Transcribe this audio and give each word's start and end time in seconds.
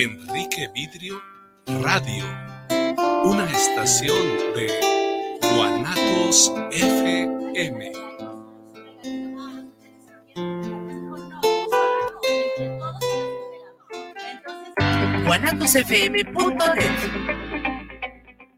Enrique 0.00 0.70
Vidrio 0.72 1.20
Radio, 1.82 2.24
una 3.24 3.50
estación 3.50 4.16
de 4.54 4.70
Guanatos 5.42 6.52
FM. 6.70 7.92
guanatosfm.net 15.26 17.37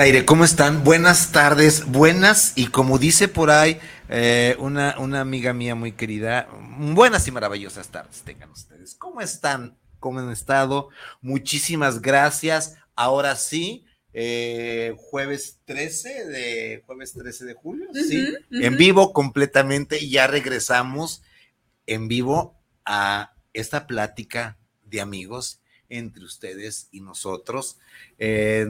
Aire, 0.00 0.24
¿cómo 0.24 0.44
están? 0.44 0.84
Buenas 0.84 1.32
tardes, 1.32 1.84
buenas 1.86 2.52
y 2.54 2.68
como 2.68 2.98
dice 2.98 3.26
por 3.26 3.50
ahí 3.50 3.80
eh, 4.08 4.54
una, 4.60 4.94
una 5.00 5.20
amiga 5.20 5.52
mía 5.52 5.74
muy 5.74 5.90
querida, 5.90 6.48
buenas 6.78 7.26
y 7.26 7.32
maravillosas 7.32 7.88
tardes 7.88 8.22
tengan 8.22 8.48
ustedes. 8.52 8.94
¿Cómo 8.94 9.20
están? 9.20 9.76
¿Cómo 9.98 10.20
han 10.20 10.30
estado? 10.30 10.90
Muchísimas 11.20 12.00
gracias. 12.00 12.76
Ahora 12.94 13.34
sí, 13.34 13.86
eh, 14.12 14.94
jueves 14.96 15.58
13 15.64 16.26
de 16.26 16.84
jueves 16.86 17.14
13 17.14 17.46
de 17.46 17.54
julio, 17.54 17.88
sí, 17.92 18.24
en 18.52 18.76
vivo 18.76 19.12
completamente 19.12 19.98
y 20.00 20.10
ya 20.10 20.28
regresamos 20.28 21.24
en 21.86 22.06
vivo 22.06 22.56
a 22.84 23.34
esta 23.52 23.88
plática 23.88 24.58
de 24.84 25.00
amigos 25.00 25.60
entre 25.88 26.24
ustedes 26.24 26.88
y 26.90 27.00
nosotros. 27.00 27.78
Eh, 28.18 28.66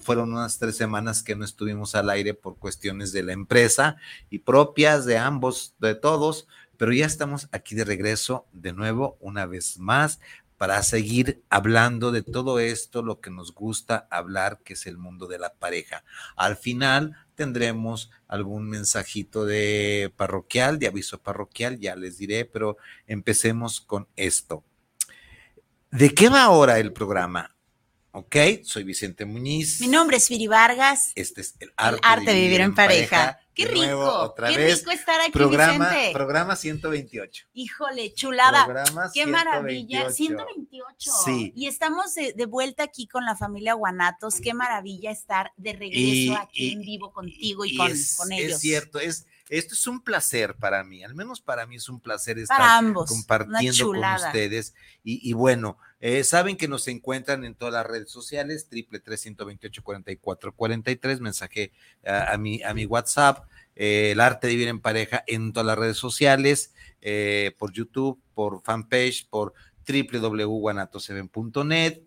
fueron 0.00 0.32
unas 0.32 0.58
tres 0.58 0.76
semanas 0.76 1.22
que 1.22 1.36
no 1.36 1.44
estuvimos 1.44 1.94
al 1.94 2.10
aire 2.10 2.34
por 2.34 2.58
cuestiones 2.58 3.12
de 3.12 3.22
la 3.22 3.32
empresa 3.32 3.96
y 4.30 4.40
propias 4.40 5.04
de 5.04 5.18
ambos, 5.18 5.74
de 5.78 5.94
todos, 5.94 6.46
pero 6.76 6.92
ya 6.92 7.06
estamos 7.06 7.48
aquí 7.52 7.74
de 7.74 7.84
regreso 7.84 8.46
de 8.52 8.72
nuevo, 8.72 9.16
una 9.20 9.46
vez 9.46 9.78
más, 9.78 10.18
para 10.62 10.80
seguir 10.84 11.42
hablando 11.50 12.12
de 12.12 12.22
todo 12.22 12.60
esto, 12.60 13.02
lo 13.02 13.20
que 13.20 13.30
nos 13.30 13.52
gusta 13.52 14.06
hablar, 14.12 14.60
que 14.62 14.74
es 14.74 14.86
el 14.86 14.96
mundo 14.96 15.26
de 15.26 15.38
la 15.38 15.54
pareja. 15.54 16.04
Al 16.36 16.56
final 16.56 17.16
tendremos 17.34 18.12
algún 18.28 18.68
mensajito 18.68 19.44
de 19.44 20.12
parroquial, 20.16 20.78
de 20.78 20.86
aviso 20.86 21.20
parroquial, 21.20 21.80
ya 21.80 21.96
les 21.96 22.16
diré, 22.16 22.44
pero 22.44 22.76
empecemos 23.08 23.80
con 23.80 24.06
esto. 24.14 24.62
¿De 25.92 26.14
qué 26.14 26.30
va 26.30 26.44
ahora 26.44 26.78
el 26.78 26.94
programa? 26.94 27.54
Ok, 28.12 28.36
soy 28.64 28.82
Vicente 28.82 29.26
Muñiz. 29.26 29.78
Mi 29.82 29.88
nombre 29.88 30.16
es 30.16 30.26
Firi 30.26 30.46
Vargas. 30.46 31.12
Este 31.14 31.42
es 31.42 31.54
el 31.60 31.70
arte, 31.76 32.30
de, 32.30 32.40
vivir 32.40 32.62
en 32.62 32.74
pareja. 32.74 33.38
Qué 33.52 33.66
rico, 33.66 34.00
otra 34.00 34.48
qué 34.48 34.72
rico 34.72 34.90
estar 34.90 35.20
aquí, 35.20 35.32
programa, 35.32 35.90
Vicente. 35.90 36.12
Programa 36.14 36.56
128. 36.56 37.44
Híjole, 37.52 38.14
chulada. 38.14 38.66
qué 39.12 39.26
maravilla, 39.26 40.10
128. 40.10 41.10
Sí. 41.26 41.52
Y 41.54 41.66
estamos 41.66 42.14
de, 42.14 42.46
vuelta 42.46 42.84
aquí 42.84 43.06
con 43.06 43.26
la 43.26 43.36
familia 43.36 43.74
Guanatos. 43.74 44.40
Qué 44.40 44.54
maravilla 44.54 45.10
estar 45.10 45.52
de 45.58 45.74
regreso 45.74 46.38
aquí 46.40 46.72
en 46.72 46.80
vivo 46.80 47.12
contigo 47.12 47.66
y, 47.66 47.76
con, 47.76 47.92
con 48.16 48.32
ellos. 48.32 48.52
Es 48.52 48.60
cierto, 48.60 48.98
es 48.98 49.26
esto 49.48 49.74
es 49.74 49.86
un 49.86 50.02
placer 50.02 50.54
para 50.54 50.82
mí, 50.84 51.04
al 51.04 51.14
menos 51.14 51.40
para 51.40 51.66
mí 51.66 51.76
es 51.76 51.88
un 51.88 52.00
placer 52.00 52.38
estar 52.38 52.82
compartiendo 53.06 53.86
con 53.86 54.04
ustedes. 54.04 54.74
Y, 55.04 55.32
bueno, 55.32 55.78
eh, 56.00 56.24
saben 56.24 56.56
que 56.56 56.68
nos 56.68 56.88
encuentran 56.88 57.44
en 57.44 57.54
todas 57.54 57.74
las 57.74 57.86
redes 57.86 58.10
sociales, 58.10 58.68
triple 58.68 59.00
328 59.00 59.82
44 59.82 60.54
43, 60.54 61.20
mensaje 61.20 61.72
a, 62.04 62.36
mi, 62.38 62.62
a 62.62 62.74
mi 62.74 62.86
WhatsApp, 62.86 63.46
eh, 63.74 64.10
el 64.12 64.20
arte 64.20 64.46
de 64.46 64.52
vivir 64.52 64.68
en 64.68 64.80
pareja 64.80 65.24
en 65.26 65.52
todas 65.52 65.66
las 65.66 65.78
redes 65.78 65.96
sociales, 65.96 66.72
eh, 67.00 67.56
por 67.58 67.72
YouTube, 67.72 68.20
por 68.34 68.62
fanpage, 68.62 69.26
por 69.28 69.54
www.guanatoseven.net. 69.86 72.02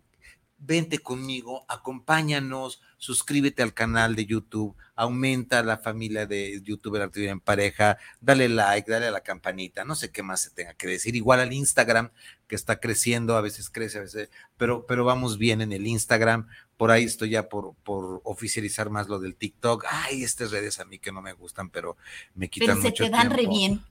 Vente 0.58 0.98
conmigo, 0.98 1.64
acompáñanos, 1.68 2.80
suscríbete 2.96 3.62
al 3.62 3.74
canal 3.74 4.16
de 4.16 4.24
YouTube, 4.24 4.74
aumenta 4.94 5.62
la 5.62 5.76
familia 5.76 6.26
de 6.26 6.60
youtuber 6.62 7.02
Arte 7.02 7.28
en 7.28 7.40
pareja, 7.40 7.98
dale 8.22 8.48
like, 8.48 8.90
dale 8.90 9.06
a 9.06 9.10
la 9.10 9.20
campanita, 9.20 9.84
no 9.84 9.94
sé 9.94 10.10
qué 10.10 10.22
más 10.22 10.40
se 10.40 10.50
tenga 10.50 10.72
que 10.72 10.86
decir, 10.86 11.14
igual 11.14 11.40
al 11.40 11.52
Instagram 11.52 12.10
que 12.48 12.56
está 12.56 12.80
creciendo, 12.80 13.36
a 13.36 13.42
veces 13.42 13.68
crece, 13.68 13.98
a 13.98 14.02
veces, 14.02 14.30
pero, 14.56 14.86
pero 14.86 15.04
vamos 15.04 15.36
bien 15.36 15.60
en 15.60 15.72
el 15.72 15.86
Instagram, 15.86 16.48
por 16.78 16.90
ahí 16.90 17.04
estoy 17.04 17.30
ya 17.30 17.48
por, 17.48 17.74
por 17.84 18.22
oficializar 18.24 18.88
más 18.88 19.08
lo 19.08 19.18
del 19.18 19.34
TikTok, 19.34 19.84
ay, 19.90 20.22
estas 20.22 20.50
redes 20.50 20.80
a 20.80 20.86
mí 20.86 20.98
que 20.98 21.12
no 21.12 21.20
me 21.20 21.34
gustan, 21.34 21.68
pero 21.68 21.98
me 22.34 22.48
quitan 22.48 22.80
pero 22.80 22.96
se 22.96 23.04
te 23.04 23.10
dan 23.10 23.30
re 23.30 23.46
bien. 23.46 23.82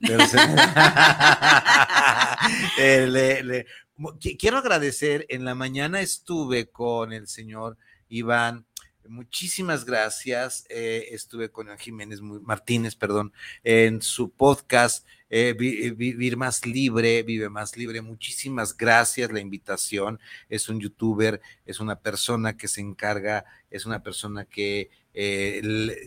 Eh, 2.78 3.64
quiero 4.38 4.58
agradecer, 4.58 5.26
en 5.28 5.44
la 5.44 5.54
mañana 5.54 6.00
estuve 6.00 6.68
con 6.68 7.12
el 7.12 7.28
señor 7.28 7.76
Iván 8.08 8.66
Muchísimas 9.08 9.84
gracias. 9.84 10.64
Eh, 10.68 11.08
estuve 11.10 11.50
con 11.50 11.66
Jiménez 11.78 12.20
Martínez, 12.20 12.94
perdón, 12.94 13.32
en 13.62 14.02
su 14.02 14.30
podcast 14.30 15.06
eh, 15.30 15.54
eh, 15.58 15.90
Vivir 15.90 16.36
Más 16.36 16.66
Libre, 16.66 17.22
Vive 17.22 17.48
Más 17.48 17.76
Libre. 17.76 18.00
Muchísimas 18.00 18.76
gracias 18.76 19.32
la 19.32 19.40
invitación. 19.40 20.18
Es 20.48 20.68
un 20.68 20.80
youtuber, 20.80 21.40
es 21.64 21.80
una 21.80 22.00
persona 22.00 22.56
que 22.56 22.68
se 22.68 22.80
encarga, 22.80 23.44
es 23.70 23.86
una 23.86 24.02
persona 24.02 24.44
que 24.44 24.90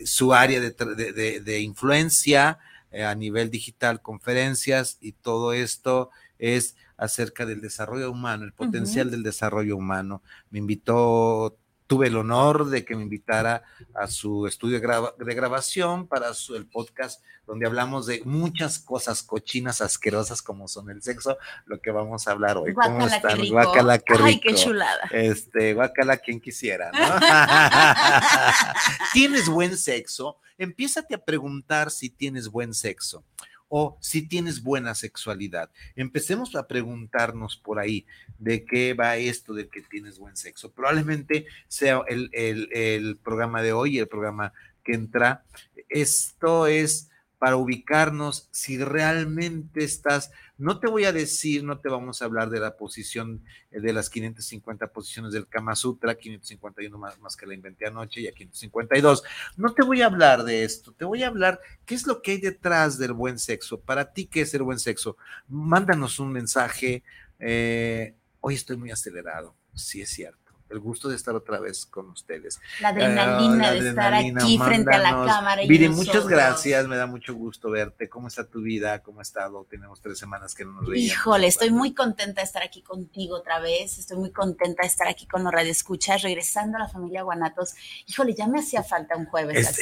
su 0.04 0.32
área 0.32 0.60
de, 0.60 1.60
influencia 1.60 2.58
a 2.92 3.14
nivel 3.16 3.50
digital, 3.50 4.00
conferencias 4.02 4.98
y 5.00 5.12
todo 5.12 5.52
esto 5.52 6.10
es 6.38 6.76
acerca 7.00 7.46
del 7.46 7.60
desarrollo 7.60 8.10
humano, 8.10 8.44
el 8.44 8.52
potencial 8.52 9.10
del 9.10 9.22
desarrollo 9.22 9.76
humano. 9.76 10.22
Me 10.50 10.58
invitó 10.58 11.56
tuve 11.90 12.06
el 12.06 12.16
honor 12.16 12.70
de 12.70 12.84
que 12.84 12.94
me 12.94 13.02
invitara 13.02 13.64
a 13.94 14.06
su 14.06 14.46
estudio 14.46 14.78
de, 14.78 15.34
grabación 15.34 16.06
para 16.06 16.34
su, 16.34 16.54
el 16.54 16.66
podcast 16.66 17.20
donde 17.48 17.66
hablamos 17.66 18.06
de 18.06 18.22
muchas 18.24 18.78
cosas 18.78 19.24
cochinas, 19.24 19.80
asquerosas 19.80 20.40
como 20.40 20.68
son 20.68 20.88
el 20.88 21.02
sexo, 21.02 21.36
lo 21.66 21.80
que 21.80 21.90
vamos 21.90 22.28
a 22.28 22.30
hablar 22.30 22.58
hoy. 22.58 22.74
¿Cómo 22.74 23.08
están? 23.08 23.44
Guacala, 23.48 23.98
qué 23.98 24.14
rico. 24.14 24.24
Ay, 24.24 24.38
qué 24.38 24.54
chulada. 24.54 25.02
Este, 25.10 25.74
guacala, 25.74 26.18
quien 26.18 26.40
quisiera, 26.40 26.92
¿no? 26.92 27.00
¿Tienes 29.12 29.48
buen 29.48 29.76
sexo? 29.76 30.36
Empiézate 30.58 31.16
a 31.16 31.24
preguntar 31.24 31.90
si 31.90 32.08
tienes 32.08 32.46
buen 32.46 32.72
sexo 32.72 33.24
o 33.70 33.96
si 34.00 34.26
tienes 34.26 34.62
buena 34.62 34.94
sexualidad. 34.94 35.70
Empecemos 35.94 36.56
a 36.56 36.66
preguntarnos 36.66 37.56
por 37.56 37.78
ahí 37.78 38.04
de 38.38 38.64
qué 38.64 38.94
va 38.94 39.16
esto 39.16 39.54
de 39.54 39.68
que 39.68 39.80
tienes 39.80 40.18
buen 40.18 40.36
sexo. 40.36 40.72
Probablemente 40.72 41.46
sea 41.68 42.02
el, 42.08 43.18
programa 43.22 43.62
de 43.62 43.72
hoy, 43.72 43.98
el 43.98 44.08
programa 44.08 44.52
que 44.84 44.92
entra. 44.92 45.44
Esto 45.88 46.66
es 46.66 47.10
para 47.38 47.56
ubicarnos 47.56 48.48
si 48.50 48.76
realmente 48.76 49.84
estás, 49.84 50.32
no 50.60 50.78
te 50.78 50.88
voy 50.88 51.04
a 51.04 51.12
decir, 51.12 51.64
no 51.64 51.78
te 51.78 51.88
vamos 51.88 52.20
a 52.20 52.26
hablar 52.26 52.50
de 52.50 52.60
la 52.60 52.76
posición 52.76 53.42
eh, 53.70 53.80
de 53.80 53.92
las 53.94 54.10
550 54.10 54.88
posiciones 54.88 55.32
del 55.32 55.48
Kama 55.48 55.74
Sutra, 55.74 56.14
551 56.14 56.98
más, 56.98 57.18
más 57.18 57.36
que 57.36 57.46
la 57.46 57.54
inventé 57.54 57.86
anoche 57.86 58.20
y 58.20 58.28
a 58.28 58.32
552. 58.32 59.22
No 59.56 59.72
te 59.72 59.82
voy 59.82 60.02
a 60.02 60.06
hablar 60.06 60.44
de 60.44 60.64
esto, 60.64 60.92
te 60.92 61.06
voy 61.06 61.22
a 61.22 61.28
hablar 61.28 61.60
qué 61.86 61.94
es 61.94 62.06
lo 62.06 62.20
que 62.20 62.32
hay 62.32 62.38
detrás 62.38 62.98
del 62.98 63.14
buen 63.14 63.38
sexo. 63.38 63.80
Para 63.80 64.12
ti, 64.12 64.26
¿qué 64.26 64.42
es 64.42 64.52
el 64.52 64.62
buen 64.62 64.78
sexo? 64.78 65.16
Mándanos 65.48 66.20
un 66.20 66.30
mensaje. 66.30 67.02
Eh, 67.38 68.14
hoy 68.40 68.54
estoy 68.54 68.76
muy 68.76 68.90
acelerado, 68.90 69.54
sí 69.74 70.02
es 70.02 70.10
cierto 70.10 70.39
el 70.70 70.78
gusto 70.78 71.08
de 71.08 71.16
estar 71.16 71.34
otra 71.34 71.58
vez 71.60 71.86
con 71.86 72.10
ustedes. 72.10 72.60
La 72.80 72.88
adrenalina, 72.88 73.72
de 73.72 73.88
estar 73.90 74.14
aquí 74.14 74.58
frente 74.58 74.94
a 74.94 74.98
la 74.98 75.10
cámara. 75.26 75.62
Viri, 75.66 75.88
muchas 75.88 76.26
gracias, 76.26 76.86
me 76.86 76.96
da 76.96 77.06
mucho 77.06 77.34
gusto 77.34 77.70
verte. 77.70 78.08
¿Cómo 78.08 78.28
está 78.28 78.46
tu 78.46 78.62
vida? 78.62 79.02
¿Cómo 79.02 79.20
ha 79.20 79.22
estado? 79.22 79.66
Tenemos 79.68 80.00
tres 80.00 80.18
semanas 80.18 80.54
que 80.54 80.64
no 80.64 80.72
nos 80.72 80.88
veíamos. 80.88 81.12
Híjole, 81.12 81.46
estoy 81.46 81.70
muy 81.70 81.94
contenta 81.94 82.40
de 82.40 82.44
estar 82.44 82.62
aquí 82.62 82.82
contigo 82.82 83.36
otra 83.36 83.60
vez. 83.60 83.98
Estoy 83.98 84.18
muy 84.18 84.30
contenta 84.30 84.82
de 84.82 84.88
estar 84.88 85.08
aquí 85.08 85.26
con 85.26 85.44
los 85.44 85.52
radioescuchas, 85.52 86.22
regresando 86.22 86.76
a 86.76 86.80
la 86.80 86.88
familia 86.88 87.22
Guanatos. 87.22 87.74
Híjole, 88.06 88.34
ya 88.34 88.46
me 88.46 88.60
hacía 88.60 88.82
falta 88.82 89.16
un 89.16 89.26
jueves. 89.26 89.78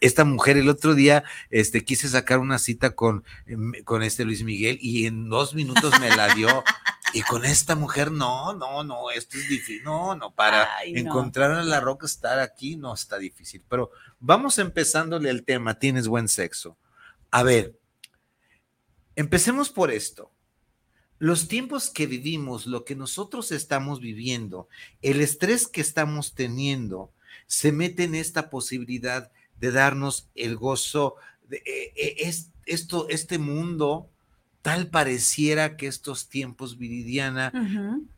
esta 0.00 0.24
mujer, 0.24 0.56
el 0.56 0.68
otro 0.68 0.94
día, 0.94 1.24
este, 1.50 1.84
quise 1.84 2.08
sacar 2.08 2.38
una 2.38 2.58
cita 2.58 2.94
con, 2.94 3.24
em, 3.46 3.72
con 3.84 4.02
este 4.02 4.24
Luis 4.24 4.42
Miguel 4.42 4.78
y 4.80 5.06
en 5.06 5.28
dos 5.28 5.54
minutos 5.54 5.98
me 6.00 6.14
la 6.14 6.34
dio. 6.34 6.48
Y 7.12 7.22
con 7.22 7.44
esta 7.44 7.74
mujer, 7.74 8.10
no, 8.10 8.52
no, 8.52 8.84
no, 8.84 9.10
esto 9.10 9.36
es 9.38 9.48
difícil. 9.48 9.82
No, 9.82 10.14
no, 10.14 10.34
para 10.34 10.68
encontrar 10.84 11.50
a 11.52 11.64
la 11.64 11.80
roca 11.80 12.06
estar 12.06 12.38
aquí 12.38 12.76
no 12.76 12.94
está 12.94 13.18
difícil. 13.18 13.62
Pero 13.68 13.90
vamos 14.18 14.58
empezándole 14.58 15.30
el 15.30 15.44
tema, 15.44 15.78
tienes 15.78 16.08
buen 16.08 16.28
sexo. 16.28 16.76
A 17.30 17.42
ver, 17.42 17.78
empecemos 19.16 19.70
por 19.70 19.90
esto. 19.90 20.30
Los 21.18 21.48
tiempos 21.48 21.90
que 21.90 22.06
vivimos, 22.06 22.66
lo 22.66 22.84
que 22.84 22.96
nosotros 22.96 23.52
estamos 23.52 24.00
viviendo, 24.00 24.68
el 25.02 25.20
estrés 25.20 25.68
que 25.68 25.82
estamos 25.82 26.34
teniendo, 26.34 27.12
se 27.46 27.72
mete 27.72 28.04
en 28.04 28.14
esta 28.14 28.48
posibilidad 28.48 29.30
de 29.58 29.70
darnos 29.70 30.28
el 30.34 30.56
gozo 30.56 31.16
de 31.42 31.58
eh, 31.58 31.92
eh, 31.96 32.16
es, 32.20 32.50
esto, 32.64 33.06
este 33.08 33.38
mundo 33.38 34.08
tal 34.62 34.88
pareciera 34.88 35.76
que 35.76 35.86
estos 35.86 36.28
tiempos, 36.28 36.78
Viridiana, 36.78 37.52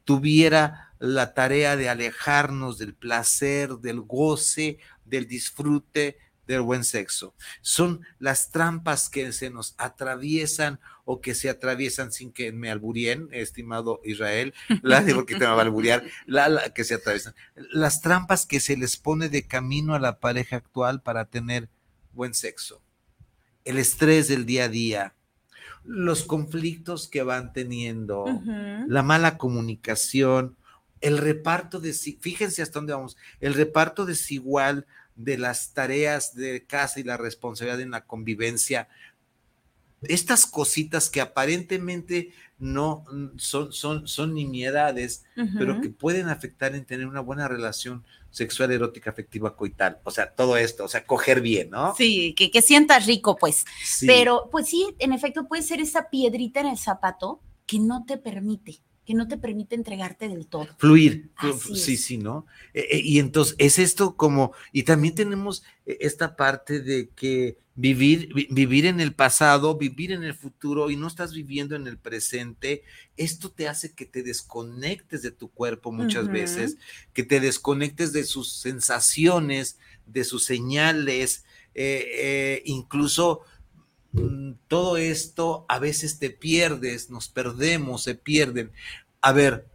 tuviera 0.05 0.93
la 0.99 1.35
tarea 1.35 1.77
de 1.77 1.89
alejarnos 1.89 2.79
del 2.79 2.95
placer, 2.95 3.71
del 3.79 4.01
goce, 4.01 4.79
del 5.05 5.27
disfrute, 5.27 6.19
del 6.47 6.63
buen 6.63 6.85
sexo. 6.85 7.35
Son 7.61 8.01
las 8.19 8.51
trampas 8.51 9.09
que 9.09 9.33
se 9.33 9.51
nos 9.51 9.75
atraviesan 9.79 10.81
o 11.05 11.21
que 11.21 11.35
se 11.35 11.49
atraviesan 11.49 12.13
sin 12.13 12.33
que 12.33 12.53
me 12.53 12.71
alburien, 12.71 13.29
estimado 13.33 14.01
Israel, 14.05 14.55
la 14.83 15.03
digo 15.03 15.27
que 15.27 15.37
te 15.37 15.47
va 15.47 15.53
a 15.53 15.63
alburear, 15.63 16.05
la, 16.27 16.73
que 16.75 16.85
se 16.85 16.95
atraviesan. 16.95 17.35
Las 17.55 18.01
trampas 18.01 18.47
que 18.47 18.61
se 18.61 18.77
les 18.77 18.97
pone 18.97 19.29
de 19.29 19.47
camino 19.47 19.95
a 19.95 20.01
la 20.01 20.19
pareja 20.19 20.57
actual 20.57 21.03
para 21.03 21.25
tener 21.27 21.69
buen 22.13 22.35
sexo. 22.35 22.83
El 23.65 23.79
estrés 23.79 24.29
del 24.29 24.45
día 24.45 24.65
a 24.65 24.69
día, 24.69 25.15
los 25.85 26.25
conflictos 26.25 27.09
que 27.09 27.23
van 27.23 27.53
teniendo, 27.53 28.25
la 28.87 29.03
mala 29.03 29.39
comunicación, 29.39 30.57
el 31.01 31.19
reparto 31.19 31.81
de, 31.81 31.93
fíjense 31.93 32.63
hasta 32.63 32.79
dónde 32.79 32.93
vamos, 32.93 33.17
el 33.41 33.55
reparto 33.55 34.07
desigual 34.07 34.87
de 35.17 35.37
las 35.37 35.73
tareas 35.75 36.35
de 36.35 36.65
casa 36.65 37.01
y 37.01 37.03
la 37.03 37.17
responsabilidad 37.17 37.81
en 37.81 37.91
la 37.91 38.05
convivencia, 38.05 38.89
estas 40.09 40.47
cositas 40.47 41.09
que 41.11 41.21
aparentemente 41.21 42.33
no 42.59 43.05
son, 43.37 43.73
son, 43.73 44.07
son 44.07 44.35
nimiedades, 44.35 45.25
pero 45.59 45.81
que 45.81 45.89
pueden 45.89 46.29
afectar 46.29 46.75
en 46.75 46.85
tener 46.85 47.07
una 47.07 47.21
buena 47.21 47.49
relación 47.49 48.05
sexual, 48.31 48.71
erótica, 48.71 49.11
afectiva, 49.11 49.57
coital. 49.57 49.99
O 50.05 50.11
sea, 50.11 50.33
todo 50.35 50.57
esto, 50.57 50.85
o 50.85 50.89
sea, 50.89 51.05
coger 51.05 51.41
bien, 51.41 51.71
¿no? 51.71 51.95
Sí, 51.97 52.35
que, 52.35 52.51
que 52.51 52.63
sientas 52.63 53.07
rico, 53.07 53.37
pues. 53.37 53.65
Pero, 54.07 54.49
pues 54.51 54.69
sí, 54.69 54.95
en 54.99 55.13
efecto, 55.13 55.49
puede 55.49 55.63
ser 55.63 55.81
esa 55.81 56.09
piedrita 56.09 56.61
en 56.61 56.67
el 56.69 56.79
zapato 56.79 57.41
que 57.67 57.79
no 57.79 58.05
te 58.07 58.17
permite 58.17 58.81
que 59.05 59.15
no 59.15 59.27
te 59.27 59.37
permite 59.37 59.75
entregarte 59.75 60.29
del 60.29 60.47
todo. 60.47 60.69
Fluir, 60.79 61.31
sí, 61.75 61.97
sí, 61.97 62.19
¿no? 62.19 62.47
E, 62.73 62.81
e, 62.81 63.01
y 63.01 63.19
entonces 63.19 63.57
es 63.59 63.79
esto 63.79 64.17
como, 64.17 64.53
y 64.73 64.85
también 64.85 65.15
tenemos 65.15 65.65
e, 65.87 65.99
esta 66.01 66.37
parte 66.37 66.81
de 66.81 67.09
que 67.09 67.59
vivir, 67.75 68.33
vivir 68.51 68.87
en 68.87 69.01
el 69.01 69.15
pasado, 69.15 69.77
vivir 69.77 70.13
en 70.13 70.23
el 70.23 70.35
futuro 70.35 70.91
y 70.91 70.97
no 70.97 71.07
estás 71.07 71.33
viviendo 71.33 71.75
en 71.75 71.87
el 71.87 71.99
presente, 71.99 72.83
esto 73.17 73.51
te 73.51 73.67
hace 73.67 73.93
que 73.93 74.05
te 74.05 74.23
desconectes 74.23 75.23
de 75.23 75.31
tu 75.31 75.49
cuerpo 75.49 75.91
muchas 75.91 76.29
veces, 76.29 76.77
que 77.13 77.23
te 77.23 77.41
desconectes 77.41 78.13
de 78.13 78.25
sus 78.25 78.53
sensaciones, 78.53 79.79
de 80.07 80.25
sus 80.25 80.45
señales, 80.45 81.45
eh, 81.75 82.05
eh, 82.15 82.63
incluso 82.67 83.41
todo 84.69 84.97
esto 84.97 85.65
a 85.69 85.79
veces 85.79 86.19
te 86.19 86.31
pierdes, 86.31 87.11
nos 87.11 87.29
perdemos, 87.29 88.03
se 88.03 88.15
pierden. 88.15 88.73
A 89.21 89.33
ver, 89.33 89.67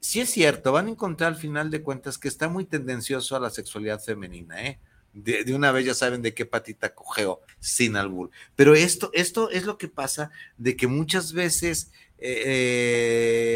si 0.00 0.20
es 0.20 0.30
cierto, 0.30 0.72
van 0.72 0.86
a 0.86 0.90
encontrar 0.90 1.32
al 1.32 1.38
final 1.38 1.70
de 1.70 1.82
cuentas 1.82 2.18
que 2.18 2.28
está 2.28 2.48
muy 2.48 2.64
tendencioso 2.64 3.36
a 3.36 3.40
la 3.40 3.50
sexualidad 3.50 4.00
femenina, 4.00 4.66
¿eh? 4.66 4.78
De, 5.12 5.44
una 5.54 5.70
vez 5.70 5.86
ya 5.86 5.94
saben 5.94 6.22
de 6.22 6.34
qué 6.34 6.44
patita 6.44 6.94
cogeo, 6.94 7.40
sin 7.60 7.96
albur. 7.96 8.30
Pero 8.56 8.74
esto, 8.74 9.10
esto 9.12 9.48
es 9.50 9.64
lo 9.64 9.78
que 9.78 9.86
pasa 9.86 10.30
de 10.58 10.76
que 10.76 10.88
muchas 10.88 11.32
veces 11.32 11.92
eh, 12.18 12.42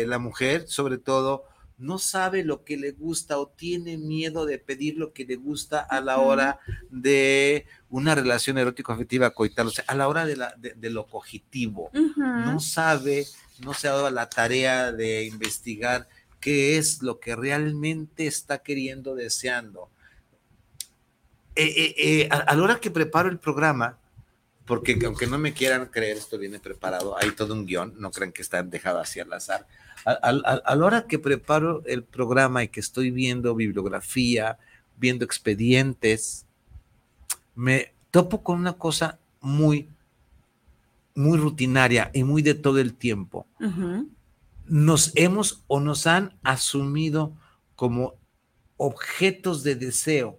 eh, 0.03 0.05
la 0.07 0.19
mujer, 0.19 0.69
sobre 0.69 0.99
todo, 0.99 1.48
no 1.79 1.99
sabe 1.99 2.45
lo 2.45 2.65
que 2.65 2.77
le 2.77 2.91
gusta 2.91 3.39
o 3.39 3.49
tiene 3.49 3.97
miedo 3.97 4.47
de 4.47 4.59
pedir 4.59 4.97
lo 4.97 5.13
que 5.13 5.25
le 5.25 5.37
gusta 5.37 5.81
a 5.81 6.01
la 6.01 6.19
hora 6.19 6.59
de 6.91 7.67
una 7.89 8.17
relación 8.17 8.59
erótico-afectiva 8.59 9.31
coital, 9.31 9.69
o 9.69 9.71
sea, 9.71 9.85
a 9.87 9.95
la 9.95 10.09
hora 10.09 10.27
de, 10.27 10.37
la, 10.37 10.55
de, 10.57 10.91
lo 10.91 11.07
cogitivo. 11.07 11.91
No 11.95 12.59
sabe, 12.59 13.27
no 13.61 13.75
se 13.75 13.89
ha 13.89 13.93
dado 13.93 14.11
la 14.11 14.29
tarea 14.29 14.93
de 14.93 15.25
investigar 15.25 16.09
qué 16.41 16.79
es 16.79 17.01
lo 17.03 17.21
que 17.21 17.37
realmente 17.37 18.27
está 18.27 18.59
queriendo, 18.59 19.15
deseando. 19.15 19.89
Eh, 21.55 21.65
eh, 21.77 21.95
eh, 21.97 22.29
a, 22.31 22.55
la 22.55 22.63
hora 22.63 22.81
que 22.81 22.91
preparo 22.91 23.29
el 23.29 23.39
programa, 23.39 23.99
porque 24.67 24.99
aunque 25.05 25.27
no 25.27 25.39
me 25.39 25.55
quieran 25.55 25.87
creer, 25.87 26.17
esto 26.17 26.39
viene 26.39 26.59
preparado, 26.59 27.17
hay 27.17 27.31
todo 27.31 27.55
un 27.55 27.67
guion, 27.67 27.95
no 27.99 28.11
crean 28.11 28.33
que 28.33 28.43
está 28.43 28.63
dejado 28.63 28.99
así 28.99 29.21
al 29.21 29.33
azar 29.33 29.67
a, 30.05 30.33
la 30.77 30.85
hora 30.85 31.07
que 31.07 31.19
preparo 31.19 31.83
el 31.87 32.05
programa 32.05 32.63
y 32.63 32.69
que 32.69 32.81
estoy 32.81 33.11
viendo 33.11 33.55
bibliografía, 33.55 34.59
viendo 34.97 35.25
expedientes, 35.25 36.47
me 37.55 37.93
topo 38.11 38.43
con 38.43 38.59
una 38.59 38.75
cosa 38.75 39.19
muy, 39.41 39.89
muy 41.15 41.39
rutinaria 41.39 42.11
y 42.15 42.25
muy 42.25 42.43
de 42.43 42.55
todo 42.55 42.79
el 42.79 42.95
tiempo. 42.95 43.47
Nos 44.67 45.13
hemos 45.15 45.65
o 45.67 45.81
nos 45.81 46.07
han 46.07 46.39
asumido 46.43 47.33
como 47.75 48.15
objetos 48.77 49.63
de 49.63 49.75
deseo 49.75 50.39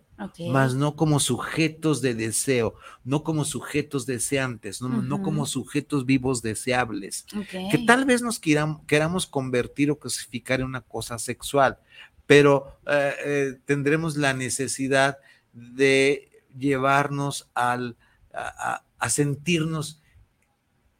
más 0.51 0.75
no 0.75 0.95
como 0.95 1.19
sujetos 1.19 2.01
de 2.01 2.13
deseo, 2.13 2.75
no 3.03 3.23
como 3.23 3.45
sujetos 3.45 4.05
deseantes, 4.05 4.81
no, 4.81 5.21
como 5.21 5.45
sujetos 5.45 6.05
vivos 6.05 6.41
deseables, 6.41 7.25
que 7.71 7.83
tal 7.87 8.05
vez 8.05 8.21
nos 8.21 8.39
queramos 8.39 9.27
convertir 9.27 9.91
o 9.91 9.99
clasificar 9.99 10.59
en 10.59 10.67
una 10.67 10.81
cosa 10.81 11.19
sexual, 11.19 11.79
pero 12.25 12.79
eh, 12.85 13.13
eh, 13.25 13.59
tendremos 13.65 14.17
la 14.17 14.33
necesidad 14.33 15.17
de 15.53 16.29
llevarnos 16.57 17.49
al, 17.53 17.95
a, 18.33 18.83
a 18.99 19.09
sentirnos, 19.09 20.01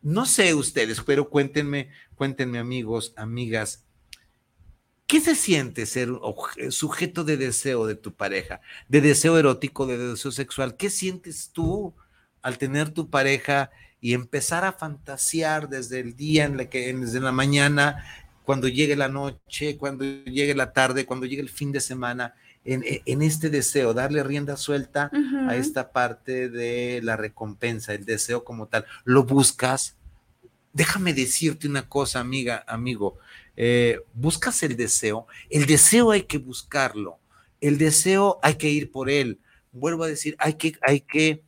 no 0.01 0.25
sé 0.25 0.53
ustedes, 0.53 1.01
pero 1.01 1.29
cuéntenme, 1.29 1.89
cuéntenme 2.15 2.57
amigos, 2.57 3.13
amigas, 3.17 3.83
¿Qué 5.09 5.21
se 5.21 5.33
siente 5.33 5.87
ser 5.87 6.09
sujeto 6.69 7.23
de 7.23 7.35
deseo 7.35 7.87
de 7.87 7.95
tu 7.95 8.13
pareja, 8.13 8.61
de 8.89 9.01
deseo 9.01 9.39
erótico, 9.39 9.87
de 9.87 9.97
deseo 9.97 10.31
sexual? 10.31 10.77
¿Qué 10.77 10.91
sientes 10.91 11.49
tú 11.51 11.95
al 12.43 12.59
tener 12.59 12.91
tu 12.91 13.09
pareja 13.09 13.71
y 13.99 14.13
empezar 14.13 14.65
a 14.65 14.71
fantasear 14.71 15.67
desde 15.67 15.99
el 15.99 16.15
día, 16.15 16.45
en 16.45 16.57
la 16.57 16.69
que, 16.69 16.93
desde 16.93 17.19
la 17.21 17.31
mañana, 17.31 18.05
cuando 18.45 18.67
llegue 18.67 18.95
la 18.95 19.09
noche, 19.09 19.77
cuando 19.77 20.05
llegue 20.05 20.53
la 20.53 20.73
tarde, 20.73 21.07
cuando 21.07 21.25
llegue 21.25 21.41
el 21.41 21.49
fin 21.49 21.71
de 21.71 21.81
semana, 21.81 22.35
en, 22.63 22.83
e, 22.83 23.01
este 23.25 23.49
deseo, 23.49 23.95
darle 23.95 24.21
rienda 24.21 24.57
suelta 24.57 25.09
a 25.47 25.55
esta 25.55 25.91
parte 25.91 26.49
de 26.49 27.01
la 27.01 27.17
recompensa, 27.17 27.95
el 27.95 28.05
deseo 28.05 28.43
como 28.43 28.67
tal? 28.67 28.85
¿Lo 29.05 29.23
buscas? 29.23 29.95
Déjame 30.71 31.15
decirte 31.15 31.67
una 31.67 31.89
cosa, 31.89 32.19
amiga, 32.19 32.63
amigo 32.67 33.17
eh, 33.61 33.99
buscas 34.13 34.63
el 34.63 34.77
deseo, 34.77 35.27
el 35.49 35.65
deseo 35.65 36.11
hay 36.11 36.23
que 36.23 36.37
buscarlo, 36.37 37.19
el 37.59 37.77
deseo 37.77 38.39
hay 38.41 38.55
que 38.55 38.69
ir 38.69 38.89
por 38.89 39.09
él. 39.09 39.41
Vuelvo 39.73 40.05
a 40.05 40.07
decir, 40.07 40.37
hay 40.39 40.53
que, 40.53 40.77
hay 40.81 41.01
que, 41.01 41.43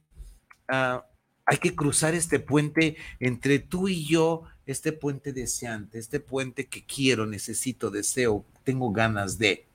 ah, 0.67 1.05
hay 1.45 1.57
que 1.57 1.73
cruzar 1.73 2.13
este 2.13 2.39
puente 2.39 2.97
entre 3.21 3.59
tú 3.59 3.87
y 3.87 4.05
yo, 4.05 4.43
este 4.65 4.91
puente 4.91 5.31
deseante, 5.31 5.99
este 5.99 6.19
puente 6.19 6.67
que 6.67 6.85
quiero, 6.85 7.25
necesito, 7.25 7.89
deseo, 7.89 8.45
tengo 8.65 8.91
ganas 8.91 9.37
de. 9.37 9.65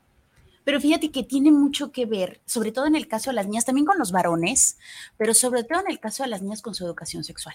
Pero 0.67 0.81
fíjate 0.81 1.13
que 1.13 1.23
tiene 1.23 1.53
mucho 1.53 1.93
que 1.93 2.07
ver, 2.07 2.41
sobre 2.45 2.73
todo 2.73 2.87
en 2.87 2.97
el 2.97 3.07
caso 3.07 3.31
de 3.31 3.35
las 3.35 3.47
niñas, 3.47 3.65
también 3.65 3.87
con 3.87 4.01
los 4.01 4.11
varones, 4.11 4.79
pero 5.17 5.33
sobre 5.33 5.63
todo 5.63 5.79
en 5.79 5.89
el 5.89 6.01
caso 6.01 6.25
de 6.25 6.29
las 6.29 6.43
niñas 6.43 6.61
con 6.61 6.75
su 6.75 6.85
educación 6.85 7.23
sexual. 7.23 7.55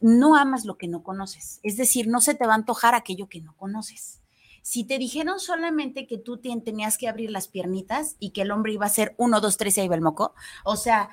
No 0.00 0.34
amas 0.34 0.64
lo 0.64 0.76
que 0.76 0.88
no 0.88 1.04
conoces, 1.04 1.60
es 1.62 1.76
decir, 1.76 2.08
no 2.08 2.20
se 2.20 2.34
te 2.34 2.44
va 2.44 2.54
a 2.54 2.56
antojar 2.56 2.96
aquello 2.96 3.28
que 3.28 3.40
no 3.40 3.56
conoces. 3.56 4.18
Si 4.60 4.82
te 4.82 4.98
dijeron 4.98 5.38
solamente 5.38 6.08
que 6.08 6.18
tú 6.18 6.38
tenías 6.38 6.98
que 6.98 7.06
abrir 7.06 7.30
las 7.30 7.46
piernitas 7.46 8.16
y 8.18 8.30
que 8.30 8.42
el 8.42 8.50
hombre 8.50 8.72
iba 8.72 8.86
a 8.86 8.88
ser 8.88 9.14
uno, 9.18 9.40
dos, 9.40 9.56
tres 9.56 9.78
y 9.78 9.82
ahí 9.82 9.88
va 9.88 9.94
el 9.94 10.00
moco, 10.00 10.34
o 10.64 10.74
sea, 10.74 11.10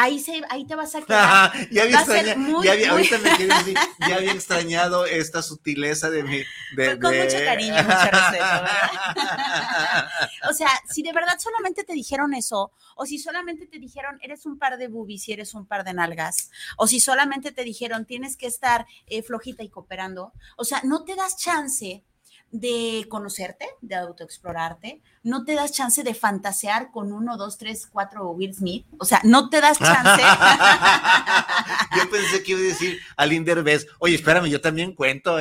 ahí, 0.00 0.18
se, 0.18 0.42
ahí 0.48 0.66
te 0.66 0.74
vas 0.74 0.94
a 0.94 1.02
quedar. 1.02 1.52
ya, 1.70 1.82
había 1.82 2.00
extrañado, 2.00 2.62
ya 2.62 2.72
había, 2.72 2.90
ahorita 2.92 3.18
me 3.18 3.30
decir, 3.30 3.76
ya 4.08 4.16
había 4.16 4.32
extrañado 4.32 5.06
esta 5.06 5.42
sutileza 5.42 6.10
de 6.10 6.22
mi... 6.22 6.42
De, 6.76 6.98
con, 6.98 7.16
mucho 7.16 7.36
cariño, 7.44 7.74
mucho 7.74 8.10
respeto, 8.10 8.44
o 10.50 10.54
sea, 10.54 10.68
si 10.88 11.02
de 11.02 11.12
verdad 11.12 11.38
solamente 11.38 11.84
te 11.84 11.92
dijeron 11.92 12.34
eso, 12.34 12.72
o 12.96 13.06
si 13.06 13.18
solamente 13.18 13.66
te 13.66 13.78
dijeron, 13.78 14.18
eres 14.22 14.46
un 14.46 14.58
par 14.58 14.78
de 14.78 14.88
boobies 14.88 15.28
y 15.28 15.32
eres 15.32 15.54
un 15.54 15.66
par 15.66 15.84
de 15.84 15.94
nalgas, 15.94 16.50
o 16.76 16.86
si 16.86 17.00
solamente 17.00 17.52
te 17.52 17.64
dijeron, 17.64 18.06
tienes 18.06 18.36
que 18.36 18.46
estar 18.46 18.86
eh, 19.06 19.22
flojita 19.22 19.62
y 19.62 19.68
cooperando, 19.68 20.32
o 20.56 20.64
sea, 20.64 20.80
no 20.84 21.04
te 21.04 21.14
das 21.14 21.36
chance 21.36 22.04
de 22.50 23.06
conocerte, 23.08 23.66
de 23.80 23.94
autoexplorarte, 23.94 25.02
no 25.22 25.44
te 25.44 25.54
das 25.54 25.72
chance 25.72 26.02
de 26.02 26.14
fantasear 26.14 26.90
con 26.90 27.12
uno, 27.12 27.36
dos, 27.36 27.58
tres, 27.58 27.86
cuatro 27.86 28.30
Will 28.30 28.54
Smith, 28.54 28.86
o 28.98 29.04
sea, 29.04 29.20
no 29.24 29.48
te 29.48 29.60
das 29.60 29.78
chance. 29.78 30.22
yo 31.96 32.10
pensé 32.10 32.42
que 32.42 32.52
iba 32.52 32.60
a 32.60 32.64
decir 32.64 32.98
a 33.16 33.26
Linder 33.26 33.64
oye, 33.98 34.14
espérame, 34.14 34.46
yo 34.46 34.60
también 34.60 34.94
cuento. 34.94 35.36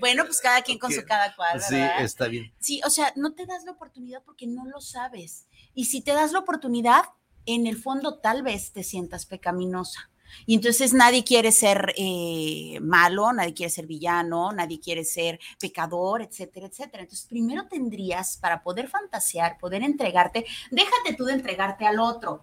bueno, 0.00 0.24
pues 0.24 0.40
cada 0.40 0.62
quien 0.62 0.78
con 0.78 0.92
su 0.92 1.04
cada 1.04 1.34
cual. 1.36 1.60
Sí, 1.60 1.76
está 2.00 2.26
bien. 2.26 2.52
Sí, 2.58 2.80
o 2.84 2.90
sea, 2.90 3.12
no 3.16 3.34
te 3.34 3.46
das 3.46 3.64
la 3.64 3.72
oportunidad 3.72 4.22
porque 4.24 4.46
no 4.46 4.64
lo 4.66 4.80
sabes. 4.80 5.46
Y 5.74 5.84
si 5.84 6.00
te 6.00 6.12
das 6.12 6.32
la 6.32 6.40
oportunidad, 6.40 7.02
en 7.44 7.66
el 7.66 7.76
fondo 7.76 8.18
tal 8.18 8.42
vez 8.42 8.72
te 8.72 8.82
sientas 8.82 9.26
pecaminosa 9.26 10.10
y 10.46 10.54
entonces 10.54 10.92
nadie 10.92 11.24
quiere 11.24 11.52
ser 11.52 11.94
eh, 11.96 12.78
malo, 12.80 13.32
nadie 13.32 13.54
quiere 13.54 13.70
ser 13.70 13.86
villano, 13.86 14.52
nadie 14.52 14.80
quiere 14.80 15.04
ser 15.04 15.38
pecador, 15.58 16.22
etcétera, 16.22 16.66
etcétera. 16.66 17.02
Entonces 17.02 17.26
primero 17.28 17.66
tendrías, 17.66 18.36
para 18.36 18.62
poder 18.62 18.88
fantasear, 18.88 19.58
poder 19.58 19.82
entregarte, 19.82 20.46
déjate 20.70 21.14
tú 21.16 21.24
de 21.24 21.34
entregarte 21.34 21.86
al 21.86 21.98
otro, 21.98 22.42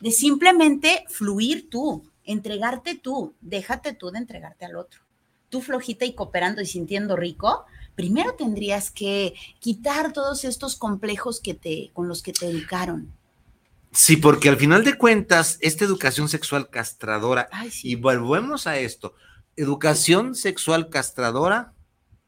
de 0.00 0.10
simplemente 0.10 1.04
fluir 1.08 1.70
tú, 1.70 2.04
entregarte 2.24 2.96
tú, 2.96 3.34
déjate 3.40 3.94
tú 3.94 4.10
de 4.10 4.18
entregarte 4.18 4.64
al 4.64 4.76
otro. 4.76 5.00
Tú 5.48 5.60
flojita 5.60 6.04
y 6.04 6.14
cooperando 6.14 6.60
y 6.60 6.66
sintiendo 6.66 7.16
rico, 7.16 7.64
primero 7.94 8.34
tendrías 8.34 8.90
que 8.90 9.34
quitar 9.60 10.12
todos 10.12 10.44
estos 10.44 10.74
complejos 10.76 11.40
que 11.40 11.54
te, 11.54 11.90
con 11.92 12.08
los 12.08 12.22
que 12.22 12.32
te 12.32 12.46
educaron 12.46 13.12
Sí, 13.96 14.18
porque 14.18 14.50
al 14.50 14.58
final 14.58 14.84
de 14.84 14.98
cuentas, 14.98 15.56
esta 15.62 15.86
educación 15.86 16.28
sexual 16.28 16.68
castradora, 16.68 17.48
y 17.82 17.94
volvemos 17.94 18.66
a 18.66 18.78
esto, 18.78 19.14
educación 19.56 20.34
sexual 20.34 20.90
castradora 20.90 21.72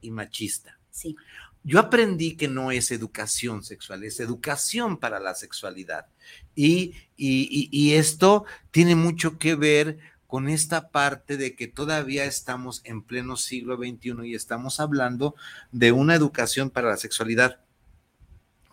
y 0.01 0.11
machista. 0.11 0.79
Sí. 0.91 1.15
Yo 1.63 1.79
aprendí 1.79 2.37
que 2.37 2.49
no 2.49 2.71
es 2.71 2.91
educación 2.91 3.63
sexual, 3.63 4.03
es 4.05 4.19
educación 4.19 4.97
para 4.97 5.21
la 5.21 5.35
sexualidad. 5.35 6.07
Y, 6.55 6.95
y, 7.19 7.69
y, 7.71 7.95
esto 7.95 8.47
tiene 8.71 8.95
mucho 8.95 9.39
que 9.39 9.55
ver 9.55 9.99
con 10.27 10.49
esta 10.49 10.89
parte 10.89 11.37
de 11.37 11.55
que 11.55 11.67
todavía 11.67 12.25
estamos 12.25 12.81
en 12.85 13.03
pleno 13.03 13.37
siglo 13.37 13.77
XXI 13.77 14.27
y 14.27 14.35
estamos 14.35 14.81
hablando 14.81 15.35
de 15.71 15.93
una 15.93 16.15
educación 16.15 16.71
para 16.71 16.89
la 16.89 16.97
sexualidad 16.97 17.61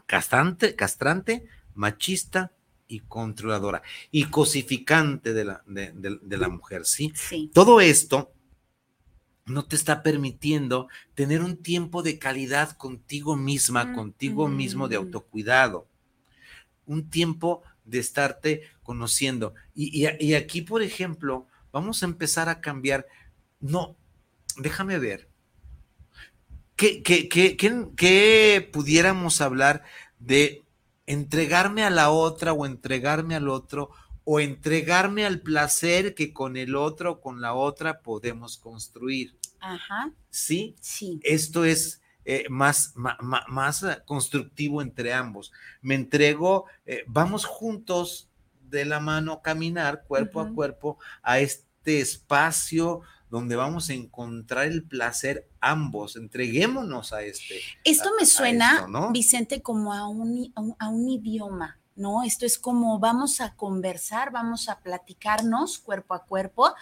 castrante, 0.06 0.75
castrante 0.75 1.46
machista, 1.74 2.52
y 2.88 3.00
controladora 3.01 3.82
y 4.12 4.25
cosificante 4.25 5.34
de 5.34 5.46
la, 5.46 5.63
de, 5.65 6.38
la 6.38 6.50
mujer, 6.50 6.86
¿sí? 6.86 7.12
¿sí? 7.15 7.51
Todo 7.54 7.82
esto 7.82 8.32
no 9.46 9.65
te 9.65 9.75
está 9.75 10.01
permitiendo 10.01 10.88
tener 11.13 11.42
un 11.42 11.58
tiempo 11.58 12.01
de 12.01 12.18
calidad 12.18 12.75
contigo 12.77 13.36
misma, 13.36 13.94
contigo 13.94 14.48
mismo 14.48 14.88
de 14.88 14.96
autocuidado, 14.96 15.88
un 16.86 17.10
tiempo 17.10 17.62
de 17.84 18.00
estarte 18.00 18.63
conociendo. 18.82 19.54
Y, 19.75 20.08
y, 20.20 20.34
aquí, 20.34 20.62
por 20.62 20.82
ejemplo, 20.82 21.48
vamos 21.72 22.01
a 22.01 22.08
empezar 22.08 22.50
a 22.50 22.60
cambiar. 22.60 23.06
No, 23.60 23.96
déjame 24.58 24.98
ver. 24.98 25.30
¿Qué, 26.75 27.04
qué, 27.04 27.30
qué, 27.30 27.56
qué 27.56 28.70
pudiéramos 28.74 29.42
hablar 29.42 29.84
de 30.20 30.64
entregarme 31.08 31.84
a 31.84 31.90
la 31.90 32.10
otra 32.10 32.54
o 32.54 32.66
entregarme 32.66 33.36
al 33.36 33.50
otro 33.50 33.92
o 34.24 34.40
entregarme 34.40 35.26
al 35.26 35.42
placer 35.42 36.16
que 36.16 36.34
con 36.34 36.58
el 36.58 36.76
otro 36.76 37.14
o 37.14 37.22
con 37.22 37.42
la 37.42 37.54
otra 37.54 38.02
podemos 38.02 38.58
construir. 38.58 39.38
Ajá. 39.60 40.12
¿Sí? 40.30 40.76
Sí. 40.82 41.20
Esto 41.24 41.64
es 41.64 42.02
eh, 42.26 42.46
más, 42.50 42.94
más, 42.96 43.86
constructivo 44.06 44.82
entre 44.82 45.14
ambos. 45.14 45.52
Me 45.82 45.94
entrego, 45.94 46.66
eh, 46.88 47.04
vamos 47.08 47.46
juntos 47.46 48.30
de 48.64 48.84
la 48.84 49.00
mano 49.00 49.44
caminar 49.44 50.06
cuerpo 50.08 50.42
a 50.42 50.52
cuerpo 50.52 50.98
a 51.22 51.40
este 51.40 52.00
espacio 52.00 53.02
donde 53.36 53.58
vamos 53.58 53.89
a 53.89 53.94
encontrar 53.94 54.65
el 54.65 54.86
placer 54.86 55.50
ambos. 55.60 56.15
Entreguémonos 56.15 57.12
a 57.12 57.22
este. 57.22 57.60
Esto 57.84 58.12
me 58.18 58.25
suena, 58.25 58.88
Vicente, 59.12 59.62
como 59.62 59.92
a 59.92 60.08
un, 60.08 60.54
a 60.80 60.88
un 60.88 61.10
idioma. 61.10 61.77
¿no? 61.98 62.24
Esto 62.24 62.46
es 62.46 62.58
como 62.58 62.98
vamos 63.00 63.42
a 63.42 63.56
conversar, 63.56 64.32
vamos 64.32 64.70
a 64.70 64.80
platicarnos 64.80 65.80
cuerpo 65.80 66.13
a 66.13 66.25
cuerpo, 66.25 66.74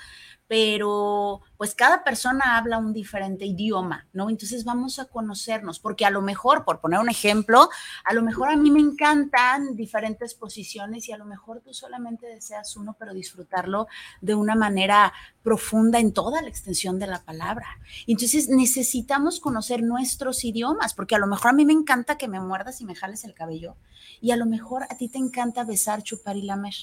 pero 0.54 1.42
pues 1.58 1.74
cada 1.74 2.04
persona 2.04 2.58
habla 2.58 2.78
un 2.78 2.94
diferente 2.94 3.44
idioma, 3.44 4.06
¿no? 4.14 4.30
Entonces 4.30 4.64
vamos 4.64 5.00
a 5.00 5.06
conocernos, 5.06 5.80
porque 5.80 6.06
a 6.06 6.12
lo 6.12 6.22
mejor, 6.22 6.64
por 6.64 6.80
poner 6.80 7.00
un 7.00 7.10
ejemplo, 7.10 7.72
a 8.06 8.14
lo 8.14 8.22
mejor 8.22 8.50
a 8.50 8.56
mí 8.56 8.70
me 8.70 8.80
encantan 8.80 9.76
diferentes 9.76 10.36
posiciones 10.36 11.10
y 11.10 11.12
a 11.12 11.18
lo 11.18 11.26
mejor 11.26 11.62
tú 11.62 11.74
solamente 11.74 12.28
deseas 12.28 12.78
uno, 12.78 12.96
pero 13.00 13.16
disfrutarlo 13.16 13.88
de 14.22 14.36
una 14.36 14.54
manera 14.54 15.12
profunda 15.42 15.98
en 15.98 16.14
toda 16.14 16.44
la 16.44 16.50
extensión 16.50 17.00
de 17.00 17.08
la 17.08 17.24
palabra. 17.24 17.80
Entonces 18.06 18.48
necesitamos 18.48 19.40
conocer 19.40 19.82
nuestros 19.82 20.44
idiomas, 20.44 20.94
porque 20.94 21.16
a 21.16 21.20
lo 21.20 21.26
mejor 21.26 21.50
a 21.50 21.54
mí 21.54 21.66
me 21.66 21.74
encanta 21.74 22.20
que 22.20 22.28
me 22.28 22.40
muerdas 22.40 22.80
y 22.80 22.86
me 22.86 22.94
jales 22.94 23.24
el 23.24 23.34
cabello, 23.34 23.76
y 24.22 24.30
a 24.30 24.38
lo 24.38 24.46
mejor 24.46 24.84
a 24.84 24.98
ti 24.98 25.10
te 25.10 25.18
encanta 25.18 25.64
besar, 25.64 26.04
chupar 26.04 26.38
y 26.38 26.44
lamer, 26.44 26.76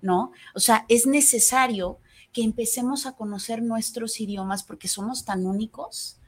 ¿no? 0.00 0.32
O 0.54 0.60
sea, 0.60 0.86
es 0.88 1.06
necesario 1.06 1.98
que 2.32 2.42
empecemos 2.42 3.06
a 3.06 3.12
conocer 3.12 3.62
nuestros 3.62 4.20
idiomas 4.20 4.62
porque 4.62 4.88
somos 4.88 5.24
tan 5.24 5.46
únicos 5.46 6.18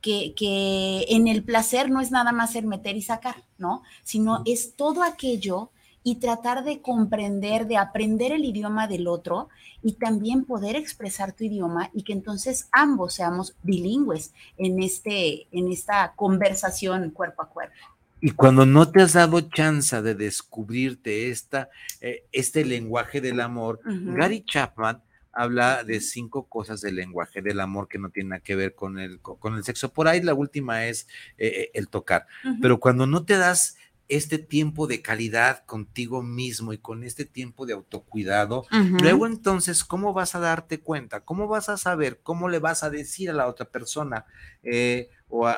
que, 0.00 0.34
que, 0.34 1.04
en 1.08 1.28
el 1.28 1.44
placer 1.44 1.90
no 1.90 2.00
es 2.00 2.10
nada 2.10 2.32
más 2.32 2.56
el 2.56 2.66
meter 2.66 2.96
y 2.96 3.02
sacar, 3.02 3.44
¿no? 3.58 3.82
Sino 4.02 4.42
es 4.46 4.74
todo 4.74 5.02
aquello 5.02 5.70
y 6.02 6.16
tratar 6.16 6.64
de 6.64 6.80
comprender, 6.80 7.66
de 7.66 7.76
aprender 7.76 8.32
el 8.32 8.44
idioma 8.44 8.88
del 8.88 9.06
otro 9.06 9.48
y 9.82 9.94
también 9.94 10.44
poder 10.44 10.76
expresar 10.76 11.32
tu 11.32 11.44
idioma 11.44 11.90
y 11.92 12.02
que 12.02 12.12
entonces 12.12 12.68
ambos 12.72 13.14
seamos 13.14 13.54
bilingües 13.62 14.32
en, 14.56 14.82
este, 14.82 15.46
en 15.52 15.70
esta 15.70 16.14
conversación 16.16 17.10
cuerpo 17.10 17.42
a 17.42 17.48
cuerpo. 17.48 17.74
Y 18.22 18.32
cuando 18.32 18.66
no 18.66 18.90
te 18.90 19.02
has 19.02 19.14
dado 19.14 19.40
chance 19.40 20.00
de 20.02 20.14
descubrirte 20.14 21.30
esta, 21.30 21.70
eh, 22.00 22.24
este 22.32 22.64
lenguaje 22.64 23.20
del 23.20 23.40
amor, 23.40 23.80
Gary 23.84 24.44
Chapman 24.44 25.02
habla 25.32 25.84
de 25.84 26.00
cinco 26.00 26.48
cosas 26.48 26.80
del 26.80 26.96
lenguaje 26.96 27.42
del 27.42 27.60
amor 27.60 27.88
que 27.88 27.98
no 27.98 28.10
tienen 28.10 28.30
nada 28.30 28.42
que 28.42 28.56
ver 28.56 28.74
con 28.74 28.98
el, 28.98 29.20
con 29.20 29.54
el 29.56 29.64
sexo. 29.64 29.92
Por 29.92 30.08
ahí 30.08 30.22
la 30.22 30.34
última 30.34 30.86
es 30.86 31.06
eh, 31.38 31.70
el 31.74 31.88
tocar. 31.88 32.26
Pero 32.60 32.80
cuando 32.80 33.06
no 33.06 33.24
te 33.24 33.36
das 33.36 33.76
este 34.08 34.38
tiempo 34.38 34.88
de 34.88 35.02
calidad 35.02 35.64
contigo 35.66 36.20
mismo 36.22 36.72
y 36.72 36.78
con 36.78 37.04
este 37.04 37.24
tiempo 37.24 37.64
de 37.64 37.74
autocuidado, 37.74 38.66
luego 39.00 39.26
entonces, 39.26 39.84
¿cómo 39.84 40.12
vas 40.12 40.34
a 40.34 40.40
darte 40.40 40.80
cuenta? 40.80 41.20
¿Cómo 41.20 41.46
vas 41.46 41.68
a 41.68 41.76
saber? 41.76 42.18
¿Cómo 42.22 42.48
le 42.48 42.58
vas 42.58 42.82
a 42.82 42.90
decir 42.90 43.30
a 43.30 43.34
la 43.34 43.46
otra 43.46 43.66
persona? 43.66 44.26
Eh, 44.64 45.10
o 45.30 45.48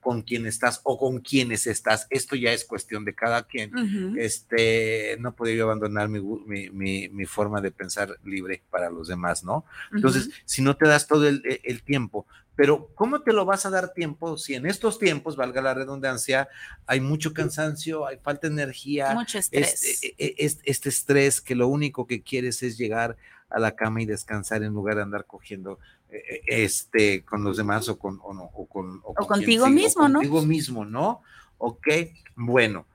con 0.00 0.22
quién 0.22 0.46
estás 0.46 0.80
o 0.84 0.98
con 0.98 1.20
quiénes 1.20 1.66
estás. 1.66 2.06
Esto 2.10 2.36
ya 2.36 2.52
es 2.52 2.64
cuestión 2.64 3.04
de 3.04 3.14
cada 3.14 3.42
quien. 3.44 4.16
Este, 4.18 5.16
no 5.18 5.34
podía 5.34 5.54
yo 5.54 5.64
abandonar 5.64 6.08
mi, 6.08 7.26
forma 7.26 7.60
de 7.60 7.70
pensar 7.70 8.18
libre 8.24 8.62
para 8.70 8.90
los 8.90 9.08
demás, 9.08 9.42
¿no? 9.42 9.64
Entonces, 9.92 10.30
si 10.44 10.62
no 10.62 10.76
te 10.76 10.86
das 10.86 11.06
todo 11.06 11.26
el, 11.28 11.82
tiempo, 11.84 12.26
pero 12.54 12.90
¿cómo 12.94 13.20
te 13.20 13.32
lo 13.32 13.44
vas 13.44 13.66
a 13.66 13.70
dar 13.70 13.92
tiempo 13.92 14.38
si 14.38 14.54
en 14.54 14.66
estos 14.66 14.98
tiempos, 14.98 15.36
valga 15.36 15.60
la 15.60 15.74
redundancia, 15.74 16.48
hay 16.86 17.00
mucho 17.00 17.34
cansancio, 17.34 18.06
hay 18.06 18.16
falta 18.16 18.48
de 18.48 18.54
energía, 18.54 19.12
mucho 19.14 19.38
estrés. 19.38 19.84
Este, 19.84 20.14
e, 20.18 20.34
e, 20.38 20.60
este, 20.64 20.88
estrés 20.88 21.40
que 21.40 21.54
lo 21.54 21.68
único 21.68 22.06
que 22.06 22.22
quieres 22.22 22.62
es 22.62 22.78
llegar 22.78 23.16
a 23.48 23.60
la 23.60 23.76
cama 23.76 24.02
y 24.02 24.06
descansar 24.06 24.62
en 24.62 24.72
lugar 24.72 24.96
de 24.96 25.02
andar 25.02 25.24
cogiendo 25.26 25.78
este 26.08 27.24
con 27.24 27.42
los 27.44 27.56
demás 27.56 27.88
o 27.88 27.98
con 27.98 28.18
o, 28.22 28.66
con, 28.66 29.00
contigo 29.00 29.68
mismo, 29.68 30.08
¿no? 30.08 30.20
Contigo 30.20 30.42
mismo, 30.42 30.84
¿no? 30.84 31.22
Ok, 31.58 31.88
bueno. 32.34 32.86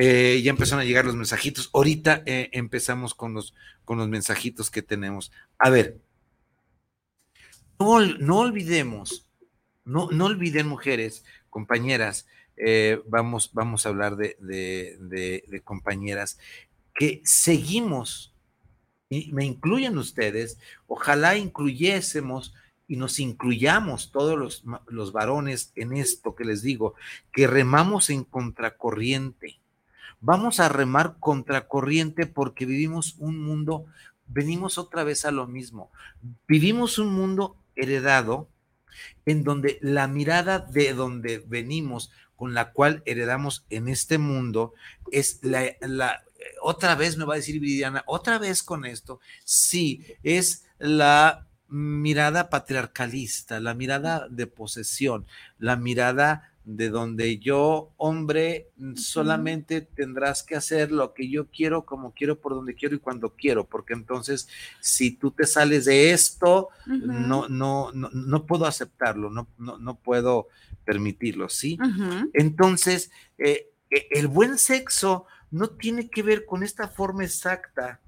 Eh, 0.00 0.42
ya 0.44 0.50
empezaron 0.50 0.82
a 0.82 0.84
llegar 0.84 1.06
los 1.06 1.16
mensajitos. 1.16 1.70
Ahorita 1.72 2.22
empezamos 2.26 3.14
con 3.14 3.34
los, 3.34 3.54
con 3.84 3.98
los 3.98 4.08
mensajitos 4.08 4.70
que 4.70 4.82
tenemos. 4.82 5.32
A 5.58 5.70
ver, 5.70 5.98
no, 7.78 8.00
no 8.00 8.38
olvidemos, 8.38 9.28
no, 9.84 10.10
no 10.10 10.26
olviden 10.26 10.68
mujeres, 10.68 11.24
compañeras, 11.48 12.26
vamos, 13.06 13.50
vamos 13.54 13.86
a 13.86 13.88
hablar 13.88 14.16
de, 14.16 14.36
de 14.38 15.60
compañeras, 15.64 16.38
que 16.94 17.22
seguimos 17.24 18.34
y 19.10 19.32
me 19.32 19.44
incluyen 19.44 19.96
ustedes, 19.98 20.58
ojalá 20.86 21.36
incluyésemos 21.36 22.54
y 22.86 22.96
nos 22.96 23.18
incluyamos 23.18 24.12
todos 24.12 24.38
los, 24.38 24.64
los, 24.88 25.12
varones 25.12 25.72
en 25.76 25.92
esto 25.92 26.34
que 26.34 26.44
les 26.44 26.62
digo, 26.62 26.94
que 27.32 27.46
remamos 27.46 28.10
en 28.10 28.24
contracorriente. 28.24 29.58
Vamos 30.20 30.58
a 30.58 30.68
remar 30.68 31.16
contracorriente 31.20 32.26
porque 32.26 32.66
vivimos 32.66 33.16
un 33.18 33.42
mundo, 33.42 33.86
venimos 34.26 34.78
otra 34.78 35.04
vez 35.04 35.24
a 35.24 35.30
lo 35.30 35.46
mismo, 35.46 35.90
vivimos 36.46 36.98
un 36.98 37.12
mundo 37.12 37.56
heredado 37.76 38.48
en 39.26 39.44
donde 39.44 39.78
la 39.80 40.08
mirada 40.08 40.58
de 40.58 40.92
donde 40.94 41.44
venimos, 41.46 42.10
con 42.38 42.54
la 42.54 42.72
cual 42.72 43.02
heredamos 43.04 43.66
en 43.68 43.88
este 43.88 44.16
mundo, 44.16 44.72
es 45.10 45.40
la, 45.42 45.76
la 45.80 46.22
otra 46.62 46.94
vez 46.94 47.16
me 47.16 47.24
va 47.24 47.34
a 47.34 47.38
decir 47.38 47.58
Viridiana, 47.58 48.04
otra 48.06 48.38
vez 48.38 48.62
con 48.62 48.84
esto, 48.84 49.18
sí, 49.44 50.06
es 50.22 50.66
la 50.78 51.48
mirada 51.66 52.48
patriarcalista, 52.48 53.58
la 53.58 53.74
mirada 53.74 54.28
de 54.30 54.46
posesión, 54.46 55.26
la 55.58 55.74
mirada 55.74 56.52
de 56.64 56.90
donde 56.90 57.38
yo, 57.38 57.92
hombre, 57.96 58.68
solamente 58.94 59.80
tendrás 59.80 60.44
que 60.44 60.54
hacer 60.54 60.92
lo 60.92 61.14
que 61.14 61.28
yo 61.28 61.46
quiero, 61.46 61.84
como 61.84 62.12
quiero, 62.12 62.38
por 62.40 62.54
donde 62.54 62.74
quiero 62.74 62.94
y 62.94 62.98
cuando 63.00 63.30
quiero, 63.30 63.66
porque 63.66 63.94
entonces 63.94 64.48
si 64.78 65.10
tú 65.10 65.32
te 65.32 65.46
sales 65.46 65.86
de 65.86 66.12
esto, 66.12 66.68
no, 66.86 67.48
no, 67.48 67.90
no, 67.92 68.10
no, 68.12 68.46
puedo 68.46 68.66
aceptarlo, 68.66 69.28
no, 69.28 69.48
no, 69.56 69.78
no 69.78 69.94
puedo 69.96 70.48
permitirlo, 70.88 71.50
¿sí? 71.50 71.78
Entonces, 72.32 73.10
eh, 73.36 73.68
e, 73.90 74.08
el 74.12 74.26
buen 74.26 74.56
sexo 74.56 75.26
no 75.50 75.68
tiene 75.68 76.08
que 76.08 76.22
ver 76.22 76.46
con 76.46 76.62
esta 76.62 76.88
forma 76.88 77.24
exacta. 77.24 78.00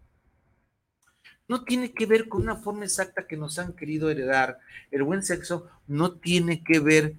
No 1.46 1.62
tiene 1.64 1.92
que 1.92 2.06
ver 2.06 2.30
con 2.30 2.40
una 2.40 2.56
forma 2.56 2.86
exacta 2.86 3.26
que 3.26 3.36
nos 3.36 3.58
han 3.58 3.74
querido 3.74 4.08
heredar. 4.08 4.60
El 4.90 5.02
buen 5.02 5.22
sexo 5.22 5.68
no 5.86 6.12
tiene 6.12 6.64
que 6.64 6.78
ver, 6.80 7.16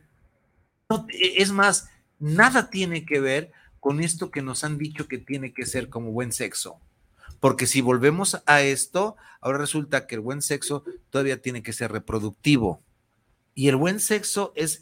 e, 0.90 1.44
es 1.44 1.52
más, 1.52 1.92
nada 2.18 2.72
tiene 2.72 3.06
que 3.06 3.20
ver 3.20 3.52
con 3.80 4.00
esto 4.00 4.32
que 4.32 4.42
nos 4.42 4.64
han 4.64 4.80
dicho 4.80 5.08
que 5.08 5.20
tiene 5.20 5.54
que 5.54 5.68
ser 5.68 5.90
como 5.90 6.12
buen 6.12 6.32
sexo. 6.32 6.80
Porque 7.40 7.68
si 7.68 7.82
volvemos 7.82 8.42
a 8.48 8.64
esto, 8.64 9.16
ahora 9.42 9.60
resulta 9.60 10.08
que 10.08 10.16
el 10.16 10.22
buen 10.22 10.42
sexo 10.42 10.86
todavía 11.12 11.40
tiene 11.40 11.62
que 11.62 11.72
ser 11.72 11.92
reproductivo. 11.92 12.82
Y 13.54 13.68
el 13.68 13.76
buen 13.76 14.00
sexo 14.00 14.54
es 14.56 14.82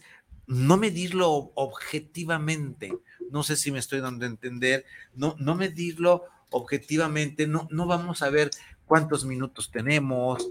no 0.49 0.77
medirlo 0.77 1.51
objetivamente, 1.53 2.91
no 3.29 3.43
sé 3.43 3.55
si 3.55 3.71
me 3.71 3.77
estoy 3.77 3.99
dando 3.99 4.25
a 4.25 4.29
entender, 4.29 4.83
no, 5.13 5.35
no 5.37 5.53
medirlo 5.53 6.23
objetivamente, 6.49 7.45
no, 7.45 7.67
no 7.69 7.85
vamos 7.85 8.23
a 8.23 8.31
ver 8.31 8.49
cuántos 8.85 9.25
minutos 9.25 9.69
tenemos, 9.69 10.49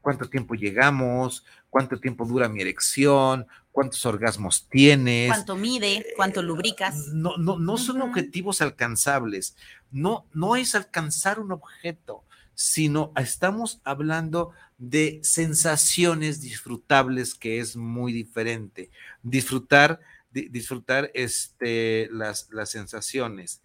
cuánto 0.00 0.28
tiempo 0.30 0.54
llegamos, 0.54 1.44
cuánto 1.70 1.98
tiempo 1.98 2.24
dura 2.24 2.48
mi 2.48 2.60
erección, 2.60 3.48
cuántos 3.72 4.06
orgasmos 4.06 4.68
tienes. 4.68 5.28
Cuánto 5.28 5.56
mide, 5.56 6.06
cuánto 6.14 6.40
lubricas. 6.40 7.08
No, 7.08 7.36
no, 7.36 7.58
no 7.58 7.78
son 7.78 8.00
objetivos 8.00 8.62
alcanzables. 8.62 9.56
No, 9.90 10.24
no 10.32 10.54
es 10.54 10.76
alcanzar 10.76 11.40
un 11.40 11.50
objeto, 11.50 12.22
sino 12.54 13.12
estamos 13.16 13.80
hablando 13.84 14.52
de 14.78 15.20
sensaciones 15.22 16.40
disfrutables 16.40 17.34
que 17.34 17.58
es 17.58 17.76
muy 17.76 18.12
diferente. 18.12 18.90
Disfrutar 19.22 20.00
disfrutar 20.32 21.10
este, 21.14 22.08
las, 22.10 22.48
las 22.50 22.70
sensaciones. 22.70 23.62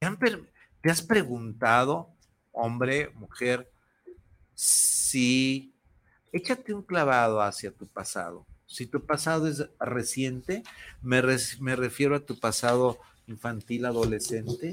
¿Te, 0.00 0.90
has 0.90 1.02
preguntado, 1.02 2.10
hombre, 2.52 3.10
mujer, 3.14 3.70
si 4.54 5.74
échate 6.32 6.74
un 6.74 6.82
clavado 6.82 7.40
hacia 7.40 7.72
tu 7.72 7.86
pasado? 7.86 8.46
Si 8.66 8.86
tu 8.86 9.04
pasado 9.04 9.46
es 9.48 9.68
reciente, 9.80 10.62
me, 11.02 11.22
me 11.60 11.76
refiero 11.76 12.16
a 12.16 12.20
tu 12.20 12.38
pasado 12.38 12.98
infantil, 13.26 13.86
adolescente. 13.86 14.72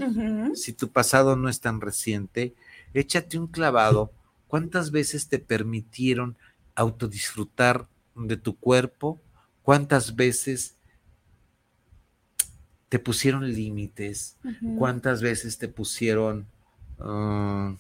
Si 0.54 0.74
tu 0.74 0.90
pasado 0.90 1.36
no 1.36 1.50
es 1.50 1.62
tan 1.62 1.80
reciente, 1.82 2.56
échate 3.00 3.38
un 3.38 3.48
clavado. 3.48 4.12
¿Cuántas 4.48 4.92
veces 4.92 5.28
te 5.28 5.40
permitieron 5.40 6.38
autodisfrutar 6.76 7.88
de 8.16 8.38
tu 8.38 8.56
cuerpo, 8.58 9.20
¿Cuántas 9.66 10.16
veces 10.16 10.76
te 12.88 13.00
pusieron 13.00 13.52
límites? 13.52 14.38
¿Cuántas 14.78 15.24
veces 15.24 15.58
te 15.58 15.68
pusieron 15.68 16.46
ah, 17.00 17.76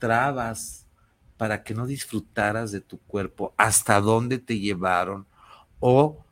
trabas 0.00 0.86
para 1.36 1.62
que 1.62 1.72
no 1.72 1.86
disfrutaras 1.86 2.72
de 2.72 2.80
tu 2.80 2.98
cuerpo? 2.98 3.54
¿Hasta 3.56 4.00
dónde 4.00 4.38
te 4.38 4.58
llevaron? 4.58 5.24
¿O 5.78 6.24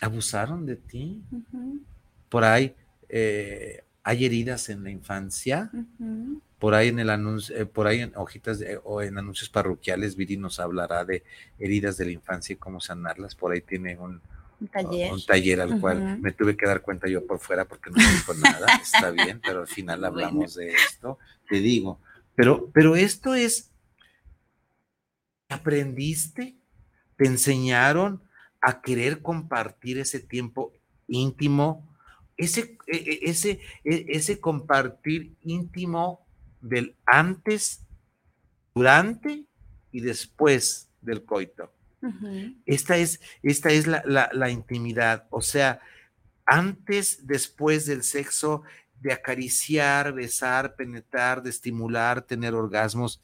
abusaron 0.00 0.64
de 0.64 0.76
ti? 0.76 1.22
Por 2.30 2.44
ahí 2.44 2.74
eh, 3.10 3.84
hay 4.02 4.24
heridas 4.24 4.70
en 4.70 4.84
la 4.84 4.90
infancia. 4.90 5.70
Por 6.58 6.74
ahí 6.74 6.88
en 6.88 6.98
el 6.98 7.10
anuncio, 7.10 7.56
eh, 7.56 7.66
por 7.66 7.86
ahí 7.86 8.00
en 8.00 8.12
hojitas 8.16 8.62
o 8.84 9.00
en 9.00 9.16
anuncios 9.16 9.48
parroquiales, 9.48 10.16
Viri 10.16 10.36
nos 10.36 10.58
hablará 10.58 11.04
de 11.04 11.22
heridas 11.58 11.96
de 11.96 12.06
la 12.06 12.12
infancia 12.12 12.52
y 12.52 12.56
cómo 12.56 12.80
sanarlas. 12.80 13.34
Por 13.34 13.52
ahí 13.52 13.60
tiene 13.60 13.96
un, 13.96 14.20
taller, 14.72 15.12
un 15.12 15.24
taller 15.24 15.60
al 15.60 15.80
cual 15.80 16.18
me 16.20 16.32
tuve 16.32 16.56
que 16.56 16.66
dar 16.66 16.82
cuenta 16.82 17.08
yo 17.08 17.24
por 17.26 17.38
fuera 17.38 17.64
porque 17.64 17.90
no 17.90 17.96
me 17.96 18.10
dijo 18.10 18.34
nada. 18.34 18.66
Está 18.82 19.10
bien, 19.10 19.40
pero 19.40 19.60
al 19.60 19.68
final 19.68 20.04
hablamos 20.04 20.56
de 20.56 20.72
esto. 20.72 21.18
Te 21.48 21.60
digo, 21.60 22.00
pero, 22.34 22.70
pero 22.72 22.96
esto 22.96 23.34
es, 23.34 23.70
aprendiste, 25.48 26.56
te 27.16 27.26
enseñaron 27.26 28.22
a 28.60 28.80
querer 28.80 29.22
compartir 29.22 29.98
ese 29.98 30.20
tiempo 30.20 30.72
íntimo, 31.06 31.88
ese, 32.36 32.78
e, 32.86 32.96
e, 32.96 33.30
ese, 33.30 33.60
e, 33.84 34.06
ese 34.08 34.40
compartir 34.40 35.34
íntimo 35.42 36.26
del 36.60 36.96
antes, 37.06 37.80
durante 38.74 39.44
y 39.92 40.00
después 40.00 40.88
del 41.00 41.24
coito. 41.24 41.72
Esta 42.64 42.96
es, 42.96 43.20
esta 43.42 43.70
es 43.70 43.86
la, 43.86 44.50
intimidad, 44.50 45.26
o 45.30 45.42
sea, 45.42 45.80
antes, 46.46 47.26
después 47.26 47.86
del 47.86 48.04
sexo, 48.04 48.62
de 49.00 49.12
acariciar, 49.12 50.12
besar, 50.12 50.76
penetrar, 50.76 51.42
de 51.42 51.50
estimular, 51.50 52.22
tener 52.22 52.54
orgasmos, 52.54 53.20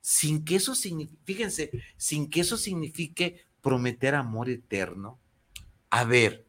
sin 0.00 0.44
que 0.44 0.56
eso 0.56 0.74
signifique, 0.74 1.20
fíjense, 1.24 1.70
sin 1.96 2.30
que 2.30 2.40
eso 2.40 2.56
signifique 2.56 3.44
prometer 3.60 4.14
amor 4.14 4.48
eterno. 4.48 5.18
A 5.90 6.04
ver, 6.04 6.44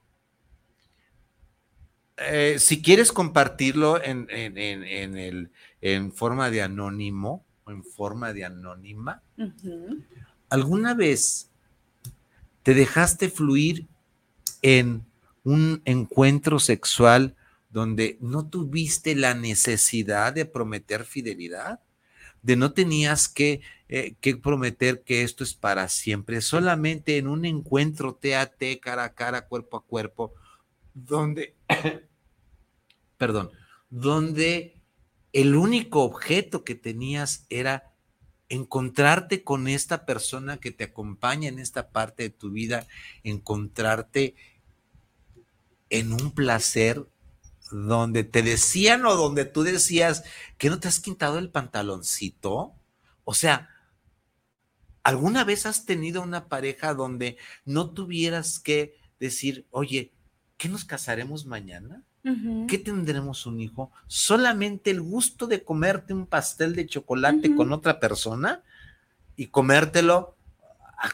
eh, 2.17 2.57
si 2.59 2.81
quieres 2.81 3.11
compartirlo 3.11 4.01
en, 4.01 4.27
el, 4.29 5.51
en 5.85 6.11
forma 6.11 6.49
de 6.49 6.63
anónimo 6.63 7.45
o 7.63 7.71
en 7.71 7.83
forma 7.83 8.33
de 8.33 8.43
anónima, 8.43 9.21
¿alguna 10.49 10.95
vez 10.95 11.51
te 12.63 12.73
dejaste 12.73 13.29
fluir 13.29 13.85
en 14.63 15.05
un 15.43 15.83
encuentro 15.85 16.57
sexual 16.57 17.35
donde 17.69 18.17
no 18.19 18.47
tuviste 18.47 19.13
la 19.13 19.35
necesidad 19.35 20.33
de 20.33 20.45
prometer 20.45 21.05
fidelidad? 21.05 21.81
de 22.41 22.55
no 22.55 22.73
tenías 22.73 23.27
que, 23.27 23.61
eh, 23.89 24.13
que, 24.21 24.37
prometer 24.37 25.01
que 25.01 25.23
esto 25.23 25.43
es 25.43 25.55
para 25.55 25.89
siempre, 25.89 26.41
solamente 26.41 27.17
en 27.17 27.27
un 27.27 27.43
encuentro 27.43 28.13
te, 28.13 28.35
cara 28.79 29.03
a 29.03 29.13
cara, 29.15 29.47
cuerpo 29.47 29.77
a 29.77 29.83
cuerpo, 29.83 30.31
donde, 30.93 31.55
perdón, 33.17 33.49
donde 33.89 34.74
el 35.35 35.57
único 35.57 36.01
objeto 36.01 36.63
que 36.63 36.75
tenías 36.75 37.45
era 37.49 37.93
encontrarte 38.47 39.43
con 39.43 39.67
esta 39.67 40.05
persona 40.05 40.61
que 40.61 40.71
te 40.71 40.85
acompaña 40.85 41.49
en 41.49 41.59
esta 41.59 41.89
parte 41.89 42.23
de 42.23 42.29
tu 42.29 42.51
vida, 42.51 42.87
encontrarte 43.25 44.35
en 45.89 46.13
un 46.13 46.31
placer 46.31 47.05
donde 47.69 48.23
te 48.23 48.43
decían 48.43 49.05
o 49.05 49.17
donde 49.17 49.43
tú 49.43 49.63
decías 49.63 50.23
que 50.57 50.69
no 50.69 50.79
te 50.79 50.87
has 50.87 51.01
quitado 51.01 51.37
el 51.37 51.49
pantaloncito. 51.49 52.73
O 53.25 53.33
sea, 53.33 53.69
¿alguna 55.03 55.43
vez 55.43 55.65
has 55.65 55.85
tenido 55.85 56.21
una 56.21 56.47
pareja 56.47 56.93
donde 56.93 57.35
no 57.65 57.89
tuvieras 57.89 58.57
que 58.57 58.97
decir, 59.19 59.67
oye, 59.71 60.13
¿qué 60.55 60.69
nos 60.69 60.85
casaremos 60.85 61.45
mañana? 61.45 62.05
¿Qué 62.67 62.79
tendremos 62.79 63.45
un 63.45 63.59
hijo? 63.59 63.91
¿Solamente 64.07 64.89
el 64.89 65.01
gusto 65.01 65.45
de 65.45 65.63
comerte 65.63 66.13
un 66.13 66.25
pastel 66.25 66.75
de 66.75 66.87
chocolate 66.87 67.55
con 67.55 67.71
otra 67.71 67.99
persona 67.99 68.63
y 69.35 69.47
comértelo 69.47 70.35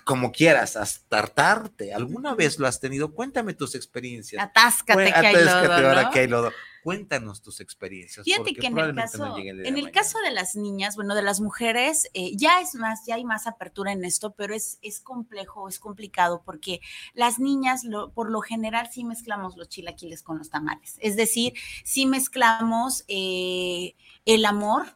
como 0.03 0.31
quieras, 0.31 0.75
hasta 0.75 1.19
hartarte. 1.19 1.93
¿Alguna 1.93 2.35
vez 2.35 2.59
lo 2.59 2.67
has 2.67 2.79
tenido? 2.79 3.11
Cuéntame 3.13 3.53
tus 3.53 3.75
experiencias. 3.75 4.43
Atáscate, 4.43 5.11
que 5.11 5.27
hay 5.27 5.45
lodo, 5.45 5.73
ahora 5.73 6.09
que 6.11 6.19
hay 6.19 6.27
lodo. 6.27 6.51
Cuéntanos 6.83 7.41
tus 7.41 7.59
experiencias. 7.59 8.25
Fíjate 8.25 8.53
que 8.53 8.67
en 8.67 8.77
el 8.77 8.95
caso, 8.95 9.37
en 9.37 9.77
el 9.77 9.91
caso 9.91 10.17
de 10.19 10.31
las 10.31 10.55
niñas, 10.55 10.95
bueno, 10.95 11.13
de 11.13 11.21
las 11.21 11.39
mujeres, 11.39 12.09
eh, 12.13 12.35
ya 12.35 12.59
es 12.61 12.75
más, 12.75 13.05
ya 13.05 13.15
hay 13.15 13.23
más 13.23 13.47
apertura 13.47 13.91
en 13.91 14.03
esto, 14.03 14.33
pero 14.33 14.55
es, 14.55 14.79
es 14.81 14.99
complejo, 14.99 15.67
es 15.67 15.79
complicado, 15.79 16.41
porque 16.43 16.81
las 17.13 17.39
niñas, 17.39 17.83
por 18.13 18.31
lo 18.31 18.41
general, 18.41 18.89
sí 18.91 19.03
mezclamos 19.03 19.57
los 19.57 19.69
chilaquiles 19.69 20.23
con 20.23 20.37
los 20.37 20.49
tamales. 20.49 20.97
Es 21.01 21.15
decir, 21.15 21.53
sí 21.83 22.05
mezclamos 22.05 23.03
eh, 23.07 23.95
el 24.25 24.45
amor 24.45 24.87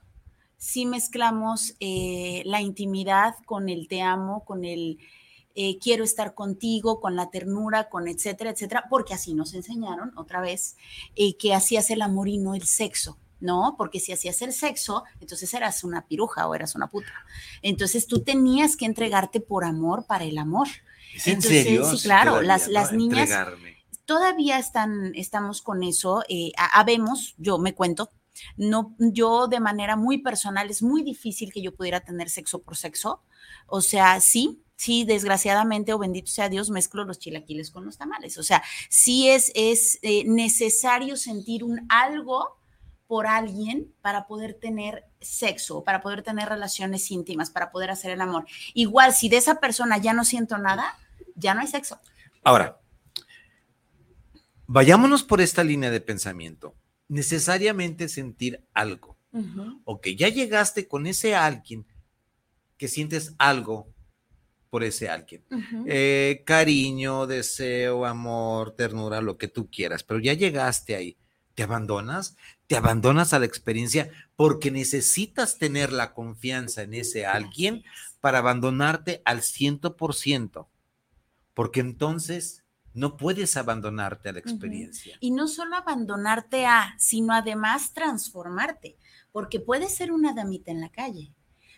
si 0.57 0.87
mezclamos 0.87 1.75
eh, 1.79 2.41
la 2.45 2.59
intimidad 2.59 3.35
con 3.45 3.69
el 3.69 3.87
te 3.87 4.01
amo, 4.01 4.43
con 4.45 4.65
el 4.65 4.97
eh, 5.55 5.77
quiero 5.79 6.03
estar 6.03 6.33
contigo, 6.33 6.99
con 6.99 7.15
la 7.15 7.29
ternura, 7.29 7.89
con 7.89 8.07
etcétera, 8.07 8.51
etcétera, 8.51 8.85
porque 8.89 9.13
así 9.13 9.33
nos 9.33 9.53
enseñaron 9.53 10.11
otra 10.17 10.41
vez 10.41 10.75
eh, 11.15 11.37
que 11.37 11.53
hacías 11.53 11.89
el 11.91 12.01
amor 12.01 12.27
y 12.27 12.37
no 12.37 12.55
el 12.55 12.63
sexo. 12.63 13.17
¿no? 13.41 13.75
Porque 13.77 13.99
si 13.99 14.11
hacías 14.11 14.41
el 14.41 14.53
sexo, 14.53 15.03
entonces 15.19 15.53
eras 15.53 15.83
una 15.83 16.07
piruja 16.07 16.47
o 16.47 16.55
eras 16.55 16.73
una 16.73 16.87
puta. 16.87 17.11
Entonces 17.61 18.07
tú 18.07 18.23
tenías 18.23 18.75
que 18.75 18.85
entregarte 18.85 19.39
por 19.39 19.65
amor 19.65 20.05
para 20.07 20.23
el 20.23 20.37
amor. 20.37 20.67
en 21.25 21.41
serio? 21.41 21.85
Sí, 21.85 22.01
claro, 22.01 22.41
las, 22.41 22.69
las 22.69 22.91
niñas 22.93 23.29
todavía 24.05 24.57
están, 24.57 25.13
estamos 25.15 25.61
con 25.61 25.83
eso. 25.83 26.23
habemos, 26.73 27.35
yo 27.37 27.59
me 27.59 27.75
cuento, 27.75 28.09
no, 28.57 28.95
yo 28.99 29.47
de 29.47 29.59
manera 29.59 29.95
muy 29.95 30.19
personal 30.19 30.69
es 30.69 30.81
muy 30.81 31.03
difícil 31.03 31.51
que 31.51 31.61
yo 31.61 31.75
pudiera 31.75 32.01
tener 32.01 32.29
sexo 32.29 32.61
por 32.61 32.75
sexo. 32.75 33.21
O 33.67 33.81
sea, 33.81 34.19
sí, 34.21 34.61
sí, 34.75 35.03
desgraciadamente 35.05 35.93
o 35.93 35.99
bendito 35.99 36.27
sea 36.27 36.49
Dios, 36.49 36.69
mezclo 36.69 37.05
los 37.05 37.19
chilaquiles 37.19 37.71
con 37.71 37.85
los 37.85 37.97
tamales. 37.97 38.37
O 38.37 38.43
sea, 38.43 38.63
sí 38.89 39.29
es, 39.29 39.51
es 39.55 39.99
eh, 40.01 40.23
necesario 40.25 41.17
sentir 41.17 41.63
un 41.63 41.85
algo 41.89 42.57
por 43.07 43.27
alguien 43.27 43.93
para 44.01 44.25
poder 44.25 44.55
tener 44.55 45.05
sexo, 45.21 45.83
para 45.83 46.01
poder 46.01 46.23
tener 46.23 46.49
relaciones 46.49 47.09
íntimas, 47.11 47.51
para 47.51 47.71
poder 47.71 47.91
hacer 47.91 48.11
el 48.11 48.21
amor. 48.21 48.45
Igual, 48.73 49.13
si 49.13 49.29
de 49.29 49.37
esa 49.37 49.59
persona 49.59 49.97
ya 49.97 50.13
no 50.13 50.25
siento 50.25 50.57
nada, 50.57 50.97
ya 51.35 51.53
no 51.53 51.61
hay 51.61 51.67
sexo. 51.67 51.99
Ahora, 52.43 52.79
vayámonos 54.65 55.23
por 55.23 55.41
esta 55.41 55.63
línea 55.63 55.91
de 55.91 56.01
pensamiento 56.01 56.75
necesariamente 57.07 58.09
sentir 58.09 58.65
algo. 58.73 59.15
O 59.83 59.99
que 59.99 60.15
ya 60.15 60.29
llegaste 60.29 60.87
con 60.87 61.07
ese 61.07 61.35
alguien 61.35 61.85
que 62.77 62.87
sientes 62.87 63.35
algo 63.37 63.93
por 64.75 64.83
ese 64.83 65.07
alguien. 65.07 65.41
Eh, 65.85 66.43
cariño, 66.45 67.27
deseo, 67.27 68.05
amor, 68.05 68.75
ternura, 68.75 69.21
lo 69.21 69.37
que 69.37 69.47
tú 69.47 69.69
quieras, 69.71 70.03
pero 70.03 70.19
ya 70.19 70.33
llegaste 70.33 70.97
ahí. 70.97 71.15
¿Te 71.53 71.63
abandonas? 71.63 72.35
¿Te 72.67 72.75
abandonas 72.75 73.31
a 73.31 73.39
la 73.39 73.45
experiencia 73.45 74.11
porque 74.35 74.71
necesitas 74.71 75.57
tener 75.59 75.93
la 75.93 76.13
confianza 76.13 76.81
en 76.81 76.93
ese 76.93 77.25
alguien 77.25 77.85
para 78.19 78.39
abandonarte 78.39 79.21
al 79.23 79.43
ciento 79.43 79.95
por 79.95 80.13
ciento? 80.13 80.67
Porque 81.53 81.79
entonces 81.79 82.65
no 82.93 83.15
puedes 83.15 83.55
abandonarte 83.55 84.27
a 84.27 84.33
la 84.33 84.39
experiencia. 84.39 85.15
Y 85.21 85.31
no 85.31 85.47
solo 85.47 85.77
abandonarte 85.77 86.65
a, 86.65 86.95
sino 86.99 87.33
además 87.33 87.93
transformarte, 87.93 88.97
porque 89.31 89.61
puedes 89.61 89.95
ser 89.95 90.11
una 90.11 90.33
damita 90.33 90.71
en 90.71 90.81
la 90.81 90.89
calle, 90.89 91.31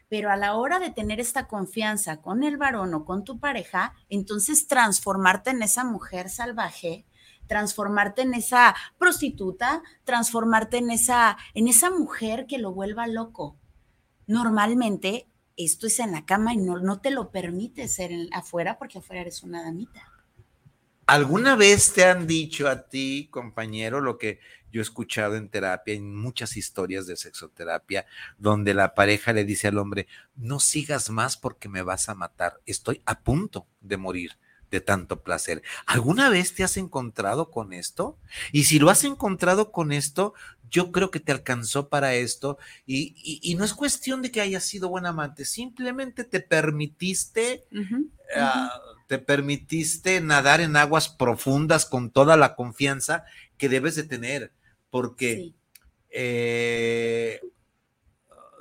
pero 0.10 0.32
a 0.32 0.38
la 0.38 0.56
hora 0.56 0.80
de 0.80 0.92
tener 0.92 1.20
esta 1.20 1.48
confianza 1.48 2.22
con 2.22 2.44
el 2.44 2.58
varón 2.58 2.94
o 2.94 3.06
con 3.06 3.24
tu 3.24 3.40
pareja, 3.40 3.94
entonces 4.10 4.68
transformarte 4.68 5.50
en 5.50 5.62
esa 5.62 5.84
mujer 5.84 6.30
salvaje, 6.30 7.06
transformarte 7.48 8.22
en 8.22 8.34
esa 8.34 8.76
prostituta, 8.98 9.84
transformarte 10.04 10.78
en 10.78 10.92
esa, 10.92 11.38
en 11.54 11.68
esa 11.68 11.90
mujer 11.90 12.46
que 12.48 12.58
lo 12.58 12.74
vuelva 12.74 13.08
loco. 13.08 13.58
Normalmente 14.28 15.28
esto 15.58 15.88
es 15.88 16.00
en 16.00 16.12
la 16.12 16.26
cama 16.26 16.54
y 16.54 16.58
no, 16.58 16.78
no 16.78 17.00
te 17.00 17.12
lo 17.12 17.32
permite 17.32 17.88
ser 17.88 18.12
afuera 18.32 18.78
porque 18.78 19.00
afuera 19.00 19.22
eres 19.22 19.44
una 19.44 19.64
damita. 19.64 20.12
¿Alguna 21.08 21.56
vez 21.56 21.94
te 21.94 22.04
han 22.04 22.28
dicho 22.28 22.68
a 22.68 22.90
ti, 22.90 23.30
compañero, 23.32 24.02
lo 24.02 24.18
que 24.18 24.40
yo 24.72 24.82
he 24.82 24.84
escuchado 24.84 25.36
en 25.36 25.50
terapia, 25.50 25.94
en 25.94 26.16
muchas 26.16 26.58
historias 26.58 27.08
de 27.08 27.18
sexoterapia, 27.18 28.06
donde 28.38 28.74
la 28.74 28.94
pareja 28.94 29.34
le 29.34 29.46
dice 29.46 29.68
al 29.68 29.78
hombre, 29.78 30.08
no 30.36 30.60
sigas 30.60 31.10
más 31.10 31.38
porque 31.38 31.70
me 31.70 31.82
vas 31.82 32.10
a 32.10 32.16
matar, 32.16 32.60
estoy 32.66 33.02
a 33.06 33.20
punto 33.20 33.68
de 33.82 33.98
morir 33.98 34.38
de 34.72 34.82
tanto 34.82 35.24
placer. 35.24 35.64
¿Alguna 35.86 36.30
vez 36.30 36.54
te 36.54 36.64
has 36.64 36.76
encontrado 36.76 37.52
con 37.52 37.72
esto? 37.72 38.18
Y 38.52 38.66
si 38.66 38.80
lo 38.80 38.90
has 38.90 39.06
encontrado 39.06 39.72
con 39.72 39.94
esto, 39.94 40.34
yo 40.70 40.92
creo 40.92 41.12
que 41.12 41.22
te 41.22 41.32
alcanzó 41.32 41.88
para 41.88 42.16
esto 42.16 42.58
y, 42.86 43.56
no 43.58 43.64
es 43.64 43.74
cuestión 43.74 44.22
de 44.22 44.32
que 44.32 44.42
hayas 44.42 44.64
sido 44.64 44.90
buen 44.90 45.06
amante, 45.06 45.46
simplemente 45.46 46.26
te 46.26 46.42
permitiste 46.42 47.64
te 49.08 49.20
permitiste 49.20 50.20
nadar 50.22 50.60
en 50.60 50.76
aguas 50.76 51.08
profundas 51.08 51.86
con 51.86 52.12
toda 52.12 52.36
la 52.36 52.56
confianza 52.56 53.24
que 53.58 53.70
debes 53.70 53.96
de 53.96 54.04
tener, 54.04 54.52
porque 54.98 55.54
eh, 56.10 57.40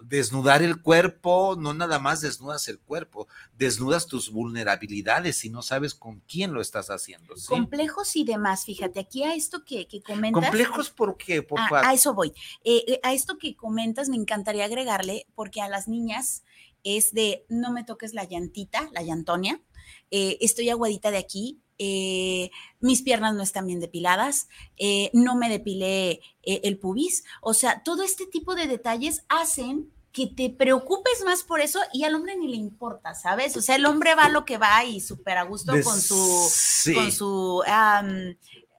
desnudar 0.03 0.63
el 0.63 0.83
cuerpo, 0.83 1.57
no 1.59 1.73
nada 1.73 1.99
más 1.99 2.21
desnudas 2.21 2.69
el 2.69 2.79
cuerpo, 2.79 3.27
desnudas 3.57 4.07
tus 4.07 4.31
vulnerabilidades 4.31 5.47
y 5.47 5.49
no 5.49 5.63
sabes 5.63 5.95
con 5.95 6.21
quién 6.29 6.53
lo 6.53 6.61
estás 6.61 6.91
haciendo. 6.91 7.35
Complejos 7.49 8.17
y 8.17 8.25
demás, 8.25 8.67
fíjate, 8.67 9.01
aquí 9.01 9.23
a 9.25 9.35
esto 9.35 9.65
que, 9.65 9.89
comentas. 10.05 10.43
¿Complejos 10.43 10.91
por 10.91 11.17
qué? 11.17 11.43
Por 11.43 11.59
a, 11.59 11.95
eso 11.95 12.13
voy. 12.13 12.35
Eh, 12.65 12.85
eh, 12.87 13.01
a 13.03 13.15
esto 13.15 13.39
que 13.39 13.57
comentas 13.57 14.11
me 14.11 14.17
encantaría 14.17 14.67
agregarle, 14.67 15.27
porque 15.35 15.63
a 15.63 15.71
las 15.71 15.89
niñas 15.89 16.45
es 16.85 17.15
de 17.15 17.47
no 17.49 17.73
me 17.73 17.83
toques 17.83 18.13
la 18.13 18.25
llantita, 18.25 18.91
la 18.93 19.01
llantonia, 19.01 19.63
eh, 20.11 20.37
estoy 20.43 20.69
aguadita 20.69 21.11
de 21.11 21.19
aquí, 21.19 21.63
eh, 21.79 22.51
mis 22.81 23.03
piernas 23.03 23.35
no 23.35 23.43
están 23.43 23.67
bien 23.67 23.81
depiladas, 23.81 24.49
eh, 24.77 25.11
no 25.13 25.37
me 25.37 25.49
depilé 25.49 26.21
el 26.43 26.79
pubis. 26.79 27.25
O 27.41 27.55
sea, 27.55 27.83
todo 27.83 28.03
este 28.03 28.27
tipo 28.27 28.55
de 28.55 28.67
detalles 28.67 29.25
hacen 29.29 29.91
que 30.13 30.27
te 30.27 30.49
preocupes 30.49 31.23
más 31.27 31.43
por 31.43 31.61
eso 31.61 31.79
y 31.93 32.05
al 32.05 32.15
hombre 32.15 32.37
ni 32.37 32.49
le 32.49 32.57
importa, 32.57 33.15
¿sabes? 33.15 33.57
O 33.57 33.61
sea, 33.61 33.77
el 33.77 33.85
hombre 33.85 34.15
va 34.15 34.29
lo 34.29 34.45
que 34.45 34.57
va 34.57 34.83
y 34.85 35.01
súper 35.01 35.37
a 35.37 35.43
gusto 35.43 35.75
con 35.83 36.01
su, 36.01 36.95
con 36.95 37.13
su 37.13 37.63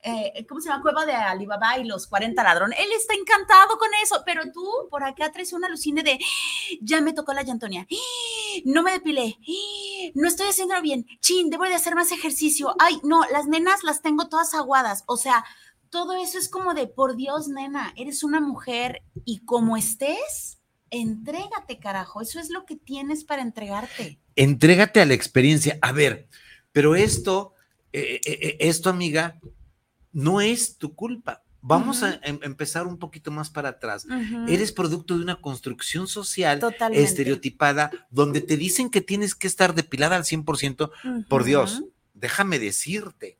eh, 0.03 0.45
¿cómo 0.47 0.61
se 0.61 0.69
llama? 0.69 0.81
Cueva 0.81 1.05
de 1.05 1.13
Alibaba 1.13 1.77
y 1.77 1.83
los 1.83 2.07
40 2.07 2.41
ladrones. 2.41 2.79
Él 2.79 2.89
está 2.93 3.13
encantado 3.13 3.77
con 3.77 3.89
eso, 4.01 4.23
pero 4.25 4.43
tú 4.53 4.65
por 4.89 5.03
acá 5.03 5.31
traes 5.33 5.51
una 5.51 5.67
alucine 5.67 6.01
de, 6.01 6.17
ya 6.81 7.01
me 7.01 7.11
tocó 7.11 7.33
la 7.33 7.43
llantonia, 7.43 7.85
no 8.65 8.83
me 8.83 8.91
depilé, 8.91 9.37
no 10.13 10.27
estoy 10.27 10.47
haciendo 10.47 10.81
bien, 10.81 11.05
chin, 11.19 11.49
debo 11.49 11.63
de 11.65 11.75
hacer 11.75 11.95
más 11.95 12.11
ejercicio, 12.11 12.75
ay, 12.79 12.99
no, 13.03 13.23
las 13.31 13.47
nenas 13.47 13.83
las 13.83 14.01
tengo 14.01 14.29
todas 14.29 14.53
aguadas, 14.53 15.03
o 15.07 15.17
sea, 15.17 15.43
todo 15.89 16.13
eso 16.15 16.37
es 16.37 16.49
como 16.49 16.73
de, 16.73 16.87
por 16.87 17.15
Dios, 17.15 17.47
nena, 17.47 17.93
eres 17.95 18.23
una 18.23 18.39
mujer 18.39 19.01
y 19.25 19.39
como 19.39 19.77
estés, 19.77 20.59
entrégate, 20.89 21.79
carajo, 21.79 22.21
eso 22.21 22.39
es 22.39 22.49
lo 22.49 22.65
que 22.65 22.75
tienes 22.75 23.23
para 23.23 23.41
entregarte. 23.41 24.19
Entrégate 24.35 25.01
a 25.01 25.05
la 25.05 25.13
experiencia. 25.13 25.77
A 25.81 25.91
ver, 25.91 26.27
pero 26.71 26.95
esto, 26.95 27.53
eh, 27.93 28.21
eh, 28.25 28.57
esto, 28.59 28.89
amiga, 28.89 29.39
no 30.11 30.41
es 30.41 30.77
tu 30.77 30.93
culpa. 30.93 31.43
Vamos 31.61 32.03
a 32.03 32.19
em, 32.23 32.39
empezar 32.43 32.87
un 32.87 32.97
poquito 32.97 33.31
más 33.31 33.49
para 33.49 33.69
atrás. 33.69 34.05
Eres 34.47 34.71
producto 34.71 35.17
de 35.17 35.23
una 35.23 35.41
construcción 35.41 36.07
social 36.07 36.59
estereotipada 36.91 37.91
donde 38.09 38.41
te 38.41 38.57
dicen 38.57 38.89
que 38.89 39.01
tienes 39.01 39.35
que 39.35 39.47
estar 39.47 39.75
depilada 39.75 40.15
al 40.15 40.23
100%. 40.23 40.91
Por 41.27 41.43
Dios, 41.43 41.83
déjame 42.13 42.59
decirte, 42.59 43.37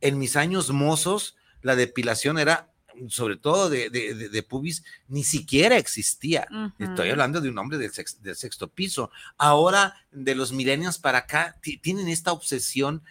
en 0.00 0.18
mis 0.18 0.36
años 0.36 0.70
mozos, 0.70 1.36
la 1.62 1.76
depilación 1.76 2.38
era 2.38 2.70
sobre 3.08 3.36
todo 3.36 3.70
de, 3.70 4.46
pubis, 4.48 4.82
ni 5.06 5.22
siquiera 5.22 5.76
existía. 5.76 6.48
Estoy 6.78 7.10
hablando 7.10 7.40
de 7.40 7.48
un 7.48 7.58
hombre 7.58 7.78
del, 7.78 7.92
sexto 7.92 8.68
piso. 8.68 9.10
Ahora, 9.36 9.94
de 10.10 10.34
los 10.34 10.52
milenios 10.52 10.98
para 10.98 11.18
acá, 11.18 11.56
tienen 11.82 12.08
esta 12.08 12.32
obsesión 12.32 13.02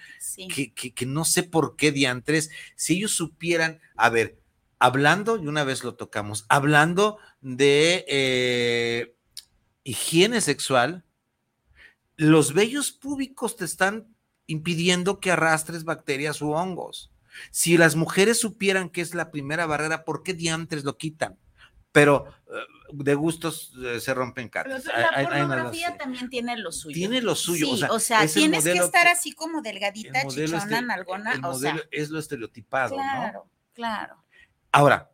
que, 0.53 0.73
que, 0.73 1.05
no 1.05 1.23
sé 1.23 1.43
por 1.43 1.75
qué 1.75 1.91
diantres. 1.91 2.49
Si 2.75 2.95
ellos 2.97 3.11
supieran, 3.11 3.79
a 3.95 4.09
ver, 4.09 4.37
hablando, 4.79 5.37
y 5.37 5.47
una 5.47 5.63
vez 5.63 5.83
lo 5.83 5.95
tocamos, 5.95 6.45
hablando 6.49 7.17
de 7.41 8.05
eh, 8.07 9.15
higiene 9.83 10.41
sexual, 10.41 11.03
los 12.15 12.53
vellos 12.53 12.91
púbicos 12.91 13.55
te 13.55 13.65
están 13.65 14.07
impidiendo 14.47 15.19
que 15.19 15.31
arrastres 15.31 15.83
bacterias 15.83 16.41
u 16.41 16.51
hongos. 16.51 17.11
Si 17.51 17.77
las 17.77 17.95
mujeres 17.95 18.39
supieran 18.39 18.89
que 18.89 19.01
es 19.01 19.13
la 19.13 19.29
primera 19.29 19.65
barrera, 19.65 20.03
¿por 20.03 20.23
qué 20.23 20.33
diantres 20.33 20.83
lo 20.83 20.97
quitan? 20.97 21.37
Pero 21.91 22.25
eh, 22.47 22.53
de 22.93 23.15
gustos 23.15 23.73
eh, 23.83 23.99
se 23.99 24.13
rompen 24.13 24.49
cartas. 24.49 24.85
la 24.85 25.23
pornografía 25.23 25.97
también 25.97 26.29
tiene 26.29 26.57
lo 26.57 26.71
suyo. 26.71 26.95
Tiene 26.95 27.21
lo 27.21 27.35
suyo. 27.35 27.69
o 27.91 27.99
sea, 27.99 28.25
tienes 28.27 28.63
que 28.63 28.73
estar 28.73 29.07
así 29.07 29.31
como 29.33 29.61
delgadita, 29.61 30.27
chichona. 30.27 30.95
El 31.33 31.41
modelo 31.41 31.81
es 31.91 32.09
lo 32.09 32.19
estereotipado, 32.19 32.95
claro, 32.95 33.49
Claro, 33.73 34.23
Ahora, 34.71 35.11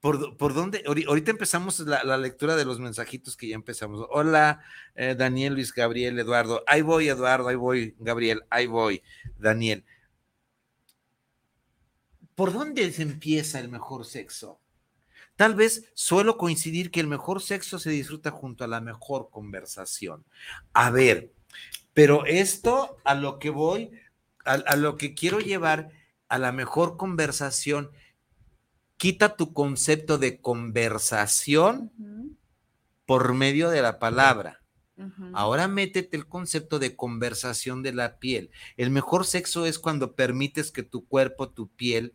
¿por, 0.00 0.36
por 0.36 0.54
dónde? 0.54 0.84
Ahorita 0.86 1.30
empezamos 1.30 1.80
la, 1.80 2.16
lectura 2.16 2.56
de 2.56 2.64
los 2.64 2.80
mensajitos 2.80 3.36
que 3.36 3.48
ya 3.48 3.54
empezamos. 3.54 4.06
Hola, 4.10 4.62
eh, 4.94 5.14
Daniel, 5.16 5.54
Luis, 5.54 5.72
Gabriel, 5.72 6.18
Eduardo. 6.18 6.62
Ahí 6.66 6.82
voy, 6.82 7.08
Eduardo, 7.08 7.48
ahí 7.48 7.56
voy, 7.56 7.94
Gabriel, 7.98 8.42
ahí 8.50 8.66
voy, 8.66 9.02
Daniel. 9.38 9.84
¿por 12.34 12.52
dónde 12.52 12.90
se 12.92 13.02
empieza 13.02 13.60
el 13.60 13.68
mejor 13.68 14.04
sexo? 14.04 14.60
Tal 15.36 15.54
vez 15.54 15.90
suelo 15.94 16.36
coincidir 16.36 16.90
que 16.90 17.00
el 17.00 17.06
mejor 17.08 17.42
sexo 17.42 17.78
se 17.78 17.90
disfruta 17.90 18.30
junto 18.30 18.64
a 18.64 18.68
la 18.68 18.80
mejor 18.80 19.30
conversación. 19.30 20.24
A 20.72 20.90
ver, 20.90 21.32
pero 21.92 22.24
esto 22.24 22.96
a 23.04 23.14
lo 23.14 23.38
que 23.38 23.50
voy, 23.50 23.90
a, 24.44 24.76
lo 24.76 24.96
que 24.96 25.14
quiero 25.14 25.40
llevar 25.40 25.90
a 26.28 26.38
la 26.38 26.52
mejor 26.52 26.96
conversación, 26.96 27.90
quita 28.96 29.36
tu 29.36 29.52
concepto 29.52 30.18
de 30.18 30.40
conversación 30.40 31.90
por 33.06 33.34
medio 33.34 33.70
de 33.70 33.82
la 33.82 33.98
palabra. 33.98 34.60
Ahora 35.32 35.66
métete 35.66 36.16
el 36.16 36.26
concepto 36.26 36.78
de 36.78 36.94
conversación 36.94 37.82
de 37.82 37.92
la 37.92 38.18
piel. 38.18 38.50
El 38.76 38.90
mejor 38.90 39.26
sexo 39.26 39.66
es 39.66 39.78
cuando 39.78 40.14
permites 40.14 40.70
que 40.70 40.84
tu 40.84 41.06
cuerpo, 41.06 41.48
tu 41.48 41.68
piel, 41.68 42.12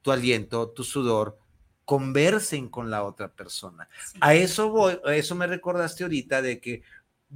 tu 0.00 0.12
aliento, 0.12 0.70
tu 0.70 0.82
sudor, 0.82 1.38
conversen 1.84 2.68
con 2.68 2.90
la 2.90 3.04
otra 3.04 3.32
persona. 3.32 3.88
A 4.20 4.34
eso 4.34 4.70
voy, 4.70 4.98
a 5.04 5.14
eso 5.14 5.34
me 5.34 5.46
recordaste 5.46 6.04
ahorita 6.04 6.40
de 6.40 6.60
que 6.60 6.82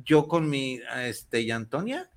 yo 0.04 0.28
con 0.28 0.48
mi, 0.48 0.80
este, 0.96 1.40
y 1.40 1.50
Antonia, 1.50 2.10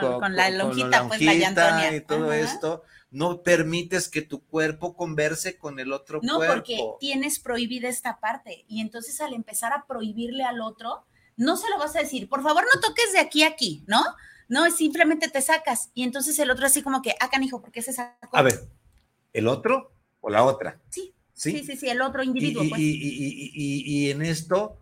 con, 0.00 0.34
la 0.34 0.50
lonjita, 0.50 1.08
pues 1.08 1.20
la 1.20 1.48
Antonia. 1.48 1.94
Y 1.96 2.00
todo 2.00 2.32
esto, 2.32 2.82
no 3.10 3.42
permites 3.42 4.08
que 4.08 4.22
tu 4.22 4.44
cuerpo 4.44 4.96
converse 4.96 5.58
con 5.58 5.78
el 5.78 5.92
otro 5.92 6.20
cuerpo. 6.20 6.40
No, 6.40 6.52
porque 6.52 6.80
tienes 6.98 7.38
prohibida 7.38 7.88
esta 7.88 8.18
parte. 8.18 8.64
Y 8.68 8.80
entonces 8.80 9.20
al 9.20 9.34
empezar 9.34 9.72
a 9.72 9.86
prohibirle 9.86 10.44
al 10.44 10.60
otro, 10.62 11.04
no 11.36 11.56
se 11.56 11.68
lo 11.68 11.78
vas 11.78 11.94
a 11.96 12.00
decir, 12.00 12.28
por 12.28 12.42
favor 12.42 12.64
no 12.64 12.80
toques 12.80 13.12
de 13.12 13.18
aquí 13.18 13.42
a 13.42 13.48
aquí, 13.48 13.84
¿no? 13.86 14.02
No, 14.48 14.70
simplemente 14.70 15.28
te 15.28 15.42
sacas. 15.42 15.90
Y 15.94 16.02
entonces 16.02 16.38
el 16.38 16.50
otro 16.50 16.66
así 16.66 16.82
como 16.82 17.02
que, 17.02 17.14
ah, 17.20 17.28
canijo, 17.30 17.60
¿por 17.60 17.72
qué 17.72 17.82
se 17.82 17.92
sacó? 17.92 18.36
A 18.36 18.42
ver, 18.42 18.68
¿el 19.32 19.48
otro 19.48 19.92
o 20.20 20.30
la 20.30 20.44
otra? 20.44 20.80
Sí, 20.88 21.14
sí, 21.34 21.62
sí, 21.64 21.76
sí, 21.76 21.88
el 21.88 22.00
otro 22.00 22.22
individuo. 22.22 22.62
Y, 22.62 22.68
pues. 22.68 22.80
y, 22.80 24.10
en 24.10 24.22
esto, 24.22 24.78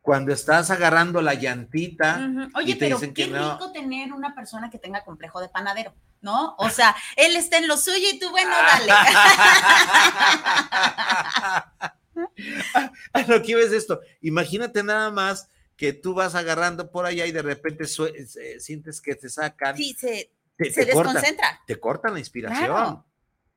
cuando 0.00 0.32
estás 0.32 0.70
agarrando 0.70 1.20
la 1.20 1.34
llantita. 1.34 2.30
Oye, 2.54 2.76
pero 2.76 2.98
qué 3.12 3.26
rico 3.26 3.72
tener 3.72 4.12
una 4.12 4.34
persona 4.34 4.70
que 4.70 4.78
tenga 4.78 5.04
complejo 5.04 5.40
de 5.40 5.48
panadero, 5.48 5.94
¿no? 6.20 6.54
O 6.58 6.70
sea, 6.70 6.96
él 7.16 7.36
está 7.36 7.58
en 7.58 7.68
lo 7.68 7.76
suyo 7.76 8.06
y 8.12 8.18
tú, 8.18 8.30
bueno, 8.30 8.50
dale. 8.50 8.92
a 13.12 13.22
lo 13.28 13.42
que 13.42 13.54
ves 13.54 13.72
esto, 13.72 14.00
imagínate 14.20 14.82
nada 14.82 15.10
más 15.10 15.48
que 15.76 15.92
tú 15.92 16.14
vas 16.14 16.34
agarrando 16.34 16.90
por 16.90 17.06
allá 17.06 17.26
y 17.26 17.32
de 17.32 17.42
repente 17.42 17.84
sientes 17.86 19.00
que 19.00 19.14
te 19.14 19.28
sacan. 19.28 19.76
Sí, 19.76 19.96
se, 19.98 20.32
se 20.58 20.84
desconcentra. 20.84 21.60
te 21.66 21.78
cortan 21.78 22.14
la 22.14 22.18
inspiración. 22.18 23.04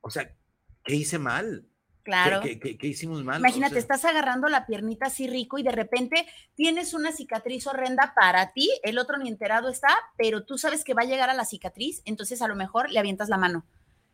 O 0.00 0.10
sea, 0.10 0.30
¿qué 0.84 0.94
hice 0.94 1.18
mal? 1.18 1.66
Claro. 2.04 2.42
¿Qué, 2.42 2.76
hicimos 2.82 3.24
mal? 3.24 3.38
Imagínate, 3.40 3.78
estás 3.78 4.04
agarrando 4.04 4.48
la 4.48 4.66
piernita 4.66 5.06
así 5.06 5.26
rico 5.26 5.56
y 5.56 5.62
de 5.62 5.72
repente 5.72 6.26
tienes 6.54 6.92
una 6.92 7.12
cicatriz 7.12 7.66
horrenda 7.66 8.12
para 8.14 8.52
ti, 8.52 8.70
el 8.82 8.98
otro 8.98 9.16
ni 9.16 9.28
enterado 9.28 9.70
está, 9.70 9.88
pero 10.18 10.44
tú 10.44 10.58
sabes 10.58 10.84
que 10.84 10.92
va 10.92 11.02
a 11.02 11.06
llegar 11.06 11.30
a 11.30 11.34
la 11.34 11.46
cicatriz, 11.46 12.02
entonces 12.04 12.42
a 12.42 12.48
lo 12.48 12.56
mejor 12.56 12.90
le 12.90 12.98
avientas 12.98 13.30
la 13.30 13.38
mano. 13.38 13.64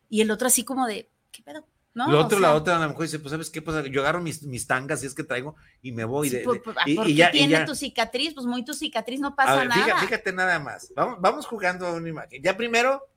Y 0.09 0.20
el 0.20 0.31
otro 0.31 0.46
así 0.46 0.64
como 0.64 0.87
de, 0.87 1.11
¿qué 1.33 1.42
pedo? 1.42 1.66
¿No? 1.94 2.09
Lo 2.11 2.20
otro, 2.20 2.38
la 2.38 2.55
otra, 2.55 2.76
a 2.76 2.79
lo 2.81 2.88
mejor 2.88 3.03
dice, 3.03 3.18
pues, 3.18 3.31
¿sabes 3.31 3.50
qué? 3.50 3.62
Pues 3.62 3.90
yo 3.90 4.00
agarro 4.03 4.20
mis, 4.20 4.42
mis 4.42 4.66
tangas, 4.66 5.03
y 5.03 5.07
es 5.07 5.14
que 5.14 5.24
traigo, 5.24 5.57
y 5.83 5.92
me 5.92 6.05
voy. 6.05 6.29
de, 6.29 6.40
pues, 6.40 6.61
pues, 6.62 6.76
y, 6.87 6.94
porque 6.94 7.14
ya, 7.14 7.31
tiene 7.31 7.64
tu 7.64 7.74
cicatriz, 7.74 8.35
pues 8.35 8.46
muy 8.46 8.64
tu 8.64 8.74
cicatriz, 8.74 9.20
no 9.20 9.35
pasa 9.35 9.64
nada. 9.64 9.98
Fíjate, 9.98 10.33
nada 10.33 10.59
más. 10.59 10.92
Vamos, 10.94 11.18
vamos 11.20 11.46
jugando 11.46 11.87
a 11.87 11.92
una 11.92 12.09
imagen. 12.09 12.42
Ya 12.42 12.57
primero, 12.57 13.09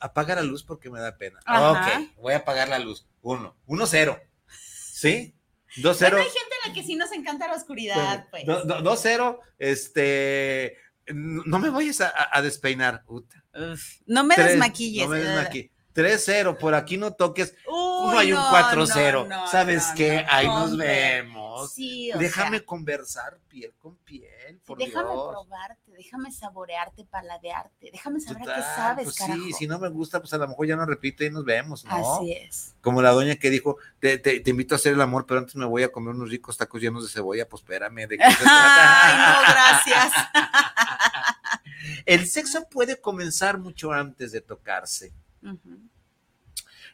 apaga 0.00 0.34
la 0.34 0.42
luz 0.42 0.62
porque 0.62 0.90
me 0.90 1.00
da 1.00 1.16
pena. 1.16 1.40
Ok, 1.46 2.16
voy 2.20 2.34
a 2.34 2.38
apagar 2.38 2.68
la 2.68 2.78
luz. 2.78 3.06
Uno, 3.22 3.56
uno, 3.66 3.86
cero. 3.86 4.20
¿Sí? 4.48 5.34
Dos, 5.78 5.96
cero. 5.98 6.18
hay 6.18 6.24
gente 6.24 6.54
a 6.64 6.68
la 6.68 6.74
que 6.74 6.82
sí 6.82 6.96
nos 6.96 7.12
encanta 7.12 7.48
la 7.48 7.54
oscuridad, 7.54 8.28
pues. 8.30 8.44
Dos, 8.46 9.00
cero, 9.02 9.40
este, 9.58 10.76
no 11.08 11.58
me 11.58 11.70
vayas 11.70 12.00
a, 12.00 12.42
despeinar. 12.42 13.04
no 14.06 14.24
me 14.24 14.36
desmaquilles. 14.36 15.04
No 15.04 15.10
me 15.10 15.18
desmaquilles. 15.18 15.71
3-0, 15.94 16.58
por 16.58 16.74
aquí 16.74 16.96
no 16.96 17.12
toques. 17.12 17.54
no 17.66 18.18
hay 18.18 18.32
un 18.32 18.38
4-0. 18.38 19.48
¿Sabes 19.48 19.88
qué? 19.96 20.24
Ahí 20.28 20.46
nos 20.46 20.76
vemos. 20.76 21.74
déjame 22.18 22.64
conversar 22.64 23.38
piel 23.48 23.74
con 23.78 23.96
piel. 23.98 24.60
Por 24.66 24.78
déjame 24.78 25.10
probarte, 25.10 25.92
déjame 25.92 26.30
saborearte, 26.30 27.04
paladearte, 27.04 27.90
déjame 27.90 28.20
saber 28.20 28.42
qué 28.42 28.62
sabes, 28.62 29.04
pues 29.04 29.16
carajo. 29.16 29.42
Sí, 29.44 29.52
si 29.52 29.66
no 29.66 29.78
me 29.78 29.88
gusta, 29.88 30.20
pues 30.20 30.32
a 30.34 30.38
lo 30.38 30.48
mejor 30.48 30.66
ya 30.66 30.76
no 30.76 30.84
repite 30.84 31.26
y 31.26 31.30
nos 31.30 31.44
vemos, 31.44 31.84
¿no? 31.84 32.16
Así 32.16 32.32
es. 32.32 32.74
Como 32.80 33.02
la 33.02 33.10
doña 33.10 33.36
que 33.36 33.50
dijo, 33.50 33.78
te, 34.00 34.18
te, 34.18 34.42
invito 34.50 34.74
a 34.74 34.76
hacer 34.76 34.92
el 34.94 35.00
amor, 35.00 35.26
pero 35.26 35.40
antes 35.40 35.56
me 35.56 35.64
voy 35.64 35.82
a 35.82 35.92
comer 35.92 36.14
unos 36.14 36.30
ricos 36.30 36.56
tacos 36.56 36.80
llenos 36.80 37.04
de 37.04 37.12
cebolla, 37.12 37.48
pues 37.48 37.62
espérame. 37.62 38.06
¿de 38.06 38.18
qué 38.18 38.24
Ay, 38.46 39.16
no, 39.16 39.52
gracias. 39.52 40.12
el 42.06 42.26
sexo 42.26 42.68
puede 42.68 43.00
comenzar 43.00 43.58
mucho 43.58 43.92
antes 43.92 44.32
de 44.32 44.40
tocarse. 44.40 45.12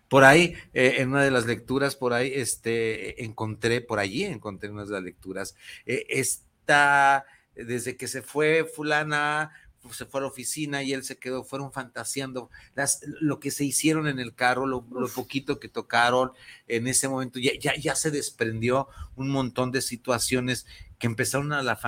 Por 0.08 0.24
ahí, 0.24 0.54
eh, 0.72 0.96
en 0.98 1.10
una 1.10 1.22
de 1.22 1.30
las 1.30 1.46
lecturas, 1.46 1.94
por 1.94 2.14
ahí, 2.14 2.32
este, 2.34 3.24
encontré, 3.24 3.80
por 3.80 3.98
allí 3.98 4.24
encontré 4.24 4.70
una 4.70 4.84
de 4.84 4.92
las 4.92 5.02
lecturas, 5.02 5.54
eh, 5.84 6.06
está, 6.08 7.26
desde 7.54 7.96
que 7.96 8.08
se 8.08 8.22
fue 8.22 8.64
fulana, 8.64 9.50
se 9.92 10.06
fue 10.06 10.20
a 10.20 10.22
la 10.22 10.28
oficina 10.28 10.82
y 10.82 10.94
él 10.94 11.04
se 11.04 11.18
quedó, 11.18 11.44
fueron 11.44 11.72
fantaseando 11.72 12.50
las, 12.74 13.00
lo 13.20 13.38
que 13.38 13.50
se 13.50 13.64
hicieron 13.64 14.08
en 14.08 14.18
el 14.18 14.34
carro, 14.34 14.66
lo, 14.66 14.82
poquito 15.14 15.60
que 15.60 15.68
tocaron 15.68 16.32
en 16.68 16.86
ese 16.86 17.08
momento, 17.08 17.38
ya, 17.38 17.52
ya, 17.58 17.74
ya, 17.76 17.94
se 17.94 18.10
desprendió 18.10 18.88
un 19.14 19.28
montón 19.28 19.72
de 19.72 19.82
situaciones 19.82 20.66
que 20.98 21.06
empezaron 21.06 21.52
a 21.52 21.62
la, 21.62 21.78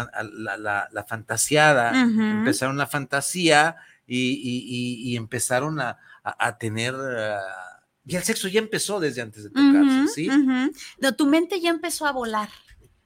la, 0.58 0.88
la, 0.90 1.04
fantasiada, 1.04 2.00
empezaron 2.02 2.76
la 2.76 2.86
fantasía 2.86 3.76
y, 4.06 5.08
y 5.10 5.16
empezaron 5.16 5.80
a, 5.80 5.98
a, 6.22 6.58
tener... 6.58 6.94
Ah, 6.94 7.82
y 8.06 8.16
el 8.16 8.22
sexo 8.22 8.48
ya 8.48 8.60
empezó 8.60 8.98
desde 8.98 9.22
antes 9.22 9.44
de 9.44 9.50
tocarse, 9.50 10.14
¿sí? 10.14 10.28
no, 10.98 11.14
tu 11.14 11.26
mente 11.26 11.60
ya 11.60 11.70
empezó 11.70 12.06
a 12.06 12.12
volar. 12.12 12.48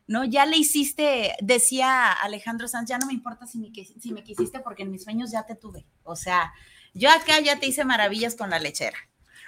¿no? 0.06 0.24
Ya 0.24 0.46
le 0.46 0.56
hiciste, 0.56 1.34
decía 1.40 2.12
Alejandro 2.12 2.68
Sanz, 2.68 2.88
ya 2.88 2.98
no 2.98 3.06
me 3.06 3.12
importa 3.12 3.46
si 3.46 3.58
me, 3.58 3.72
si 3.72 4.12
me 4.12 4.22
quisiste 4.22 4.60
porque 4.60 4.82
en 4.82 4.90
mis 4.90 5.04
sueños 5.04 5.30
ya 5.30 5.46
te 5.46 5.54
tuve. 5.54 5.86
O 6.02 6.16
sea, 6.16 6.52
yo 6.92 7.10
acá 7.10 7.40
ya 7.40 7.58
te 7.58 7.66
hice 7.66 7.84
maravillas 7.84 8.34
con 8.34 8.50
la 8.50 8.58
lechera. 8.58 8.98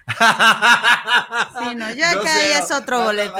sí, 0.08 1.74
no, 1.74 1.92
yo 1.92 2.06
acá 2.08 2.24
ya 2.24 2.60
es 2.60 2.70
otro 2.70 3.02
boleto. 3.02 3.36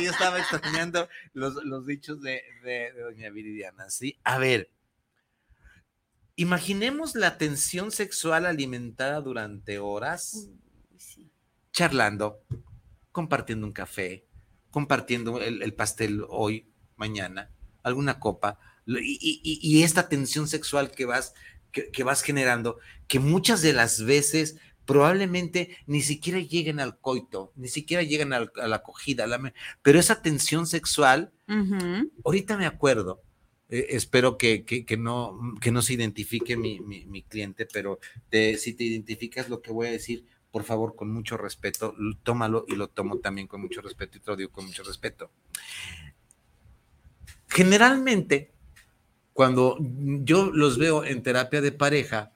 yo 0.00 0.10
estaba 0.10 0.38
extrañando 0.38 1.08
los, 1.32 1.54
los 1.64 1.86
dichos 1.86 2.22
de, 2.22 2.42
de, 2.62 2.92
de, 2.92 3.00
doña 3.02 3.30
Viridiana, 3.30 3.90
¿sí? 3.90 4.18
A 4.24 4.38
ver, 4.38 4.70
Imaginemos 6.36 7.14
la 7.14 7.38
tensión 7.38 7.92
sexual 7.92 8.46
alimentada 8.46 9.20
durante 9.20 9.78
horas, 9.78 10.48
charlando, 11.72 12.40
compartiendo 13.12 13.66
un 13.66 13.72
café, 13.72 14.26
compartiendo 14.72 15.40
el, 15.40 15.74
pastel 15.74 16.24
hoy, 16.28 16.68
mañana, 16.96 17.50
alguna 17.84 18.18
copa, 18.18 18.58
y, 18.86 19.82
esta 19.84 20.08
tensión 20.08 20.48
sexual 20.48 20.90
que 20.90 21.04
vas, 21.04 21.34
que, 21.70 22.02
vas 22.02 22.22
generando, 22.22 22.78
que 23.06 23.20
muchas 23.20 23.62
de 23.62 23.72
las 23.72 24.04
veces 24.04 24.56
probablemente 24.86 25.78
ni 25.86 26.02
siquiera 26.02 26.40
lleguen 26.40 26.80
al 26.80 26.98
coito, 26.98 27.52
ni 27.54 27.68
siquiera 27.68 28.02
lleguen 28.02 28.32
a, 28.32 28.40
la 28.40 28.76
acogida, 28.76 29.26
pero 29.82 30.00
esa 30.00 30.20
tensión 30.20 30.66
sexual, 30.66 31.32
ahorita 32.24 32.56
me 32.56 32.66
acuerdo, 32.66 33.22
eh, 33.68 33.86
espero 33.90 34.36
que, 34.38 34.64
no, 34.98 35.54
que 35.60 35.72
no 35.72 35.82
se 35.82 35.94
identifique 35.94 36.56
mi, 36.56 37.22
cliente, 37.28 37.66
pero 37.66 37.98
si 38.30 38.74
te 38.74 38.84
identificas 38.84 39.48
lo 39.48 39.62
que 39.62 39.72
voy 39.72 39.88
a 39.88 39.92
decir, 39.92 40.26
por 40.50 40.64
favor, 40.64 40.94
con 40.94 41.12
mucho 41.12 41.36
respeto, 41.36 41.94
tómalo 42.22 42.64
y 42.68 42.76
lo 42.76 42.88
tomo 42.88 43.18
también 43.18 43.48
con 43.48 43.60
mucho 43.60 43.80
respeto 43.80 44.18
y 44.18 44.20
te 44.20 44.30
lo 44.30 44.36
digo 44.36 44.52
con 44.52 44.66
mucho 44.66 44.84
respeto. 44.84 45.30
Generalmente, 47.48 48.52
cuando 49.32 49.76
yo 49.80 50.50
los 50.52 50.78
veo 50.78 51.04
en 51.04 51.22
terapia 51.22 51.60
de 51.60 51.72
pareja, 51.72 52.32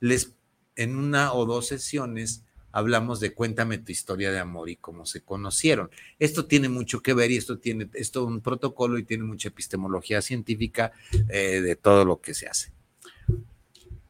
les 0.00 0.36
en 0.76 0.96
una 0.96 1.32
o 1.32 1.46
dos 1.46 1.66
sesiones 1.66 2.45
hablamos 2.76 3.20
de 3.20 3.32
cuéntame 3.32 3.78
tu 3.78 3.90
historia 3.90 4.30
de 4.30 4.38
amor 4.38 4.68
y 4.68 4.76
cómo 4.76 5.06
se 5.06 5.22
conocieron. 5.22 5.90
Esto 6.18 6.44
tiene 6.44 6.68
mucho 6.68 7.00
que 7.00 7.14
ver 7.14 7.30
y 7.30 7.38
esto 7.38 7.58
tiene 7.58 7.88
esto 7.94 8.26
un 8.26 8.42
protocolo 8.42 8.98
y 8.98 9.04
tiene 9.04 9.24
mucha 9.24 9.48
epistemología 9.48 10.20
científica 10.20 10.92
eh, 11.30 11.62
de 11.62 11.74
todo 11.76 12.04
lo 12.04 12.20
que 12.20 12.34
se 12.34 12.48
hace. 12.48 12.72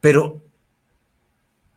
Pero 0.01 0.43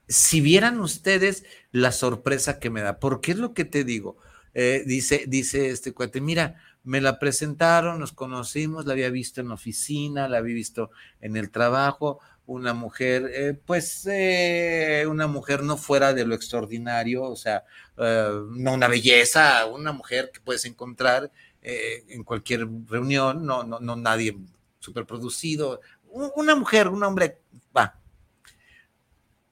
si 0.08 0.40
vieran 0.40 0.80
ustedes 0.80 1.44
la 1.70 1.92
sorpresa 1.92 2.58
que 2.58 2.70
me 2.70 2.80
da, 2.80 2.98
porque 2.98 3.30
es 3.30 3.38
lo 3.38 3.54
que 3.54 3.64
te 3.64 3.84
digo, 3.84 4.16
eh, 4.52 4.82
dice, 4.84 5.26
dice 5.28 5.70
este 5.70 5.92
cuate, 5.92 6.20
mira, 6.20 6.56
me 6.82 7.00
la 7.00 7.20
presentaron, 7.20 8.00
nos 8.00 8.10
conocimos, 8.10 8.84
la 8.84 8.94
había 8.94 9.10
visto 9.10 9.40
en 9.40 9.46
la 9.46 9.54
oficina, 9.54 10.28
la 10.28 10.38
había 10.38 10.56
visto 10.56 10.90
en 11.20 11.36
el 11.36 11.50
trabajo, 11.50 12.18
una 12.50 12.74
mujer, 12.74 13.30
eh, 13.32 13.54
pues 13.54 14.06
eh, 14.06 15.04
una 15.08 15.28
mujer 15.28 15.62
no 15.62 15.76
fuera 15.76 16.12
de 16.12 16.24
lo 16.24 16.34
extraordinario, 16.34 17.22
o 17.22 17.36
sea, 17.36 17.64
no 17.96 18.72
una 18.72 18.88
belleza, 18.88 19.66
una 19.66 19.92
mujer 19.92 20.30
que 20.32 20.40
puedes 20.40 20.64
encontrar 20.64 21.30
en 21.62 22.24
cualquier 22.24 22.66
reunión, 22.88 23.44
no, 23.44 23.62
no, 23.62 23.78
no 23.78 23.94
nadie 23.94 24.38
superproducido, 24.78 25.80
una 26.08 26.56
mujer, 26.56 26.88
un 26.88 27.02
hombre, 27.02 27.40
va, 27.76 28.00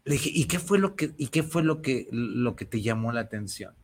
le 0.04 0.14
dije, 0.14 0.30
¿y 0.32 0.46
qué 0.46 0.58
fue 0.58 0.78
lo 0.78 0.96
que, 0.96 1.12
y 1.18 1.26
qué 1.26 1.42
fue 1.42 1.62
lo 1.62 1.82
que, 1.82 2.08
lo 2.10 2.56
que 2.56 2.64
te 2.64 2.80
llamó 2.80 3.12
la 3.12 3.20
atención? 3.20 3.74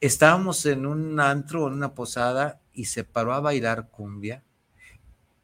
Estábamos 0.00 0.64
en 0.64 0.86
un 0.86 1.20
antro, 1.20 1.68
en 1.68 1.74
una 1.74 1.94
posada, 1.94 2.62
y 2.72 2.86
se 2.86 3.04
paró 3.04 3.34
a 3.34 3.40
bailar 3.40 3.90
cumbia. 3.90 4.42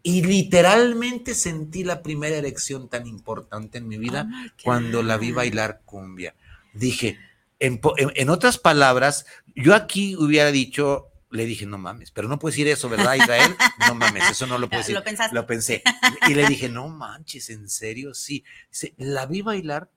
Y 0.07 0.23
literalmente 0.23 1.35
sentí 1.35 1.83
la 1.83 2.03
primera 2.03 2.37
erección 2.37 2.91
tan 2.91 3.07
importante 3.07 3.79
en 3.79 3.89
mi 3.89 3.97
vida 3.97 4.29
oh 4.31 4.51
cuando 4.63 5.03
la 5.03 5.17
vi 5.17 5.33
bailar 5.33 5.81
cumbia. 5.87 6.35
Dije, 6.75 7.19
en, 7.59 8.29
otras 8.29 8.59
palabras, 8.59 9.25
yo 9.57 9.75
aquí 9.75 10.15
hubiera 10.15 10.53
dicho, 10.53 11.09
le 11.31 11.47
dije, 11.47 11.65
no 11.65 11.79
mames, 11.79 12.11
pero 12.11 12.29
no 12.29 12.39
puedes 12.39 12.55
decir 12.55 12.69
eso, 12.69 12.91
¿verdad, 12.91 13.15
Israel? 13.15 13.57
No 13.89 13.95
mames, 13.95 14.33
eso 14.33 14.47
no 14.47 14.59
lo 14.59 14.69
puedo 14.69 14.81
decir. 14.83 14.95
¿Lo 14.95 15.03
pensaste? 15.03 15.35
Lo 15.35 15.47
pensé. 15.47 15.83
Y 16.29 16.35
le 16.35 16.47
dije, 16.49 16.69
no 16.69 16.89
manches, 16.89 17.49
¿en 17.49 17.71
serio? 17.71 18.13
Sí. 18.13 18.45
la 18.99 19.25
vi 19.25 19.41
bailar 19.41 19.91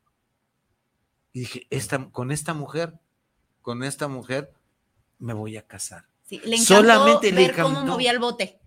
y 1.34 1.42
dije, 1.42 1.68
esta, 1.70 2.10
con 2.12 2.32
esta 2.32 2.54
mujer, 2.54 2.94
con 3.62 3.84
esta 3.84 4.08
mujer 4.08 4.54
me 5.20 5.34
voy 5.34 5.58
a 5.58 5.68
casar. 5.68 6.06
Sí, 6.24 6.40
le 6.46 6.56
encantó 6.56 6.76
Solamente 6.76 7.34
ver 7.34 7.54
cómo 7.54 7.84
movía 7.84 8.12
el 8.12 8.20
bote. 8.20 8.62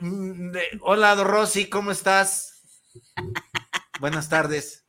Mm, 0.00 0.52
hola, 0.80 1.14
Rosy, 1.16 1.68
¿cómo 1.68 1.90
estás? 1.90 2.62
Buenas 4.00 4.30
tardes. 4.30 4.86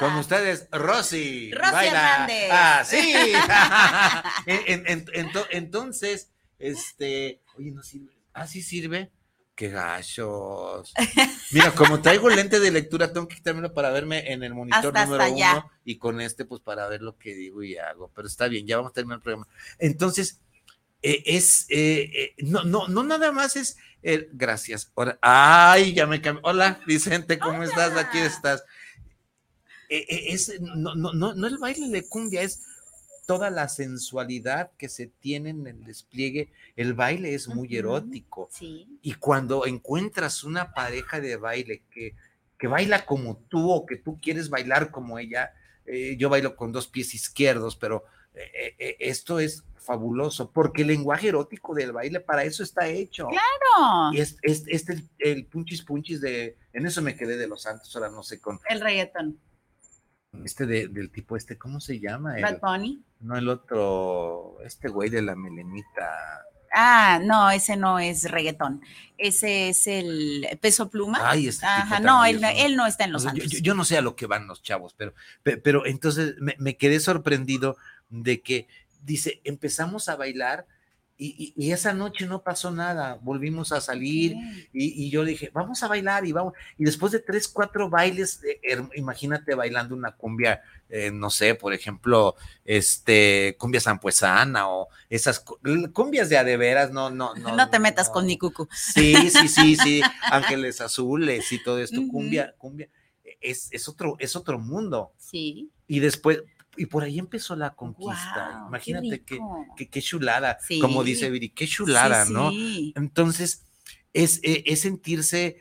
Con 0.00 0.16
ustedes, 0.16 0.68
Rosy. 0.72 1.52
Rosy 1.52 1.86
Hernández. 1.86 2.48
Ah, 2.50 2.84
sí. 2.84 3.14
entonces, 5.50 6.32
este, 6.58 7.42
oye, 7.56 7.70
no 7.70 7.82
sirve. 7.82 8.12
Ah, 8.32 8.46
sí 8.48 8.62
sirve. 8.62 9.12
Qué 9.54 9.68
gachos. 9.70 10.92
Mira, 11.52 11.72
como 11.72 12.02
traigo 12.02 12.28
lente 12.28 12.60
de 12.60 12.70
lectura, 12.70 13.12
tengo 13.12 13.28
que 13.28 13.36
quitármelo 13.36 13.72
para 13.72 13.90
verme 13.90 14.32
en 14.32 14.42
el 14.42 14.52
monitor 14.52 14.92
número 14.92 15.32
uno 15.32 15.70
y 15.84 15.96
con 15.96 16.20
este, 16.20 16.44
pues 16.44 16.60
para 16.60 16.88
ver 16.88 17.02
lo 17.02 17.16
que 17.16 17.34
digo 17.34 17.62
y 17.62 17.76
hago. 17.76 18.10
Pero 18.14 18.26
está 18.28 18.48
bien, 18.48 18.66
ya 18.66 18.76
vamos 18.76 18.90
a 18.90 18.94
terminar 18.94 19.18
el 19.18 19.22
programa. 19.22 19.48
Entonces, 19.78 20.40
eh, 21.08 21.22
es, 21.24 21.66
eh, 21.68 22.10
eh, 22.12 22.34
no, 22.38 22.64
no, 22.64 22.88
no 22.88 23.04
nada 23.04 23.30
más 23.30 23.54
es, 23.54 23.76
gracias. 24.32 24.92
ay, 25.20 25.94
ya 25.94 26.04
me 26.04 26.20
cambié. 26.20 26.42
Hola, 26.44 26.80
Vicente, 26.84 27.38
¿cómo 27.38 27.62
estás? 27.62 27.96
Aquí 27.96 28.18
estás. 28.18 28.64
Es, 29.88 30.60
no, 30.60 30.96
no, 30.96 31.12
no, 31.12 31.46
el 31.46 31.58
baile 31.58 31.88
de 31.90 32.08
cumbia, 32.08 32.42
es 32.42 32.64
toda 33.24 33.50
la 33.50 33.68
sensualidad 33.68 34.72
que 34.76 34.88
se 34.88 35.06
tiene 35.06 35.50
en 35.50 35.64
el 35.68 35.84
despliegue. 35.84 36.50
El 36.74 36.94
baile 36.94 37.34
es 37.34 37.46
muy 37.46 37.76
erótico. 37.76 38.50
Y 38.60 39.14
cuando 39.14 39.64
encuentras 39.64 40.42
una 40.42 40.74
pareja 40.74 41.20
de 41.20 41.36
baile 41.36 41.84
que, 41.88 42.16
que 42.58 42.66
baila 42.66 43.06
como 43.06 43.36
tú 43.48 43.70
o 43.70 43.86
que 43.86 43.94
tú 43.94 44.18
quieres 44.20 44.50
bailar 44.50 44.90
como 44.90 45.20
ella, 45.20 45.52
eh, 45.84 46.16
yo 46.18 46.28
bailo 46.28 46.56
con 46.56 46.72
dos 46.72 46.88
pies 46.88 47.14
izquierdos, 47.14 47.76
pero 47.76 48.04
eh, 48.34 48.74
eh, 48.76 48.96
esto 48.98 49.38
es 49.38 49.62
fabuloso, 49.86 50.50
porque 50.50 50.82
el 50.82 50.88
lenguaje 50.88 51.28
erótico 51.28 51.74
del 51.74 51.92
baile 51.92 52.20
para 52.20 52.44
eso 52.44 52.62
está 52.62 52.88
hecho. 52.88 53.28
Claro. 53.28 54.12
Y 54.12 54.20
es, 54.20 54.36
este 54.42 55.04
el, 55.18 55.46
punchis 55.46 55.82
punchis 55.82 56.20
de, 56.20 56.58
en 56.72 56.86
eso 56.86 57.00
me 57.00 57.16
quedé 57.16 57.36
de 57.36 57.46
los 57.46 57.62
santos, 57.62 57.94
ahora 57.94 58.10
no 58.10 58.22
sé 58.22 58.40
con. 58.40 58.58
El 58.68 58.80
reggaetón 58.80 59.38
este 60.44 60.66
del 60.66 61.10
tipo 61.10 61.36
este, 61.36 61.56
¿cómo 61.56 61.80
se 61.80 61.98
llama? 61.98 62.34
Bad 62.40 62.60
Bunny. 62.60 63.02
No, 63.20 63.36
el 63.36 63.48
otro, 63.48 64.58
este 64.64 64.88
güey 64.88 65.08
de 65.08 65.22
la 65.22 65.34
melenita. 65.34 66.44
Ah, 66.72 67.20
no, 67.22 67.50
ese 67.50 67.76
no 67.76 67.98
es 67.98 68.30
reggaetón. 68.30 68.82
Ese 69.16 69.70
es 69.70 69.86
el 69.86 70.46
peso 70.60 70.90
pluma. 70.90 71.18
Ay, 71.22 71.48
este 71.48 71.64
Ajá, 71.64 72.00
no, 72.00 72.24
él, 72.24 72.40
no 72.76 72.86
está 72.86 73.04
en 73.04 73.12
los 73.12 73.24
yo, 73.62 73.74
no 73.74 73.84
sé 73.84 73.96
a 73.96 74.02
lo 74.02 74.14
que 74.14 74.26
van 74.26 74.46
los 74.46 74.62
chavos, 74.62 74.94
pero, 74.94 75.14
pero, 75.42 75.86
entonces 75.86 76.34
me, 76.38 76.76
quedé 76.76 77.00
sorprendido 77.00 77.76
de 78.10 78.42
que 78.42 78.68
dice, 79.06 79.40
empezamos 79.44 80.08
a 80.08 80.16
bailar 80.16 80.66
y, 81.18 81.72
esa 81.72 81.94
noche 81.94 82.26
no 82.26 82.42
pasó 82.42 82.70
nada, 82.70 83.18
volvimos 83.22 83.72
a 83.72 83.80
salir 83.80 84.36
y, 84.72 85.08
yo 85.08 85.24
dije, 85.24 85.50
vamos 85.54 85.82
a 85.82 85.88
bailar 85.88 86.26
y 86.26 86.32
vamos. 86.32 86.52
Y 86.76 86.84
después 86.84 87.10
de 87.12 87.20
tres, 87.20 87.48
cuatro 87.48 87.88
bailes, 87.88 88.42
eh, 88.44 88.76
imagínate 88.96 89.54
bailando 89.54 89.94
una 89.94 90.12
cumbia, 90.12 90.60
eh, 90.90 91.10
no 91.10 91.30
sé, 91.30 91.54
por 91.54 91.72
ejemplo, 91.72 92.34
este, 92.66 93.56
cumbia 93.58 93.80
sampuesana 93.80 94.68
o 94.68 94.88
esas 95.08 95.42
cumbias 95.94 96.28
de 96.28 96.36
adeveras, 96.36 96.90
no, 96.90 97.08
no, 97.08 97.34
no. 97.34 97.56
No 97.56 97.70
te 97.70 97.78
metas 97.78 98.10
con 98.10 98.26
mi 98.26 98.36
cucu. 98.36 98.68
Sí, 98.70 99.30
sí, 99.30 99.48
sí, 99.48 99.76
sí, 99.76 100.02
ángeles 100.30 100.82
azules 100.82 101.50
y 101.50 101.62
todo 101.62 101.78
esto, 101.78 102.02
cumbia, 102.10 102.54
cumbia, 102.58 102.90
es, 103.40 103.68
es, 103.70 103.88
otro, 103.88 104.16
es 104.18 104.36
otro 104.36 104.58
mundo. 104.58 105.12
Sí. 105.16 105.70
Y 105.88 106.00
después, 106.00 106.42
y 106.76 106.86
por 106.86 107.04
ahí 107.04 107.18
empezó 107.18 107.56
la 107.56 107.74
conquista. 107.74 108.64
Imagínate 108.68 109.22
qué, 109.24 109.38
qué, 109.90 110.02
chulada, 110.02 110.58
como 110.80 111.04
dice 111.04 111.30
Viri, 111.30 111.50
qué 111.50 111.66
chulada, 111.66 112.24
¿no? 112.26 112.50
Entonces, 112.94 113.64
es, 114.12 114.40
e, 114.42 114.64
es, 114.66 114.80
sentirse, 114.80 115.58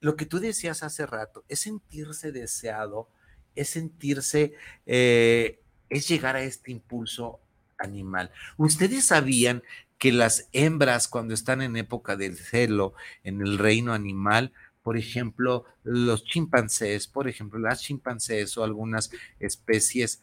lo 0.00 0.16
que 0.16 0.26
tú 0.26 0.40
decías 0.40 0.82
hace 0.82 1.06
rato, 1.06 1.44
es 1.48 1.60
sentirse 1.60 2.32
deseado, 2.32 3.08
es 3.54 3.70
sentirse, 3.70 4.54
eh, 4.86 5.60
es 5.88 6.08
llegar 6.08 6.36
a 6.36 6.42
este 6.42 6.72
impulso 6.72 7.40
animal. 7.78 8.30
Ustedes 8.56 9.06
sabían 9.06 9.62
que 9.98 10.12
las 10.12 10.48
hembras 10.52 11.08
cuando 11.08 11.34
están 11.34 11.62
en 11.62 11.76
época 11.76 12.16
del 12.16 12.36
celo, 12.36 12.94
en 13.22 13.40
el 13.40 13.58
reino 13.58 13.92
animal, 13.92 14.52
por 14.82 14.98
ejemplo, 14.98 15.64
los 15.82 16.24
chimpancés, 16.24 17.06
por 17.08 17.26
ejemplo, 17.26 17.58
las 17.58 17.80
chimpancés 17.80 18.58
o 18.58 18.64
algunas 18.64 19.10
especies 19.40 20.22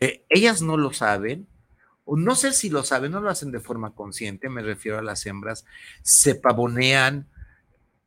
eh, 0.00 0.24
ellas 0.28 0.62
no 0.62 0.76
lo 0.76 0.92
saben, 0.92 1.46
o 2.04 2.16
no 2.16 2.34
sé 2.34 2.52
si 2.52 2.70
lo 2.70 2.82
saben, 2.84 3.12
no 3.12 3.20
lo 3.20 3.30
hacen 3.30 3.52
de 3.52 3.60
forma 3.60 3.94
consciente, 3.94 4.48
me 4.48 4.62
refiero 4.62 4.98
a 4.98 5.02
las 5.02 5.26
hembras, 5.26 5.64
se 6.02 6.34
pavonean, 6.34 7.28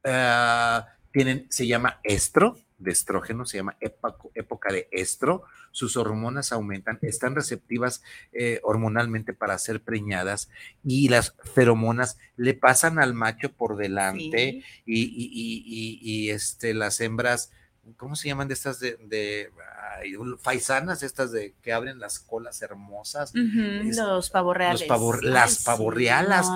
ah, 0.03 0.87
tienen, 1.11 1.47
se 1.49 1.67
llama 1.67 1.99
estro, 2.03 2.57
de 2.81 2.91
estrógeno, 2.91 3.45
se 3.45 3.57
llama 3.57 3.77
época 3.79 4.73
de 4.73 4.87
estro, 4.91 5.43
sus 5.71 5.95
hormonas 5.97 6.51
aumentan, 6.51 6.99
están 7.01 7.35
receptivas 7.35 8.03
eh, 8.33 8.59
hormonalmente 8.63 9.33
para 9.33 9.57
ser 9.57 9.81
preñadas 9.81 10.49
y 10.83 11.07
las 11.09 11.35
feromonas 11.53 12.17
le 12.35 12.53
pasan 12.53 12.99
al 12.99 13.13
macho 13.13 13.53
por 13.53 13.77
delante 13.77 14.63
y, 14.85 15.99
y, 16.01 16.29
este, 16.29 16.73
las 16.73 16.99
hembras 17.01 17.51
¿cómo 17.97 18.15
se 18.15 18.27
llaman 18.27 18.47
de 18.47 18.53
estas 18.53 18.79
de, 18.79 18.97
de 19.07 19.51
faisanas, 20.39 21.03
estas 21.03 21.31
de 21.31 21.55
que 21.61 21.73
abren 21.73 21.99
las 21.99 22.19
colas 22.19 22.61
hermosas? 22.61 23.33
los 23.33 24.29
pavorreales. 24.29 24.87
las 25.23 25.63
pavorrealas 25.63 26.47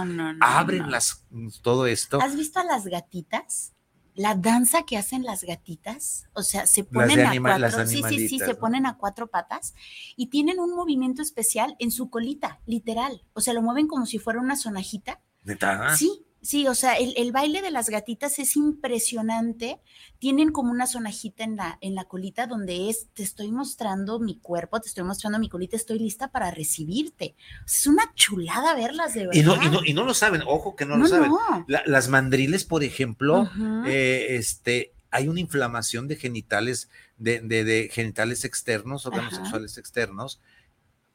abren 0.42 0.92
las, 0.92 1.26
todo 1.62 1.88
esto. 1.88 2.22
¿Has 2.22 2.36
visto 2.36 2.60
a 2.60 2.64
las 2.64 2.86
gatitas? 2.86 3.76
la 4.16 4.34
danza 4.34 4.84
que 4.84 4.98
hacen 4.98 5.24
las 5.24 5.44
gatitas, 5.44 6.30
o 6.34 6.42
sea, 6.42 6.66
se 6.68 6.86
ponen 6.86 7.20
a 7.20 7.38
cuatro, 7.42 7.86
sí, 7.86 8.02
sí, 8.08 8.30
sí, 8.30 8.40
se 8.40 8.56
ponen 8.56 8.86
a 8.86 8.98
cuatro 8.98 9.28
patas 9.28 9.76
y 10.16 10.28
tienen 10.28 10.60
un 10.60 10.74
movimiento 10.74 11.22
especial 11.22 11.76
en 11.80 11.92
su 11.92 12.10
colita, 12.10 12.62
literal. 12.66 13.26
O 13.34 13.42
sea, 13.42 13.54
lo 13.54 13.62
mueven 13.62 13.88
como 13.88 14.06
si 14.06 14.18
fuera 14.18 14.40
una 14.40 14.56
sonajita. 14.56 15.22
¿Neta? 15.44 15.98
Sí, 15.98 16.25
Sí, 16.46 16.68
o 16.68 16.76
sea, 16.76 16.94
el, 16.94 17.32
baile 17.32 17.64
de 17.64 17.72
las 17.72 17.90
gatitas 17.90 18.38
es 18.38 18.56
impresionante. 18.56 19.80
Tienen 20.20 20.52
como 20.52 20.70
una 20.70 20.86
sonajita 20.86 21.44
en 21.44 21.56
la, 21.56 21.80
en 21.82 21.96
la 21.96 22.04
colita 22.04 22.46
donde 22.46 22.92
es, 22.92 23.08
te 23.16 23.24
estoy 23.24 23.52
mostrando 23.52 24.20
mi 24.20 24.38
cuerpo, 24.38 24.80
te 24.80 24.88
estoy 24.88 25.04
mostrando 25.06 25.40
mi 25.40 25.50
colita, 25.50 25.76
estoy 25.76 25.98
lista 25.98 26.28
para 26.28 26.52
recibirte. 26.52 27.36
es 27.66 27.88
una 27.88 28.14
chulada 28.14 28.76
verlas 28.76 29.16
de 29.16 29.26
verdad. 29.26 29.34
Y 29.34 29.42
no, 29.42 29.56
y 29.56 29.70
no, 29.72 29.80
y 29.84 29.94
no 29.96 30.04
lo 30.04 30.14
saben, 30.14 30.44
ojo 30.46 30.76
que 30.76 30.86
no, 30.86 30.98
lo 30.98 31.08
saben. 31.08 31.32
las 31.68 32.10
mandriles, 32.10 32.64
por 32.64 32.84
ejemplo, 32.84 33.50
eh, 33.88 34.28
este, 34.30 34.94
hay 35.10 35.28
una 35.28 35.40
inflamación 35.40 36.08
de 36.08 36.16
genitales, 36.16 36.92
de, 37.18 37.40
de, 37.40 37.90
genitales 37.92 38.46
externos, 38.46 39.08
órganos 39.08 39.34
sexuales 39.34 39.80
externos, 39.80 40.40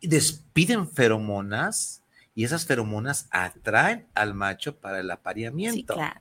y 0.00 0.08
despiden 0.08 0.88
feromonas 0.88 1.99
y 2.34 2.44
esas 2.44 2.66
feromonas 2.66 3.28
atraen 3.30 4.06
al 4.14 4.34
macho 4.34 4.78
para 4.78 5.00
el 5.00 5.10
apareamiento. 5.10 5.94
Sí, 5.94 5.98
claro. 5.98 6.20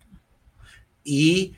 Y 1.04 1.56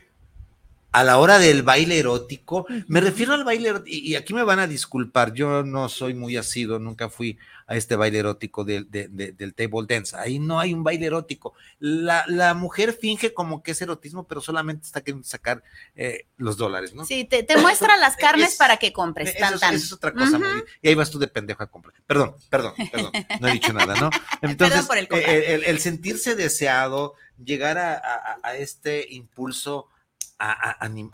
a 0.92 1.04
la 1.06 1.20
hora 1.20 1.40
del 1.40 1.64
baile 1.64 2.00
erótico, 2.00 2.66
me 2.88 3.00
refiero 3.00 3.34
al 3.34 3.46
baile 3.46 3.70
erótico, 3.70 3.96
y 3.96 4.16
aquí 4.16 4.34
me 4.34 4.44
van 4.44 4.60
a 4.60 4.68
disculpar, 4.68 5.34
yo 5.34 5.64
no 5.64 5.88
soy 5.88 6.14
muy 6.14 6.36
asido, 6.36 6.80
nunca 6.80 7.10
fui 7.10 7.38
a 7.66 7.78
este 7.78 7.96
baile 7.96 8.20
erótico 8.20 8.66
del 8.66 9.54
table 9.56 9.86
dance, 9.88 10.18
ahí 10.18 10.38
no 10.40 10.60
hay 10.60 10.74
un 10.74 10.84
baile 10.84 11.06
erótico. 11.06 11.54
La, 11.80 12.54
mujer 12.54 12.92
finge 12.92 13.34
como 13.34 13.64
que 13.64 13.72
es 13.72 13.82
erotismo, 13.82 14.28
pero 14.28 14.42
solamente 14.42 14.86
está 14.86 15.00
queriendo 15.00 15.26
sacar 15.26 15.64
eh, 15.96 16.26
los 16.36 16.58
dólares, 16.58 16.94
¿no? 16.94 17.06
Sí, 17.06 17.24
te, 17.24 17.46
muestra 17.58 17.96
las 17.96 18.18
carnes 18.18 18.58
para 18.58 18.76
que 18.76 18.92
compres. 18.92 19.34
Eso, 19.34 19.66
es 19.72 19.94
otra 19.94 20.12
cosa, 20.14 20.38
y 20.82 20.90
ahí 20.90 20.96
vas 20.96 21.10
tú 21.10 21.20
de 21.20 21.28
pendejo 21.28 21.64
a 21.64 21.68
comprar. 21.68 21.96
Perdón, 22.06 22.36
perdón, 22.50 22.74
perdón, 22.92 23.12
no 23.40 23.48
he 23.48 23.54
dicho 23.54 23.72
nada, 23.72 23.96
¿no? 23.96 24.10
Entonces, 24.42 24.86
eh, 25.12 25.64
el, 25.68 25.80
sentirse 25.80 26.36
deseado, 26.36 27.16
llegar 27.38 27.78
a 27.78 28.56
este 28.58 29.08
impulso 29.14 29.88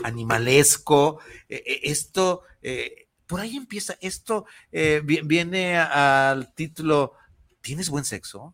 animalesco. 0.03 1.19
E, 1.49 1.55
e, 1.55 1.91
esto, 1.91 2.43
eh, 2.61 3.07
por 3.25 3.39
ahí 3.39 3.57
empieza, 3.57 3.97
esto 4.01 4.45
eh, 4.71 5.01
viene 5.03 5.77
al 5.77 6.53
título, 6.53 7.13
¿tienes 7.61 7.89
buen 7.89 8.05
sexo? 8.05 8.53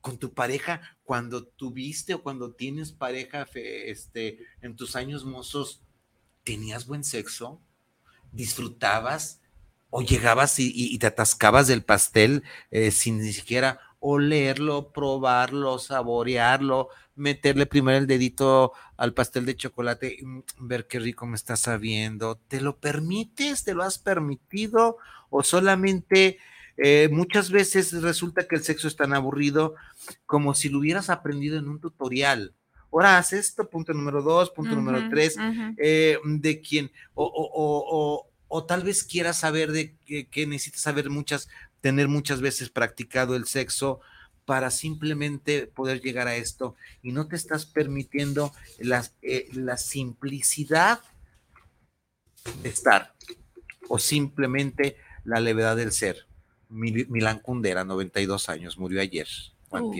Con 0.00 0.18
tu 0.18 0.32
pareja, 0.32 0.80
cuando 1.04 1.44
tuviste 1.44 2.14
o 2.14 2.22
cuando 2.22 2.52
tienes 2.52 2.92
pareja 2.92 3.46
este, 3.54 4.38
en 4.60 4.76
tus 4.76 4.96
años 4.96 5.24
mozos, 5.24 5.82
¿tenías 6.44 6.86
buen 6.86 7.04
sexo? 7.04 7.60
¿Disfrutabas? 8.32 9.40
¿O 9.90 10.02
llegabas 10.02 10.58
y, 10.58 10.98
te 10.98 11.06
atascabas 11.06 11.66
del 11.68 11.84
pastel 11.84 12.42
eh, 12.70 12.90
sin 12.90 13.18
ni 13.18 13.32
siquiera 13.32 13.80
olerlo, 14.00 14.92
probarlo, 14.92 15.78
saborearlo, 15.78 16.88
meterle 17.16 17.66
primero 17.66 17.98
el 17.98 18.06
dedito 18.06 18.72
al 18.96 19.14
pastel 19.14 19.46
de 19.46 19.56
chocolate, 19.56 20.18
mm, 20.22 20.40
ver 20.60 20.86
qué 20.86 21.00
rico 21.00 21.26
me 21.26 21.36
está 21.36 21.56
sabiendo. 21.56 22.36
¿Te 22.48 22.60
lo 22.60 22.76
permites? 22.76 23.64
¿Te 23.64 23.74
lo 23.74 23.82
has 23.82 23.98
permitido? 23.98 24.98
¿O 25.30 25.42
solamente 25.42 26.38
eh, 26.76 27.08
muchas 27.10 27.50
veces 27.50 27.92
resulta 28.02 28.46
que 28.46 28.56
el 28.56 28.62
sexo 28.62 28.86
es 28.86 28.96
tan 28.96 29.14
aburrido 29.14 29.74
como 30.26 30.54
si 30.54 30.68
lo 30.68 30.78
hubieras 30.78 31.10
aprendido 31.10 31.58
en 31.58 31.68
un 31.68 31.80
tutorial? 31.80 32.54
Ahora 32.92 33.18
haz 33.18 33.32
esto, 33.32 33.68
punto 33.68 33.92
número 33.92 34.22
dos, 34.22 34.50
punto 34.50 34.74
número 34.74 35.10
tres, 35.10 35.36
eh, 35.76 36.18
de 36.24 36.60
quién, 36.62 36.90
o, 37.14 38.24
o, 38.48 38.64
tal 38.64 38.84
vez 38.84 39.04
quieras 39.04 39.40
saber 39.40 39.70
de 39.72 39.96
qué 40.06 40.46
necesitas 40.46 40.80
saber 40.80 41.10
muchas, 41.10 41.48
tener 41.82 42.08
muchas 42.08 42.40
veces 42.40 42.70
practicado 42.70 43.36
el 43.36 43.46
sexo, 43.46 44.00
para 44.46 44.70
simplemente 44.70 45.66
poder 45.66 46.00
llegar 46.00 46.28
a 46.28 46.36
esto 46.36 46.76
y 47.02 47.12
no 47.12 47.26
te 47.26 47.36
estás 47.36 47.66
permitiendo 47.66 48.52
la, 48.78 49.04
eh, 49.20 49.48
la 49.52 49.76
simplicidad 49.76 51.00
de 52.62 52.68
estar 52.68 53.12
o 53.88 53.98
simplemente 53.98 54.96
la 55.24 55.40
levedad 55.40 55.76
del 55.76 55.92
ser. 55.92 56.26
Milán 56.68 57.40
Kundera, 57.40 57.84
92 57.84 58.48
años, 58.48 58.78
murió 58.78 59.00
ayer, 59.00 59.28
uh. 59.70 59.92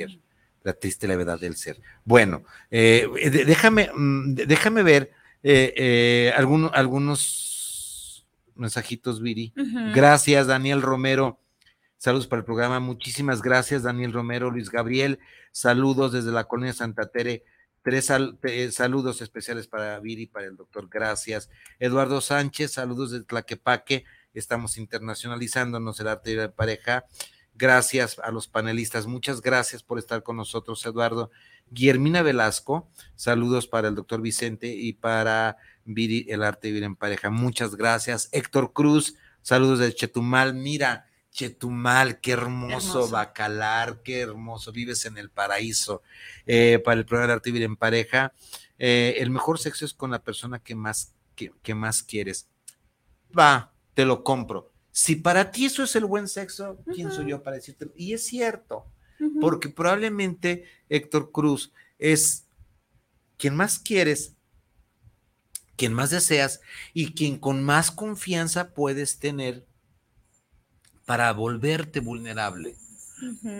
la 0.62 0.72
triste 0.72 1.07
levedad 1.07 1.38
del 1.38 1.57
ser. 1.57 1.80
Bueno, 2.05 2.44
eh, 2.70 3.09
déjame, 3.47 3.90
mm, 3.92 4.34
déjame 4.34 4.82
ver 4.82 5.12
eh, 5.42 6.32
algunos 6.36 8.26
mensajitos, 8.55 9.20
Viri. 9.20 9.53
Gracias, 9.94 10.47
Daniel 10.47 10.82
Romero. 10.82 11.40
Saludos 11.99 12.26
para 12.26 12.40
el 12.40 12.44
programa. 12.44 12.78
Muchísimas 12.78 13.42
gracias, 13.42 13.82
Daniel 13.82 14.12
Romero, 14.12 14.51
Luis 14.51 14.70
Gabriel. 14.70 15.18
Saludos 15.51 16.12
desde 16.12 16.30
la 16.30 16.44
colonia 16.44 16.72
Santa 16.72 17.07
Tere. 17.07 17.44
Tres 17.82 18.07
saludos 18.74 19.22
especiales 19.22 19.68
para 19.68 20.01
Viri, 20.01 20.26
para 20.26 20.47
el 20.47 20.57
doctor. 20.57 20.88
Gracias. 20.90 21.49
Eduardo 21.78 22.20
Sánchez, 22.20 22.72
saludos 22.72 23.12
de 23.12 23.22
Tlaquepaque. 23.22 24.05
Estamos 24.34 24.76
internacionalizándonos 24.76 25.99
el 26.01 26.09
arte 26.09 26.30
de 26.30 26.36
la 26.36 26.51
pareja. 26.51 27.05
Gracias 27.55 28.18
a 28.18 28.30
los 28.30 28.49
panelistas. 28.49 29.07
Muchas 29.07 29.40
gracias 29.40 29.82
por 29.82 29.99
estar 29.99 30.22
con 30.22 30.36
nosotros, 30.36 30.84
Eduardo. 30.84 31.30
Guillermina 31.70 32.22
Velasco, 32.22 32.90
saludos 33.14 33.66
para 33.66 33.88
el 33.88 33.94
doctor 33.94 34.20
Vicente 34.20 34.68
y 34.68 34.92
para 34.92 35.57
Viri, 35.84 36.26
el 36.28 36.42
arte 36.42 36.68
de 36.68 36.72
vivir 36.72 36.84
en 36.84 36.97
pareja. 36.97 37.30
Muchas 37.30 37.76
gracias. 37.76 38.28
Héctor 38.32 38.72
Cruz, 38.72 39.14
saludos 39.42 39.78
de 39.78 39.94
Chetumal. 39.94 40.55
Mira, 40.55 41.07
Chetumal, 41.37 42.18
qué 42.22 42.32
hermoso, 42.32 43.11
Bacalar, 43.11 44.01
qué 44.03 44.20
hermoso, 44.20 44.72
vives 44.72 45.05
en 45.05 45.18
el 45.18 45.28
paraíso. 45.28 46.03
Eh, 46.47 46.80
para 46.82 46.99
el 46.99 47.05
programa 47.05 47.26
de 47.26 47.32
arte 47.34 47.51
vivir 47.51 47.64
en 47.64 47.76
pareja, 47.76 48.32
eh, 48.78 49.16
el 49.18 49.28
mejor 49.28 49.59
sexo 49.59 49.84
es 49.84 49.93
con 49.93 50.11
la 50.11 50.22
persona 50.22 50.61
que 50.61 50.74
más, 50.74 51.12
que, 51.34 51.74
más 51.74 52.03
quieres. 52.03 52.49
Va, 53.39 53.70
te 53.93 54.07
lo 54.07 54.24
compro. 54.24 54.72
Si 54.91 55.16
para 55.16 55.51
ti 55.51 55.66
eso 55.66 55.82
es 55.82 55.95
el 55.95 56.07
buen 56.07 56.26
sexo, 56.26 56.78
¿quién 56.95 57.12
soy 57.12 57.28
yo 57.28 57.43
para 57.43 57.57
decirte? 57.57 57.91
Y 57.97 58.14
es 58.14 58.24
cierto, 58.24 58.87
porque 59.39 59.68
probablemente 59.68 60.64
Héctor 60.89 61.32
Cruz 61.32 61.70
es 61.99 62.47
quien 63.37 63.55
más 63.55 63.78
quieres, 63.78 64.32
quien 65.76 65.93
más 65.93 66.09
deseas 66.09 66.62
y 66.95 67.12
quien 67.12 67.39
con 67.39 67.62
más 67.62 67.91
confianza 67.91 68.72
puedes 68.72 69.18
tener 69.18 69.66
para 71.07 71.32
volverte 71.32 72.00
vulnerable, 72.00 72.76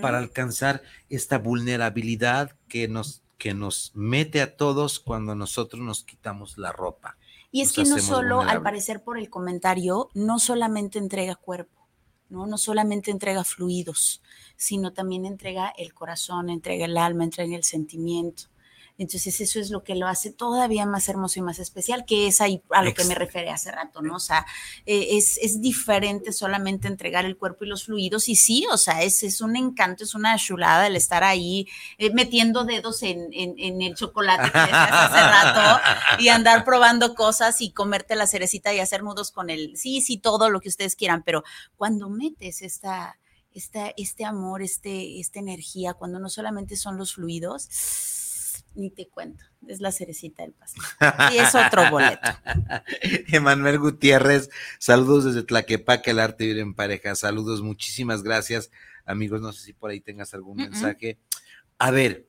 para 0.03 0.19
alcanzar 0.19 0.83
esta 1.09 1.39
vulnerabilidad 1.39 2.53
que 2.69 2.89
nos, 2.89 3.23
que 3.39 3.55
nos 3.55 3.93
mete 3.95 4.43
a 4.43 4.57
todos 4.57 5.01
cuando 5.01 5.35
nosotros 5.35 5.81
nos 5.81 6.05
quitamos 6.05 6.59
la 6.59 6.73
ropa. 6.73 7.17
Y 7.53 7.63
es 7.63 7.73
que 7.73 7.85
no 7.85 7.99
solo, 7.99 8.43
al 8.43 8.63
parecer 8.63 9.03
por 9.03 9.17
el 9.17 9.31
comentario, 9.31 10.11
no 10.13 10.39
solamente 10.39 10.99
entrega 10.99 11.37
cuerpo, 11.37 11.87
¿no? 12.29 12.47
no 12.47 12.59
solamente 12.59 13.11
entrega 13.11 13.45
fluidos, 13.45 14.21
sino 14.57 14.93
también 14.93 15.25
entrega 15.25 15.73
el 15.79 15.95
corazón, 15.95 16.51
entrega 16.51 16.85
el 16.85 16.99
alma, 16.99 17.25
entrega 17.25 17.57
el 17.57 17.65
sentimiento. 17.65 18.45
Entonces 18.99 19.41
eso 19.41 19.61
es 19.61 19.71
lo 19.71 19.85
que 19.85 19.95
lo 19.95 20.07
hace 20.09 20.33
todavía 20.33 20.87
más 20.87 21.09
hermoso 21.09 21.39
y 21.39 21.43
más 21.43 21.59
especial, 21.59 22.05
que 22.07 22.27
es 22.27 22.41
ahí 22.41 22.63
a 22.71 22.83
lo 22.83 22.95
que 22.95 23.05
me 23.05 23.15
referí 23.15 23.49
hace 23.49 23.71
rato, 23.71 24.01
¿no? 24.01 24.17
O 24.17 24.21
sea, 24.21 24.47
eh, 24.87 25.09
es, 25.13 25.39
es, 25.39 25.61
diferente 25.61 26.33
solamente 26.33 26.89
entregar 26.89 27.25
el 27.25 27.37
cuerpo 27.37 27.65
y 27.65 27.69
los 27.69 27.85
fluidos 27.85 28.29
y 28.29 28.37
sí, 28.37 28.67
o 28.71 28.79
sea, 28.79 29.03
es, 29.03 29.23
es 29.23 29.41
un 29.41 29.57
encanto, 29.57 30.05
es 30.05 30.15
una 30.15 30.37
chulada 30.39 30.87
el 30.87 30.97
estar 30.97 31.25
ahí 31.25 31.67
eh, 31.99 32.11
metiendo 32.11 32.65
dedos 32.65 33.03
en, 33.03 33.29
en, 33.33 33.83
el 33.83 33.95
chocolate 33.95 34.51
que 34.51 34.59
hace 34.59 35.21
rato 35.21 35.83
y 36.19 36.29
andar 36.29 36.65
probando 36.65 37.15
cosas 37.15 37.61
y 37.61 37.73
comerte 37.73 38.17
la 38.17 38.27
cerecita 38.27 38.73
y 38.73 38.81
hacer 38.81 39.03
nudos 39.03 39.31
con 39.31 39.51
el, 39.51 39.77
sí, 39.77 40.01
sí, 40.01 40.19
todo 40.19 40.49
lo 40.49 40.61
que 40.61 40.69
ustedes 40.69 40.97
quieran, 40.97 41.23
pero 41.23 41.45
cuando 41.77 42.09
metes 42.09 42.63
esta... 42.63 43.19
Esta, 43.53 43.91
este 43.97 44.27
amor, 44.27 44.61
este, 44.61 45.19
esta 45.19 45.39
energía, 45.39 45.95
cuando 45.95 46.19
no 46.19 46.29
solamente 46.29 46.77
son 46.77 46.99
los 46.99 47.15
fluidos, 47.15 47.71
ni 48.77 48.91
te 48.91 49.09
cuento. 49.09 49.45
Es 49.67 49.81
la 49.81 49.91
cerecita 49.91 50.43
del 50.43 50.53
pastel. 50.53 50.83
Y 51.33 51.39
es 51.39 51.55
otro 51.55 51.91
boleto. 51.91 52.29
Emanuel 53.33 53.79
Gutiérrez, 53.79 54.51
saludos 54.79 55.25
desde 55.25 55.43
Tlaquepaque, 55.43 56.13
el 56.13 56.21
arte 56.21 56.45
vivir 56.45 56.61
en 56.61 56.75
pareja. 56.75 57.15
Saludos, 57.15 57.63
muchísimas 57.63 58.23
gracias, 58.23 58.71
amigos. 59.05 59.41
No 59.41 59.53
sé 59.53 59.65
si 59.65 59.73
por 59.73 59.91
ahí 59.91 60.01
tengas 60.01 60.35
algún 60.35 60.59
mensaje. 60.59 61.19
A 61.79 61.91
ver, 61.91 62.27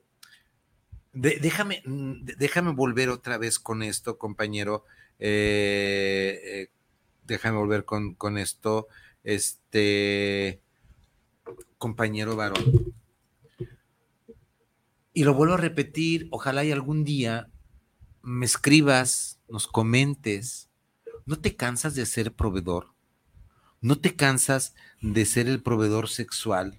déjame, 1.12 1.82
déjame 1.84 2.72
volver 2.72 3.10
otra 3.10 3.38
vez 3.38 3.58
con 3.58 3.82
esto, 3.82 4.18
compañero. 4.18 4.84
eh, 5.20 6.40
eh, 6.44 6.70
déjame 7.24 7.58
volver 7.58 7.84
con, 7.84 8.14
con 8.14 8.38
esto, 8.38 8.88
este 9.22 10.60
compañero 11.76 12.34
varón. 12.34 12.87
Y 15.18 15.24
lo 15.24 15.34
vuelvo 15.34 15.54
a 15.54 15.56
repetir, 15.56 16.28
ojalá 16.30 16.64
y 16.64 16.70
algún 16.70 17.02
día 17.02 17.50
me 18.22 18.46
escribas, 18.46 19.40
nos 19.48 19.66
comentes, 19.66 20.70
¿no 21.26 21.40
te 21.40 21.56
cansas 21.56 21.96
de 21.96 22.06
ser 22.06 22.32
proveedor? 22.32 22.94
¿No 23.80 23.98
te 23.98 24.14
cansas 24.14 24.76
de 25.02 25.26
ser 25.26 25.48
el 25.48 25.60
proveedor 25.60 26.08
sexual? 26.08 26.78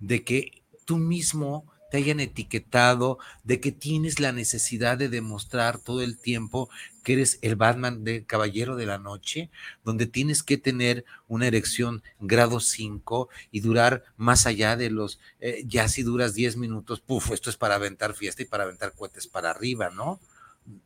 De 0.00 0.22
que 0.22 0.62
tú 0.84 0.98
mismo 0.98 1.64
te 1.90 1.98
hayan 1.98 2.20
etiquetado, 2.20 3.18
de 3.44 3.60
que 3.60 3.72
tienes 3.72 4.20
la 4.20 4.32
necesidad 4.32 4.98
de 4.98 5.08
demostrar 5.08 5.78
todo 5.78 6.02
el 6.02 6.18
tiempo 6.18 6.68
que 7.02 7.14
eres 7.14 7.38
el 7.42 7.56
Batman 7.56 8.04
de 8.04 8.24
Caballero 8.24 8.76
de 8.76 8.86
la 8.86 8.98
Noche, 8.98 9.50
donde 9.84 10.06
tienes 10.06 10.42
que 10.42 10.58
tener 10.58 11.04
una 11.26 11.46
erección 11.46 12.02
grado 12.20 12.60
5 12.60 13.28
y 13.50 13.60
durar 13.60 14.04
más 14.16 14.46
allá 14.46 14.76
de 14.76 14.90
los, 14.90 15.18
eh, 15.40 15.64
ya 15.66 15.88
si 15.88 16.02
duras 16.02 16.34
10 16.34 16.56
minutos, 16.56 17.00
puf, 17.00 17.32
esto 17.32 17.50
es 17.50 17.56
para 17.56 17.76
aventar 17.76 18.14
fiesta 18.14 18.42
y 18.42 18.46
para 18.46 18.64
aventar 18.64 18.92
cohetes 18.94 19.26
para 19.26 19.50
arriba, 19.50 19.90
¿no? 19.90 20.20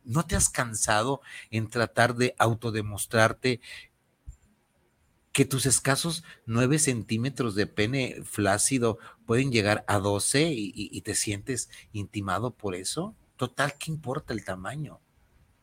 ¿No 0.05 0.25
te 0.25 0.37
has 0.37 0.49
cansado 0.49 1.19
en 1.51 1.69
tratar 1.69 2.15
de 2.15 2.35
autodemostrarte 2.37 3.59
que 5.33 5.45
tus 5.45 5.65
escasos 5.65 6.23
9 6.45 6.79
centímetros 6.79 7.55
de 7.55 7.67
pene 7.67 8.21
flácido 8.23 8.99
pueden 9.25 9.51
llegar 9.51 9.83
a 9.87 9.97
12 9.97 10.53
y, 10.53 11.01
te 11.01 11.15
sientes 11.15 11.69
intimado 11.91 12.51
por 12.51 12.75
eso? 12.75 13.15
Total, 13.35 13.73
¿qué 13.77 13.91
importa 13.91 14.33
el 14.33 14.45
tamaño? 14.45 14.99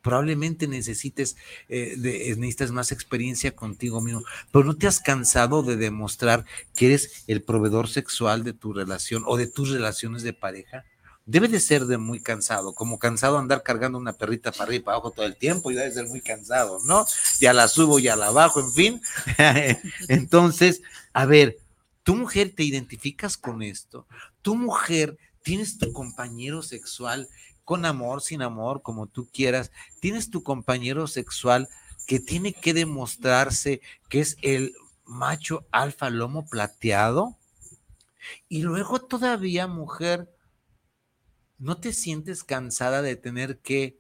Probablemente 0.03 0.67
necesites, 0.67 1.37
eh, 1.69 1.95
necesitas 2.37 2.73
más 2.73 2.91
experiencia 2.91 3.55
contigo 3.55 4.01
mismo, 4.01 4.25
pero 4.51 4.65
no 4.65 4.77
te 4.77 4.89
has 4.89 4.99
cansado 4.99 5.63
de 5.63 5.77
demostrar 5.77 6.45
que 6.75 6.87
eres 6.87 7.25
el 7.29 7.43
proveedor 7.43 7.89
sexual 7.89 8.43
de 8.43 8.55
tu 8.55 8.73
relación 8.73 9.23
o 9.27 9.37
de 9.37 9.47
tus 9.47 9.71
relaciones 9.71 10.23
de 10.23 10.33
pareja 10.33 10.85
debe 11.31 11.47
de 11.47 11.61
ser 11.61 11.87
de 11.87 11.97
muy 11.97 12.21
cansado, 12.21 12.75
como 12.75 12.99
cansado 12.99 13.39
andar 13.39 13.63
cargando 13.63 13.99
una 13.99 14.13
perrita 14.13 14.51
para 14.51 14.65
arriba 14.65 14.77
y 14.77 14.85
para 14.85 14.97
abajo 14.97 15.13
todo 15.13 15.27
el 15.27 15.37
tiempo 15.37 15.71
y 15.71 15.75
debe 15.75 15.93
ser 15.93 16.07
muy 16.09 16.21
cansado, 16.21 16.81
¿no? 16.85 17.07
Ya 17.39 17.53
la 17.53 17.69
subo, 17.69 18.01
ya 18.01 18.17
la 18.17 18.31
bajo, 18.31 18.61
en 18.61 18.73
fin. 18.73 19.03
Entonces, 20.09 20.83
a 21.13 21.27
ver, 21.27 21.59
tu 22.03 22.17
mujer 22.17 22.53
te 22.55 22.65
identificas 22.65 23.37
con 23.37 23.63
esto, 23.63 24.07
tu 24.43 24.57
mujer 24.57 25.19
tienes 25.43 25.79
tu 25.79 25.93
compañero 25.93 26.63
sexual 26.63 27.29
con 27.65 27.85
amor, 27.85 28.23
sin 28.23 28.43
amor, 28.43 28.83
como 28.83 29.07
tú 29.07 29.29
quieras, 29.33 29.71
tienes 30.01 30.31
tu 30.31 30.43
compañero 30.43 31.07
sexual 31.07 31.69
que 32.09 32.19
tiene 32.19 32.53
que 32.53 32.75
demostrarse 32.75 33.81
que 34.09 34.19
es 34.19 34.37
el 34.43 34.75
macho 35.05 35.65
alfa 35.71 36.11
lomo 36.11 36.45
plateado. 36.47 37.37
Y 38.49 38.63
luego 38.63 39.01
todavía, 39.01 39.69
mujer, 39.69 40.29
¿no 41.61 41.79
te 41.79 41.93
sientes 41.93 42.43
cansada 42.43 43.03
de 43.03 43.15
tener 43.15 43.59
que, 43.59 43.99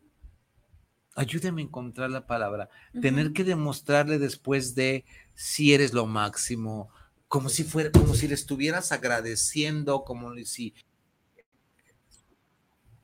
ayúdame 1.14 1.62
a 1.62 1.66
encontrar 1.66 2.10
la 2.10 2.26
palabra, 2.26 2.70
tener 3.00 3.32
que 3.32 3.44
demostrarle 3.44 4.18
después 4.18 4.74
de 4.74 5.04
si 5.34 5.74
eres 5.74 5.92
lo 5.92 6.06
máximo, 6.06 6.90
como 7.28 7.48
si 7.48 7.62
fuera, 7.62 7.92
como 7.92 8.14
si 8.14 8.26
le 8.26 8.34
estuvieras 8.34 8.90
agradeciendo, 8.90 10.04
como 10.04 10.34
si 10.44 10.74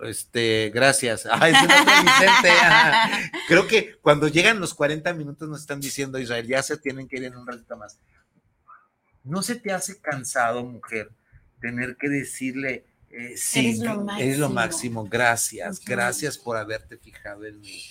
este, 0.01 0.71
gracias. 0.75 1.27
Ay, 1.31 1.55
Creo 3.49 3.67
que 3.67 3.97
cuando 4.01 4.29
llegan 4.29 4.61
los 4.61 4.75
40 4.75 5.13
minutos 5.15 5.49
nos 5.49 5.61
están 5.61 5.81
diciendo 5.81 6.19
Israel, 6.19 6.47
ya 6.47 6.63
se 6.63 6.77
tienen 6.77 7.09
que 7.09 7.17
ir 7.17 7.25
en 7.25 7.37
un 7.37 7.47
ratito 7.47 7.77
más. 7.77 7.99
¿No 9.23 9.43
se 9.43 9.57
te 9.57 9.73
hace 9.73 10.01
cansado, 10.01 10.65
mujer, 10.65 11.11
tener 11.61 11.97
que 11.97 12.09
decirle, 12.09 12.87
eh, 13.11 13.37
sí, 13.37 13.81
eres 14.19 14.39
lo, 14.39 14.51
máximo. 14.51 15.05
Gracias, 15.05 15.81
gracias 15.85 16.37
por 16.37 16.57
haberte 16.57 16.99
fijado 16.99 17.45
en 17.45 17.61
mí. 17.61 17.83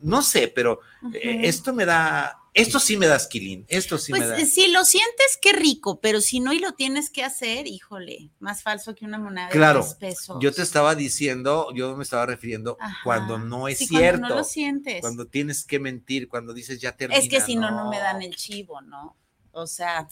No 0.00 0.22
sé, 0.22 0.48
pero 0.48 0.80
eh, 1.12 1.40
esto 1.42 1.74
me 1.74 1.84
da, 1.84 2.38
esto 2.54 2.80
sí 2.80 2.96
me 2.96 3.06
da 3.06 3.16
esquilín, 3.16 3.66
esto 3.68 3.98
sí 3.98 4.12
me 4.12 4.18
pues, 4.18 4.30
da. 4.30 4.46
Si 4.46 4.68
lo 4.68 4.84
sientes, 4.84 5.38
qué 5.40 5.52
rico, 5.52 6.00
pero 6.00 6.20
si 6.20 6.40
no 6.40 6.52
y 6.52 6.58
lo 6.58 6.72
tienes 6.72 7.10
que 7.10 7.22
hacer, 7.22 7.66
híjole, 7.66 8.30
más 8.38 8.62
falso 8.62 8.94
que 8.94 9.04
una 9.04 9.18
moneda 9.18 9.46
de 9.46 9.52
claro, 9.52 9.86
pesos. 9.98 10.38
Yo 10.40 10.52
te 10.52 10.62
estaba 10.62 10.94
diciendo, 10.94 11.68
yo 11.74 11.96
me 11.96 12.04
estaba 12.04 12.26
refiriendo 12.26 12.78
cuando 13.04 13.38
no 13.38 13.68
es 13.68 13.78
cierto. 13.78 14.20
Cuando 14.20 14.28
no 14.28 14.34
lo 14.36 14.44
sientes. 14.44 15.00
Cuando 15.00 15.26
tienes 15.26 15.64
que 15.64 15.78
mentir, 15.78 16.28
cuando 16.28 16.54
dices 16.54 16.80
ya 16.80 16.96
termina. 16.96 17.20
Es 17.20 17.28
que 17.28 17.40
si 17.40 17.56
no, 17.56 17.70
no 17.70 17.90
me 17.90 17.98
dan 17.98 18.22
el 18.22 18.34
chivo, 18.34 18.80
¿no? 18.80 19.16
O 19.52 19.66
sea, 19.66 20.08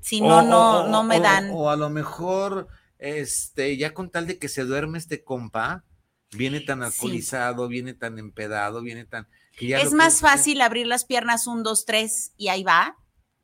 si 0.00 0.20
no, 0.20 0.42
no, 0.42 0.88
no 0.88 1.02
me 1.02 1.20
dan. 1.20 1.50
o 1.52 1.70
a 1.70 1.76
lo 1.76 1.90
mejor 1.90 2.68
este, 2.98 3.76
ya 3.76 3.94
con 3.94 4.10
tal 4.10 4.26
de 4.26 4.38
que 4.38 4.48
se 4.48 4.64
duerme 4.64 4.98
este 4.98 5.22
compa, 5.22 5.84
viene 6.32 6.60
tan 6.60 6.82
alcoholizado, 6.82 7.68
viene 7.68 7.94
tan 7.94 8.18
empedado, 8.18 8.82
viene 8.82 9.04
tan... 9.04 9.28
es 9.58 9.92
más 9.92 10.20
fácil 10.20 10.60
abrir 10.60 10.86
las 10.86 11.04
piernas 11.04 11.46
un, 11.46 11.62
dos, 11.62 11.84
tres 11.84 12.32
y 12.36 12.48
ahí 12.48 12.62
va, 12.62 12.96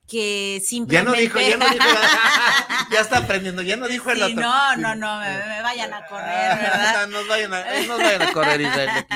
que 0.08 0.62
simplemente... 0.64 0.94
Ya 0.94 1.04
no 1.04 1.20
dijo, 1.20 1.40
ya 1.40 1.56
no 1.56 1.68
dijo, 1.68 1.84
ya 2.92 3.00
está 3.00 3.18
aprendiendo, 3.18 3.62
ya 3.62 3.76
no 3.76 3.88
dijo 3.88 4.10
el 4.10 4.22
otro. 4.22 4.40
No, 4.40 4.76
no, 4.76 4.94
no, 4.94 5.20
me, 5.20 5.62
vayan 5.62 5.92
a 5.94 6.06
correr, 6.06 6.58
¿verdad? 6.58 7.08
nos, 7.10 7.28
vayan 7.28 7.54
a, 7.54 7.86
nos 7.86 7.98
vayan 7.98 8.22
a 8.22 8.32
correr, 8.32 8.60
Israel. 8.60 9.06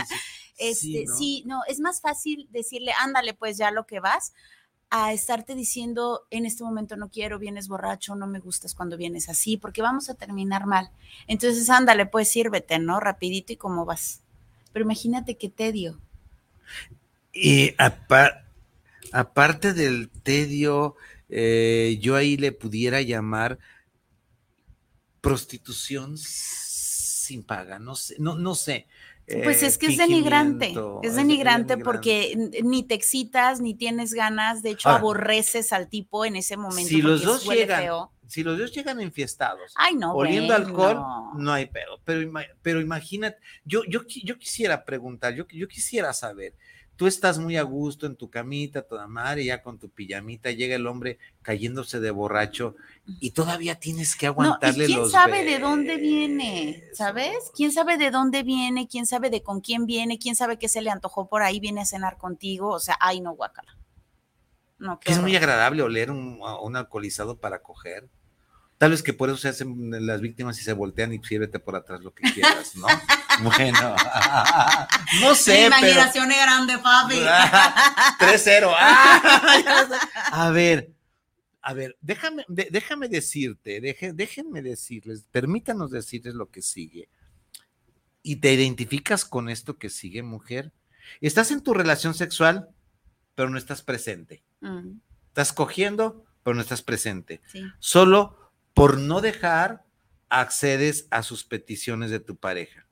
Este, 0.59 1.05
sí, 1.18 1.43
no, 1.47 1.61
es 1.68 1.80
más 1.80 2.01
fácil 2.01 2.49
decirle, 2.51 2.93
ándale, 2.99 3.34
pues 3.34 3.59
ya 3.59 3.70
lo 3.70 3.87
que 3.87 4.01
vas, 4.01 4.32
a 4.91 5.12
estarte 5.12 5.55
diciendo 5.55 6.26
en 6.30 6.47
este 6.47 6.62
momento 6.62 6.97
no 6.97 7.09
quiero, 7.09 7.39
vienes 7.39 7.68
borracho, 7.68 8.14
no 8.14 8.26
me 8.26 8.39
gustas 8.39 8.74
cuando 8.74 8.97
vienes 8.97 9.28
así, 9.28 9.57
porque 9.57 9.82
vamos 9.82 10.09
a 10.09 10.14
terminar 10.14 10.66
mal. 10.66 10.91
Entonces, 11.26 11.68
ándale, 11.70 12.07
pues 12.07 12.28
sírvete, 12.28 12.78
¿no? 12.78 13.01
Rapidito 13.01 13.53
y 13.53 13.57
cómo 13.57 13.84
vas. 13.84 14.22
Pero 14.72 14.84
imagínate 14.84 15.37
qué 15.37 15.49
tedio. 15.49 15.99
Y 17.32 17.74
aparte 19.12 19.72
del 19.74 20.09
tedio, 20.09 20.97
eh, 21.28 21.99
yo 22.01 22.16
ahí 22.16 22.37
le 22.37 22.53
pudiera 22.53 23.03
llamar 23.03 23.59
prostitución 25.20 26.16
sin 26.16 27.43
paga, 27.43 27.78
no 27.78 27.97
sé, 27.97 28.14
no, 28.18 28.37
no 28.37 28.55
sé. 28.55 28.87
Pues 29.27 29.62
es 29.62 29.77
que 29.77 29.87
es 29.87 29.97
denigrante, 29.99 30.74
es 31.03 31.16
denigrante 31.16 31.77
porque 31.79 32.37
ni 32.62 32.85
te 32.85 32.95
excitas, 32.95 33.61
ni 33.61 33.74
tienes 33.74 34.12
ganas, 34.12 34.62
de 34.62 34.70
hecho 34.70 34.89
aborreces 34.89 35.72
al 35.72 35.89
tipo 35.89 36.24
en 36.24 36.37
ese 36.37 36.57
momento. 36.57 36.89
Si 36.89 37.03
los 37.03 37.22
dos 37.22 37.45
llegan, 37.45 37.85
si 38.29 38.45
los 38.45 38.57
dos 38.57 38.72
llegan 38.72 39.01
enfiestados, 39.01 39.74
oliendo 40.12 40.55
alcohol, 40.55 41.03
no 41.37 41.53
hay 41.53 41.66
pedo. 41.66 42.01
Pero, 42.05 42.31
pero 42.62 42.81
imagínate, 42.81 43.39
yo, 43.64 43.83
yo, 43.89 44.03
yo 44.07 44.39
quisiera 44.39 44.85
preguntar, 44.85 45.35
yo, 45.35 45.47
yo 45.49 45.66
quisiera 45.66 46.12
saber, 46.12 46.55
tú 46.97 47.07
estás 47.07 47.38
muy 47.38 47.57
a 47.57 47.62
gusto 47.62 48.07
en 48.07 48.16
tu 48.16 48.30
camita, 48.30 48.82
toda 48.82 49.07
madre, 49.07 49.44
ya 49.44 49.62
con 49.62 49.78
tu 49.78 49.90
pijamita, 49.90 50.51
llega 50.51 50.74
el 50.74 50.86
hombre 50.86 51.18
cayéndose 51.42 52.01
de 52.01 52.11
borracho 52.11 52.74
y 53.20 53.30
todavía 53.30 53.76
tienes 53.76 54.16
que 54.16 54.26
aguantarle 54.26 54.84
no, 54.84 54.90
¿y 54.90 54.94
quién 54.94 55.11
sabe 55.11 55.44
de 55.44 55.59
dónde 55.59 55.97
viene? 55.99 56.82
¿Sabes? 56.94 57.53
¿Quién 57.55 57.72
sabe 57.72 57.99
de 57.99 58.11
dónde 58.11 58.42
viene? 58.42 58.88
¿Quién 58.88 59.07
sabe 59.07 59.30
de 59.30 59.42
con 59.42 59.61
quién 59.61 59.86
viene? 59.86 60.18
¿Quién 60.18 60.34
sabe 60.34 60.59
qué 60.59 60.68
se 60.68 60.80
le 60.80 60.90
antojó 60.90 61.28
por 61.28 61.42
ahí? 61.42 61.61
Viene 61.61 61.82
a 61.82 61.86
cenar 61.86 62.16
contigo. 62.16 62.70
O 62.70 62.80
sea, 62.80 62.97
ay, 63.01 63.20
no, 63.20 63.32
guacala. 63.34 63.76
No, 64.78 64.99
es 65.05 65.20
muy 65.20 65.34
agradable 65.36 65.82
oler 65.82 66.11
un, 66.11 66.40
un 66.62 66.76
alcoholizado 66.76 67.38
para 67.38 67.62
coger. 67.62 68.09
Tal 68.79 68.91
vez 68.91 69.03
que 69.03 69.14
por 69.14 69.31
eso 69.31 69.39
se 69.39 69.49
hacen 69.49 70.07
las 70.07 70.20
víctimas 70.20 70.61
y 70.61 70.62
se 70.62 70.74
voltean 70.74 71.12
y 71.12 71.22
sírvete 71.22 71.59
por 71.59 71.77
atrás 71.77 72.03
lo 72.03 72.12
que 72.12 72.31
quieras, 72.33 72.77
¿no? 72.77 72.87
bueno, 73.43 73.97
no 75.22 75.35
sé. 75.35 75.61
Mi 75.61 75.66
imaginación 75.66 76.31
es 76.31 76.39
grande, 76.39 76.79
papi. 76.79 77.14
3-0. 78.20 78.74
a 78.77 80.51
ver, 80.51 80.93
a 81.62 81.72
ver, 81.72 81.97
déjame, 82.01 82.45
déjame 82.49 83.09
decirte, 83.09 83.81
déjenme 83.81 84.62
decirles, 84.62 85.24
permítanos 85.33 85.91
decirles 85.91 86.35
lo 86.35 86.51
que 86.51 86.61
sigue. 86.61 87.09
¿Y 88.22 88.37
te 88.37 88.53
identificas 88.53 89.24
con 89.24 89.49
esto 89.49 89.79
que 89.79 89.89
sigue, 89.89 90.22
mujer? 90.22 90.72
Estás 91.20 91.51
en 91.51 91.62
tu 91.62 91.72
relación 91.72 92.12
sexual, 92.12 92.68
pero 93.35 93.49
no 93.51 93.57
estás 93.57 93.83
presente. 93.83 94.43
Mm. 94.61 94.99
Estás 95.29 95.53
cogiendo, 95.53 96.24
pero 96.43 96.55
no 96.55 96.61
estás 96.61 96.83
presente. 96.83 97.41
Solo 97.79 98.45
por 98.77 98.99
no 98.99 99.22
dejar 99.22 99.87
accedes 100.29 101.07
a 101.11 101.22
sus 101.22 101.45
peticiones 101.45 102.11
de 102.11 102.20
tu 102.20 102.37
pareja. 102.37 102.87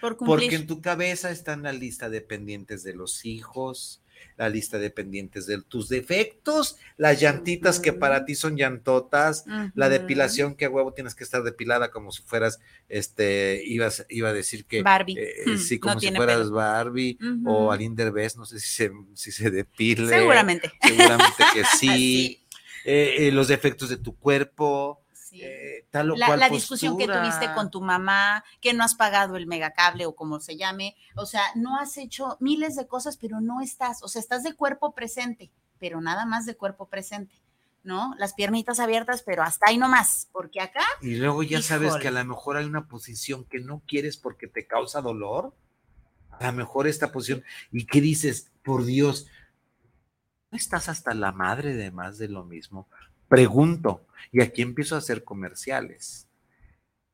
Porque 0.00 0.56
en 0.56 0.66
tu 0.66 0.82
cabeza 0.82 1.30
está 1.30 1.52
en 1.52 1.62
la 1.62 1.72
lista 1.72 2.10
de 2.10 2.22
pendientes 2.22 2.82
de 2.82 2.92
los 2.92 3.24
hijos, 3.24 4.02
la 4.36 4.48
lista 4.48 4.80
de 4.80 4.90
pendientes 4.90 5.46
de 5.46 5.62
tus 5.62 5.88
defectos, 5.88 6.76
las 6.96 7.20
llantitas 7.20 7.78
que 7.78 7.92
para 7.92 8.24
ti 8.24 8.34
son 8.34 8.56
llantotas, 8.56 9.44
la 9.76 9.88
depilación 9.88 10.56
que 10.56 10.64
a 10.64 10.70
huevo 10.70 10.92
tienes 10.92 11.14
que 11.14 11.22
estar 11.22 11.44
depilada 11.44 11.92
como 11.92 12.10
si 12.10 12.24
fueras, 12.24 12.58
este, 12.88 13.62
ibas, 13.64 14.04
iba 14.08 14.30
a 14.30 14.32
decir 14.32 14.64
que 14.64 14.82
Barbie. 14.82 15.20
Eh, 15.20 15.56
sí, 15.56 15.78
como 15.78 16.00
si 16.00 16.10
fueras 16.10 16.50
Barbie 16.50 17.16
o 17.46 17.70
Alinder 17.70 18.10
Bess, 18.10 18.36
no 18.36 18.44
sé 18.44 18.58
si 18.58 18.66
se, 18.66 18.92
si 19.14 19.30
se 19.30 19.52
depile. 19.52 20.08
Seguramente. 20.08 20.72
Seguramente 20.82 21.44
que 21.54 21.62
sí. 21.78 22.40
Eh, 22.84 23.28
eh, 23.28 23.30
los 23.30 23.46
defectos 23.46 23.88
de 23.88 23.98
tu 23.98 24.16
cuerpo. 24.16 25.01
Eh, 25.34 25.86
tal 25.90 26.10
o 26.10 26.16
la, 26.16 26.26
cual 26.26 26.40
la 26.40 26.48
discusión 26.48 26.98
que 26.98 27.06
tuviste 27.06 27.52
con 27.54 27.70
tu 27.70 27.80
mamá, 27.80 28.44
que 28.60 28.74
no 28.74 28.84
has 28.84 28.94
pagado 28.94 29.36
el 29.36 29.46
megacable 29.46 30.06
o 30.06 30.14
como 30.14 30.40
se 30.40 30.56
llame, 30.56 30.96
o 31.16 31.26
sea, 31.26 31.42
no 31.54 31.78
has 31.78 31.96
hecho 31.96 32.36
miles 32.40 32.76
de 32.76 32.86
cosas, 32.86 33.16
pero 33.16 33.40
no 33.40 33.60
estás, 33.60 34.02
o 34.02 34.08
sea, 34.08 34.20
estás 34.20 34.42
de 34.42 34.54
cuerpo 34.54 34.94
presente, 34.94 35.50
pero 35.78 36.00
nada 36.00 36.26
más 36.26 36.46
de 36.46 36.56
cuerpo 36.56 36.86
presente. 36.86 37.34
¿no? 37.84 38.14
Las 38.16 38.34
piernitas 38.34 38.78
abiertas, 38.78 39.24
pero 39.24 39.42
hasta 39.42 39.66
ahí 39.68 39.76
nomás, 39.76 40.28
porque 40.32 40.60
acá. 40.60 40.84
Y 41.00 41.16
luego 41.16 41.42
ya 41.42 41.60
sabes 41.62 41.96
que 41.96 42.08
a 42.08 42.12
lo 42.12 42.24
mejor 42.24 42.56
hay 42.56 42.64
una 42.64 42.86
posición 42.86 43.44
que 43.44 43.58
no 43.58 43.82
quieres 43.88 44.16
porque 44.16 44.46
te 44.46 44.66
causa 44.66 45.00
dolor. 45.00 45.52
A 46.30 46.46
lo 46.46 46.52
mejor 46.52 46.86
esta 46.86 47.10
posición, 47.10 47.42
y 47.72 47.86
qué 47.86 48.00
dices, 48.00 48.52
por 48.62 48.84
Dios, 48.84 49.26
¿no 50.50 50.58
estás 50.58 50.88
hasta 50.88 51.12
la 51.14 51.32
madre 51.32 51.74
de 51.74 51.90
más 51.90 52.18
de 52.18 52.28
lo 52.28 52.44
mismo? 52.44 52.88
Pregunto, 53.32 54.04
y 54.30 54.42
aquí 54.42 54.60
empiezo 54.60 54.94
a 54.94 54.98
hacer 54.98 55.24
comerciales. 55.24 56.28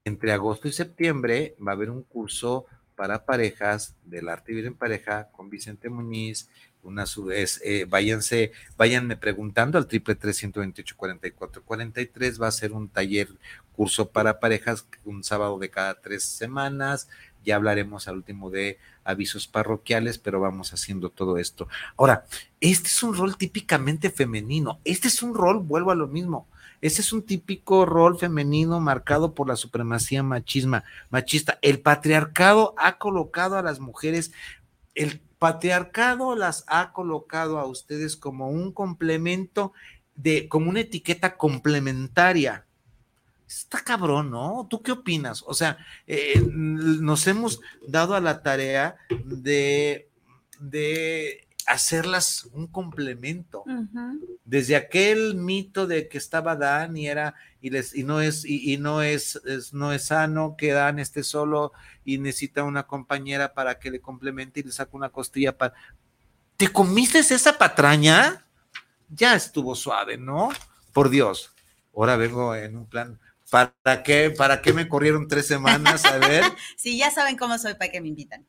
Entre 0.02 0.32
agosto 0.32 0.66
y 0.66 0.72
septiembre 0.72 1.54
va 1.64 1.70
a 1.70 1.74
haber 1.76 1.90
un 1.90 2.02
curso 2.02 2.66
para 2.96 3.24
parejas 3.24 3.94
del 4.04 4.28
arte 4.28 4.46
de 4.48 4.56
vivir 4.56 4.66
en 4.66 4.74
pareja 4.74 5.28
con 5.30 5.48
Vicente 5.48 5.88
Muñiz. 5.88 6.50
Una 6.82 7.06
su 7.06 7.26
vez, 7.26 7.60
eh, 7.64 7.86
váyanse, 7.88 8.50
váyanme 8.76 9.16
preguntando 9.16 9.78
al 9.78 9.86
triple 9.86 10.16
tres. 10.16 10.42
Va 10.42 12.48
a 12.48 12.50
ser 12.50 12.72
un 12.72 12.88
taller, 12.88 13.28
curso 13.76 14.10
para 14.10 14.40
parejas, 14.40 14.88
un 15.04 15.22
sábado 15.22 15.56
de 15.60 15.70
cada 15.70 16.00
tres 16.00 16.24
semanas. 16.24 17.08
Ya 17.44 17.56
hablaremos 17.56 18.08
al 18.08 18.16
último 18.16 18.50
de 18.50 18.78
avisos 19.04 19.46
parroquiales, 19.46 20.18
pero 20.18 20.40
vamos 20.40 20.72
haciendo 20.72 21.10
todo 21.10 21.38
esto. 21.38 21.68
Ahora, 21.96 22.26
este 22.60 22.88
es 22.88 23.02
un 23.02 23.14
rol 23.14 23.36
típicamente 23.36 24.10
femenino. 24.10 24.80
Este 24.84 25.08
es 25.08 25.22
un 25.22 25.34
rol, 25.34 25.60
vuelvo 25.60 25.90
a 25.90 25.94
lo 25.94 26.08
mismo. 26.08 26.46
Ese 26.80 27.00
es 27.00 27.12
un 27.12 27.22
típico 27.22 27.86
rol 27.86 28.18
femenino 28.18 28.80
marcado 28.80 29.34
por 29.34 29.48
la 29.48 29.56
supremacía 29.56 30.22
machisma, 30.22 30.84
machista. 31.10 31.58
El 31.62 31.80
patriarcado 31.80 32.74
ha 32.76 32.98
colocado 32.98 33.56
a 33.56 33.62
las 33.62 33.80
mujeres, 33.80 34.32
el 34.94 35.20
patriarcado 35.38 36.36
las 36.36 36.64
ha 36.68 36.92
colocado 36.92 37.58
a 37.58 37.66
ustedes 37.66 38.16
como 38.16 38.48
un 38.50 38.72
complemento 38.72 39.72
de, 40.14 40.48
como 40.48 40.70
una 40.70 40.80
etiqueta 40.80 41.36
complementaria 41.36 42.64
Está 43.48 43.82
cabrón, 43.82 44.30
¿no? 44.30 44.66
¿Tú 44.68 44.82
qué 44.82 44.92
opinas? 44.92 45.42
O 45.46 45.54
sea, 45.54 45.78
eh, 46.06 46.40
nos 46.52 47.26
hemos 47.26 47.60
dado 47.86 48.14
a 48.14 48.20
la 48.20 48.42
tarea 48.42 48.96
de, 49.24 50.10
de 50.60 51.48
hacerlas 51.66 52.48
un 52.52 52.66
complemento. 52.66 53.64
Desde 54.44 54.76
aquel 54.76 55.34
mito 55.34 55.86
de 55.86 56.08
que 56.08 56.18
estaba 56.18 56.56
Dan 56.56 56.96
y 56.96 57.08
era 57.08 57.34
y, 57.60 57.70
les, 57.70 57.94
y 57.94 58.04
no 58.04 58.20
es 58.20 58.44
y, 58.44 58.76
no 58.78 59.02
es, 59.02 59.40
no 59.72 59.92
es 59.92 60.04
sano 60.04 60.56
que 60.56 60.72
Dan 60.72 60.98
esté 60.98 61.22
solo 61.22 61.72
y 62.04 62.18
necesita 62.18 62.64
una 62.64 62.86
compañera 62.86 63.52
para 63.52 63.78
que 63.78 63.90
le 63.90 64.00
complemente 64.00 64.60
y 64.60 64.62
le 64.64 64.72
saque 64.72 64.96
una 64.96 65.10
costilla 65.10 65.56
para 65.56 65.74
¿Te 66.56 66.68
comiste 66.68 67.18
esa 67.18 67.56
patraña? 67.56 68.44
Ya 69.10 69.34
estuvo 69.34 69.74
suave, 69.74 70.16
¿no? 70.16 70.48
Por 70.92 71.08
Dios. 71.08 71.52
Ahora 71.94 72.16
vengo 72.16 72.54
en 72.54 72.76
un 72.76 72.86
plan 72.86 73.18
¿Para 73.50 74.02
qué, 74.04 74.30
¿Para 74.30 74.60
qué 74.60 74.72
me 74.72 74.88
corrieron 74.88 75.26
tres 75.28 75.46
semanas? 75.46 76.04
A 76.04 76.18
ver. 76.18 76.44
sí, 76.76 76.98
ya 76.98 77.10
saben 77.10 77.36
cómo 77.36 77.58
soy, 77.58 77.74
para 77.74 77.90
que 77.90 78.00
me 78.00 78.08
invitan. 78.08 78.46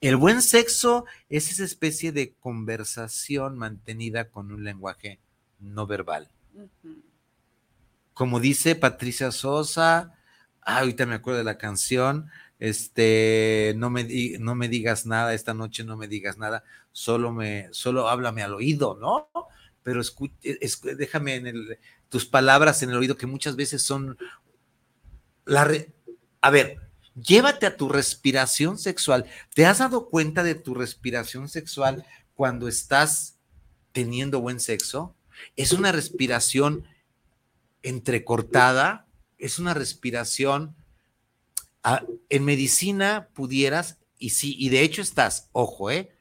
El 0.00 0.16
buen 0.16 0.42
sexo 0.42 1.06
es 1.28 1.50
esa 1.50 1.64
especie 1.64 2.12
de 2.12 2.34
conversación 2.34 3.56
mantenida 3.56 4.30
con 4.30 4.52
un 4.52 4.64
lenguaje 4.64 5.20
no 5.60 5.86
verbal. 5.86 6.28
Como 8.12 8.40
dice 8.40 8.74
Patricia 8.74 9.30
Sosa, 9.30 10.12
ah, 10.60 10.78
ahorita 10.78 11.06
me 11.06 11.14
acuerdo 11.14 11.38
de 11.38 11.44
la 11.44 11.56
canción, 11.56 12.30
este, 12.58 13.74
no 13.76 13.90
me, 13.90 14.04
no 14.38 14.54
me 14.54 14.68
digas 14.68 15.06
nada, 15.06 15.34
esta 15.34 15.54
noche 15.54 15.84
no 15.84 15.96
me 15.96 16.08
digas 16.08 16.36
nada, 16.36 16.62
solo 16.92 17.32
me, 17.32 17.68
solo 17.72 18.08
háblame 18.08 18.42
al 18.42 18.54
oído, 18.54 18.98
¿no? 19.00 19.30
Pero 19.82 20.00
escucha, 20.00 20.34
déjame 20.96 21.36
en 21.36 21.78
tus 22.08 22.26
palabras 22.26 22.82
en 22.82 22.90
el 22.90 22.96
oído 22.96 23.16
que 23.16 23.26
muchas 23.26 23.56
veces 23.56 23.82
son 23.82 24.16
la 25.44 25.68
a 26.40 26.50
ver, 26.50 26.80
llévate 27.14 27.66
a 27.66 27.76
tu 27.76 27.88
respiración 27.88 28.78
sexual. 28.78 29.26
¿Te 29.54 29.64
has 29.64 29.78
dado 29.78 30.08
cuenta 30.08 30.42
de 30.42 30.54
tu 30.54 30.74
respiración 30.74 31.48
sexual 31.48 32.04
cuando 32.34 32.68
estás 32.68 33.38
teniendo 33.92 34.40
buen 34.40 34.60
sexo? 34.60 35.14
Es 35.56 35.72
una 35.72 35.92
respiración 35.92 36.84
entrecortada, 37.82 39.06
es 39.38 39.58
una 39.58 39.72
respiración 39.72 40.76
ah, 41.82 42.04
en 42.28 42.44
medicina 42.44 43.28
pudieras 43.34 43.98
y 44.18 44.30
sí, 44.30 44.54
y 44.58 44.68
de 44.68 44.82
hecho 44.82 45.02
estás, 45.02 45.48
ojo, 45.52 45.90
¿eh? 45.90 46.12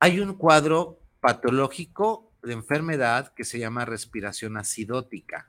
Hay 0.00 0.20
un 0.20 0.34
cuadro 0.34 0.98
patológico 1.20 2.23
de 2.44 2.52
enfermedad 2.52 3.32
que 3.34 3.44
se 3.44 3.58
llama 3.58 3.84
respiración 3.84 4.56
acidótica. 4.56 5.48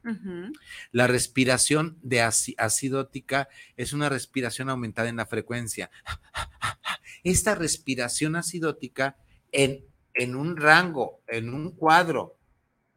La 0.92 1.08
respiración 1.08 1.98
de 2.02 2.22
acidótica 2.22 3.50
es 3.78 3.94
una 3.94 4.10
respiración 4.10 4.70
aumentada 4.70 5.10
en 5.10 5.18
la 5.18 5.26
frecuencia. 5.26 5.92
Esta 7.24 7.56
respiración 7.56 8.36
acidótica 8.36 9.18
en, 9.52 9.86
en 10.14 10.36
un 10.36 10.58
rango, 10.58 11.22
en 11.28 11.54
un 11.54 11.72
cuadro 11.72 12.38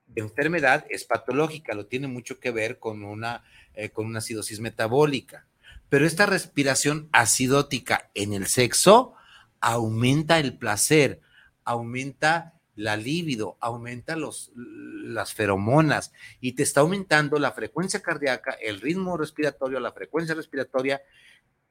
de 0.06 0.22
enfermedad 0.22 0.86
es 0.90 1.04
patológica, 1.04 1.74
lo 1.74 1.86
tiene 1.86 2.08
mucho 2.08 2.40
que 2.40 2.50
ver 2.50 2.78
con 2.78 3.04
una, 3.04 3.44
eh, 3.74 3.90
con 3.90 4.06
una 4.06 4.18
acidosis 4.18 4.60
metabólica. 4.60 5.46
Pero 5.88 6.06
esta 6.06 6.26
respiración 6.26 7.08
acidótica 7.12 8.10
en 8.14 8.32
el 8.32 8.46
sexo 8.46 9.14
aumenta 9.60 10.38
el 10.38 10.56
placer, 10.56 11.20
aumenta 11.64 12.57
la 12.78 12.96
libido, 12.96 13.56
aumenta 13.60 14.14
los, 14.14 14.52
las 14.54 15.34
feromonas 15.34 16.12
y 16.40 16.52
te 16.52 16.62
está 16.62 16.80
aumentando 16.80 17.36
la 17.40 17.50
frecuencia 17.50 18.00
cardíaca, 18.00 18.52
el 18.52 18.80
ritmo 18.80 19.16
respiratorio, 19.16 19.80
la 19.80 19.92
frecuencia 19.92 20.36
respiratoria, 20.36 21.02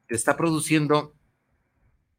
te 0.06 0.16
está 0.16 0.36
produciendo 0.36 1.14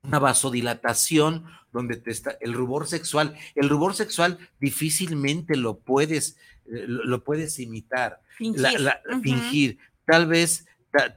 una 0.02 0.18
vasodilatación 0.18 1.44
donde 1.70 1.96
te 1.96 2.10
está 2.10 2.38
el 2.40 2.54
rubor 2.54 2.86
sexual. 2.86 3.36
El 3.54 3.68
rubor 3.68 3.94
sexual 3.94 4.38
difícilmente 4.58 5.54
lo 5.54 5.80
puedes, 5.80 6.38
eh, 6.64 6.86
lo, 6.86 7.22
puedes 7.22 7.58
imitar, 7.58 8.22
fingir. 8.38 9.78
Tal 10.06 10.26
vez, 10.26 10.64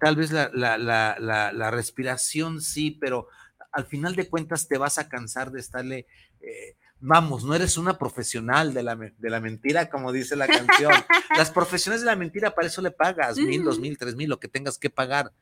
tal 0.02 0.18
vez 0.18 0.32
la, 0.32 0.50
la, 0.52 1.72
respiración 1.72 2.60
sí, 2.60 2.92
pero 2.92 3.30
al 3.72 3.86
final 3.86 4.18
de 4.18 4.28
cuentas 4.28 4.68
te 4.68 4.78
vas 4.78 4.98
a 4.98 5.08
cansar 5.08 5.52
de 5.52 5.62
estarle 5.62 6.06
eh, 6.42 6.76
vamos, 7.02 7.44
no 7.44 7.56
eres 7.56 7.78
una 7.78 7.98
profesional 7.98 8.74
de 8.74 8.84
la, 8.84 8.96
de 8.96 9.30
la 9.30 9.40
mentira, 9.40 9.90
como 9.90 10.12
dice 10.12 10.36
la 10.36 10.48
canción. 10.48 10.92
Las 11.36 11.52
profesiones 11.52 12.02
de 12.02 12.08
la 12.08 12.16
mentira, 12.16 12.54
para 12.54 12.68
eso 12.68 12.82
le 12.82 12.92
pagas 12.92 13.38
mil, 13.38 13.64
dos 13.64 13.80
mil, 13.80 13.98
tres 13.98 14.16
mil, 14.16 14.30
lo 14.30 14.40
que 14.40 14.48
tengas 14.48 14.78
que 14.78 14.90
pagar. 14.90 15.34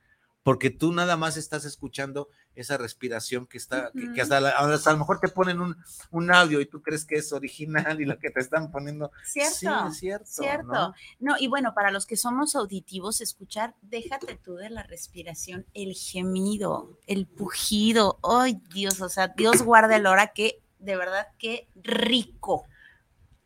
Porque 0.42 0.70
tú 0.70 0.94
nada 0.94 1.18
más 1.18 1.36
estás 1.36 1.66
escuchando 1.66 2.30
esa 2.56 2.78
respiración 2.78 3.46
que 3.46 3.58
está, 3.58 3.92
que, 4.16 4.22
hasta, 4.22 4.38
a 4.38 4.92
lo 4.92 4.98
mejor 4.98 5.20
te 5.20 5.28
ponen 5.28 5.60
un, 5.60 5.76
un, 6.12 6.32
audio 6.32 6.62
y 6.62 6.66
tú 6.66 6.82
crees 6.82 7.06
que 7.06 7.16
es 7.16 7.34
original 7.34 8.00
y 8.00 8.06
lo 8.06 8.18
que 8.20 8.32
te 8.32 8.40
están 8.40 8.72
poniendo. 8.72 9.12
Cierto. 9.26 9.90
Sí, 9.92 10.00
cierto. 10.00 10.26
Cierto. 10.26 10.94
¿no? 11.20 11.36
y 11.38 11.48
bueno, 11.48 11.74
para 11.74 11.92
los 11.92 12.06
que 12.06 12.16
somos 12.16 12.56
auditivos, 12.56 13.20
escuchar, 13.20 13.76
déjate 13.82 14.38
tú 14.38 14.56
de 14.56 14.70
la 14.70 14.84
respiración, 14.84 15.66
el 15.74 15.94
gemido, 15.94 16.98
el 17.06 17.28
pujido. 17.28 18.20
Ay, 18.24 18.62
Dios, 18.74 19.02
o 19.02 19.10
sea, 19.10 19.28
Dios 19.28 19.62
guarde 19.62 19.98
el 19.98 20.08
hora 20.08 20.28
que 20.28 20.62
de 20.80 20.96
verdad 20.96 21.28
qué 21.38 21.68
rico. 21.76 22.66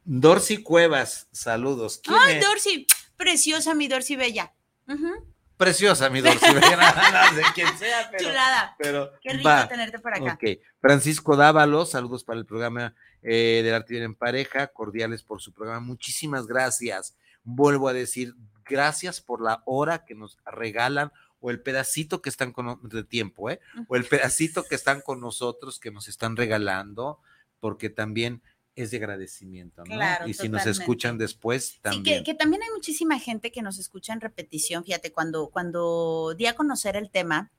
Dorcy 0.05 0.63
Cuevas, 0.63 1.27
saludos. 1.31 2.01
Ay, 2.07 2.39
Dorcy, 2.39 2.87
preciosa 3.17 3.73
mi 3.73 3.87
Dorcy 3.87 4.15
Bella. 4.15 4.53
Preciosa 5.57 6.09
mi 6.09 6.21
Dorcy 6.21 6.53
Bella, 6.53 6.77
nada 6.77 7.31
de 7.31 7.43
quien 7.53 7.77
sea, 7.77 8.09
pero. 8.11 8.23
Chulada. 8.23 8.75
Pero, 8.77 9.11
qué 9.21 9.33
rico 9.33 9.49
tenerte 9.69 9.99
por 9.99 10.13
acá. 10.13 10.37
Francisco 10.79 11.35
Dávalos, 11.35 11.91
saludos 11.91 12.23
para 12.23 12.39
el 12.39 12.45
programa 12.45 12.95
eh, 13.21 13.61
del 13.63 13.73
Arte 13.73 14.01
en 14.03 14.15
Pareja, 14.15 14.67
cordiales 14.67 15.23
por 15.23 15.41
su 15.41 15.53
programa. 15.53 15.79
Muchísimas 15.79 16.47
gracias. 16.47 17.15
Vuelvo 17.43 17.87
a 17.87 17.93
decir, 17.93 18.35
gracias 18.65 19.21
por 19.21 19.41
la 19.41 19.63
hora 19.65 20.05
que 20.05 20.15
nos 20.15 20.37
regalan 20.45 21.11
o 21.43 21.51
el 21.51 21.59
pedacito 21.59 22.21
que 22.21 22.29
están 22.29 22.53
con 22.53 22.79
de 22.87 23.03
tiempo, 23.03 23.49
¿eh? 23.49 23.59
O 23.89 23.97
el 23.97 24.05
pedacito 24.05 24.63
que 24.63 24.75
están 24.75 25.01
con 25.01 25.19
nosotros, 25.19 25.77
que 25.77 25.91
nos 25.91 26.07
están 26.07 26.37
regalando, 26.37 27.19
porque 27.59 27.89
también 27.89 28.41
es 28.75 28.91
de 28.91 28.97
agradecimiento, 28.97 29.83
¿no? 29.83 30.25
y 30.25 30.33
si 30.33 30.47
nos 30.47 30.65
escuchan 30.65 31.17
después, 31.17 31.79
también. 31.81 32.19
Sí, 32.19 32.23
que, 32.23 32.33
también 32.33 32.63
hay 32.63 32.69
muchísima 32.73 33.19
gente 33.19 33.51
que 33.51 33.61
nos 33.61 33.77
escucha 33.77 34.13
en 34.13 34.21
repetición. 34.21 34.85
Fíjate, 34.85 35.11
cuando, 35.11 35.49
cuando 35.49 36.33
di 36.33 36.45
a 36.45 36.55
conocer 36.55 36.95
el 36.95 37.11
tema, 37.11 37.51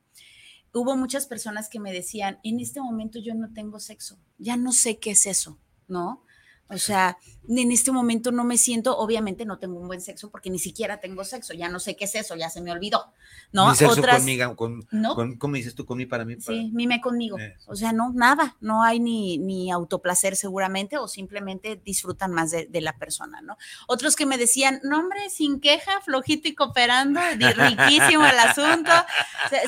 hubo 0.73 0.97
muchas 0.97 1.27
personas 1.27 1.69
que 1.69 1.79
me 1.79 1.93
decían, 1.93 2.39
en 2.43 2.59
este 2.59 2.81
momento 2.81 3.19
yo 3.19 3.35
no 3.35 3.53
tengo 3.53 3.79
sexo, 3.79 4.17
ya 4.39 4.57
no 4.57 4.71
sé 4.71 4.97
qué 4.97 5.11
es 5.11 5.27
eso, 5.27 5.59
¿no? 5.87 6.24
O 6.67 6.77
sea, 6.79 7.17
en 7.47 7.71
este 7.71 7.91
momento 7.91 8.31
no 8.31 8.43
me 8.43 8.57
siento, 8.57 8.97
obviamente 8.97 9.45
no 9.45 9.59
tengo 9.59 9.79
un 9.79 9.87
buen 9.87 10.01
sexo 10.01 10.31
porque 10.31 10.49
ni 10.49 10.57
siquiera 10.57 10.99
tengo 10.99 11.23
sexo, 11.23 11.53
ya 11.53 11.69
no 11.69 11.79
sé 11.79 11.95
qué 11.95 12.05
es 12.05 12.15
eso, 12.15 12.35
ya 12.35 12.49
se 12.49 12.59
me 12.59 12.71
olvidó, 12.71 13.13
¿no? 13.51 13.69
Mi 13.69 13.75
sexo 13.75 14.01
conmigo, 14.01 14.55
con, 14.55 15.37
¿cómo 15.37 15.55
dices 15.55 15.75
tú? 15.75 15.85
Con 15.85 15.99
mí, 15.99 16.07
para 16.07 16.25
mí. 16.25 16.37
Sí, 16.39 16.71
mime 16.73 17.01
conmigo. 17.01 17.37
O 17.67 17.75
sea, 17.75 17.93
no, 17.93 18.11
nada, 18.13 18.57
no 18.61 18.81
hay 18.81 18.99
ni, 18.99 19.37
ni 19.37 19.71
autoplacer 19.71 20.35
seguramente 20.35 20.97
o 20.97 21.07
simplemente 21.07 21.79
disfrutan 21.83 22.31
más 22.31 22.49
de, 22.49 22.81
la 22.81 22.97
persona, 22.97 23.41
¿no? 23.41 23.57
Otros 23.87 24.15
que 24.15 24.25
me 24.25 24.37
decían, 24.37 24.79
no 24.83 24.99
hombre, 24.99 25.29
sin 25.29 25.59
queja, 25.59 26.01
flojito 26.01 26.47
y 26.47 26.55
cooperando, 26.55 27.19
riquísimo 27.37 28.25
el 28.25 28.39
asunto. 28.39 28.91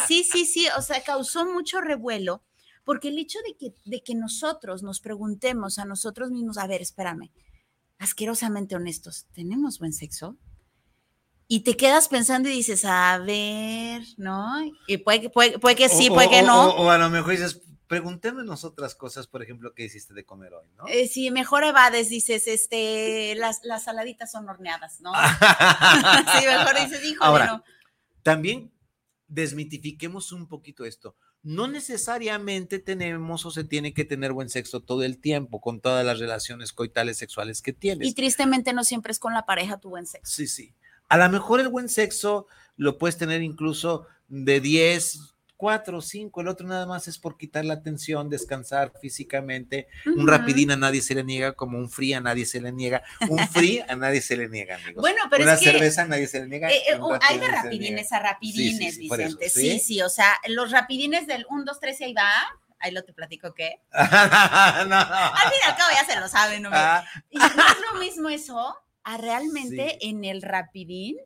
sí, 0.07 0.23
sí, 0.23 0.45
sí, 0.45 0.67
o 0.75 0.81
sea, 0.81 1.01
causó 1.03 1.45
mucho 1.45 1.79
revuelo 1.79 2.41
porque 2.87 3.09
el 3.09 3.19
hecho 3.19 3.39
de 3.45 3.57
que, 3.57 3.75
de 3.83 4.01
que 4.01 4.15
nosotros 4.15 4.81
nos 4.81 5.01
preguntemos 5.01 5.77
a 5.77 5.83
nosotros 5.83 6.31
mismos, 6.31 6.57
a 6.57 6.67
ver, 6.67 6.81
espérame, 6.81 7.31
asquerosamente 7.99 8.77
honestos, 8.77 9.27
¿tenemos 9.33 9.77
buen 9.77 9.91
sexo? 9.91 10.37
Y 11.49 11.65
te 11.65 11.75
quedas 11.75 12.07
pensando 12.07 12.47
y 12.47 12.53
dices, 12.53 12.85
a 12.85 13.17
ver, 13.17 14.03
¿no? 14.15 14.47
Y 14.87 14.99
puede, 14.99 15.29
puede, 15.29 15.59
puede 15.59 15.75
que 15.75 15.89
sí, 15.89 16.09
puede 16.09 16.29
que 16.29 16.43
no. 16.43 16.69
O, 16.75 16.89
a 16.89 16.97
lo 16.97 17.09
mejor 17.09 17.31
dices, 17.31 17.61
preguntémonos 17.87 18.63
otras 18.63 18.95
cosas, 18.95 19.27
por 19.27 19.43
ejemplo, 19.43 19.73
¿qué 19.75 19.83
hiciste 19.83 20.13
de 20.13 20.25
comer 20.25 20.53
hoy, 20.53 20.69
no? 20.77 20.87
Eh, 20.87 21.09
sí, 21.09 21.29
mejor 21.29 21.65
evades, 21.65 22.07
dices, 22.07 22.47
este, 22.47 23.35
las, 23.35 23.59
las 23.65 23.83
saladitas 23.83 24.31
son 24.31 24.47
horneadas, 24.47 25.01
¿no? 25.01 25.11
sí, 26.39 26.45
mejor 26.47 26.75
dices, 26.85 27.03
hijo, 27.03 27.21
Ahora, 27.21 27.61
También 28.23 28.71
desmitifiquemos 29.27 30.31
un 30.31 30.47
poquito 30.47 30.85
esto 30.85 31.17
no 31.43 31.67
necesariamente 31.67 32.79
tenemos 32.79 33.45
o 33.45 33.51
se 33.51 33.63
tiene 33.63 33.93
que 33.93 34.05
tener 34.05 34.33
buen 34.33 34.49
sexo 34.49 34.81
todo 34.81 35.03
el 35.03 35.19
tiempo 35.19 35.61
con 35.61 35.79
todas 35.79 36.05
las 36.05 36.19
relaciones 36.19 36.73
coitales 36.73 37.17
sexuales 37.17 37.61
que 37.61 37.73
tienes. 37.73 38.07
Y 38.07 38.13
tristemente 38.13 38.73
no 38.73 38.83
siempre 38.83 39.11
es 39.11 39.19
con 39.19 39.33
la 39.33 39.45
pareja 39.45 39.79
tu 39.79 39.89
buen 39.89 40.05
sexo. 40.05 40.35
Sí, 40.35 40.47
sí. 40.47 40.73
A 41.09 41.17
lo 41.17 41.29
mejor 41.29 41.59
el 41.59 41.69
buen 41.69 41.89
sexo 41.89 42.47
lo 42.75 42.97
puedes 42.97 43.17
tener 43.17 43.41
incluso 43.41 44.07
de 44.27 44.59
10, 44.59 45.35
cuatro 45.57 45.97
o 45.97 46.01
cinco, 46.01 46.41
el 46.41 46.47
otro 46.47 46.67
nada 46.67 46.85
más 46.85 47.07
es 47.07 47.17
por 47.17 47.35
quitar 47.35 47.65
la 47.65 47.81
tensión, 47.81 48.29
descansar 48.29 48.93
físicamente. 49.01 49.87
Un 50.05 50.27
rapidín 50.27 50.71
a 50.71 50.77
nadie 50.77 51.01
se 51.01 51.15
le 51.15 51.23
niega, 51.23 51.53
como 51.53 51.79
un 51.79 51.89
free 51.89 52.13
a 52.13 52.21
nadie 52.21 52.45
se 52.45 52.61
le 52.61 52.71
niega. 52.71 53.03
Un 53.27 53.45
free 53.49 53.83
a 53.87 53.95
nadie 53.95 54.21
se 54.21 54.37
le 54.37 54.47
niega, 54.47 54.75
amigos. 54.75 55.01
Bueno, 55.07 55.21
pero 55.29 55.43
Una 55.43 55.53
es 55.53 55.59
que, 55.59 55.71
cerveza 55.71 56.03
a 56.03 56.07
nadie 56.07 56.27
se 56.27 56.41
le 56.41 56.47
niega. 56.47 56.69
Eh, 56.69 56.81
eh, 56.91 56.99
hay 57.21 57.39
de 57.39 57.47
rapidines 57.47 58.11
a 58.11 58.19
rapidines, 58.19 58.97
Vicente. 58.97 59.49
sí, 59.49 59.79
sí, 59.79 60.01
o 60.01 60.09
sea, 60.09 60.33
los 60.47 60.71
rapidines 60.71 61.27
del 61.27 61.45
1, 61.49 61.63
2, 61.65 61.79
3 61.79 62.01
y 62.01 62.03
ahí 62.03 62.13
va. 62.13 62.29
Ahí 62.79 62.91
lo 62.91 63.03
te 63.03 63.13
platico 63.13 63.53
qué. 63.55 63.81
no, 63.91 63.99
no. 64.85 64.95
Al 64.95 65.49
fin 65.49 65.59
y 65.65 65.69
al 65.69 65.75
cabo 65.75 65.89
ya 65.93 66.05
se 66.05 66.19
lo 66.19 66.27
saben, 66.27 66.61
¿no? 66.61 66.69
Ah. 66.71 67.03
Y 67.29 67.39
no 67.39 67.45
es 67.45 67.77
lo 67.91 67.99
mismo 67.99 68.29
eso 68.29 68.77
a 69.03 69.17
realmente 69.17 69.97
en 70.07 70.25
el 70.25 70.41
rapidín 70.41 71.17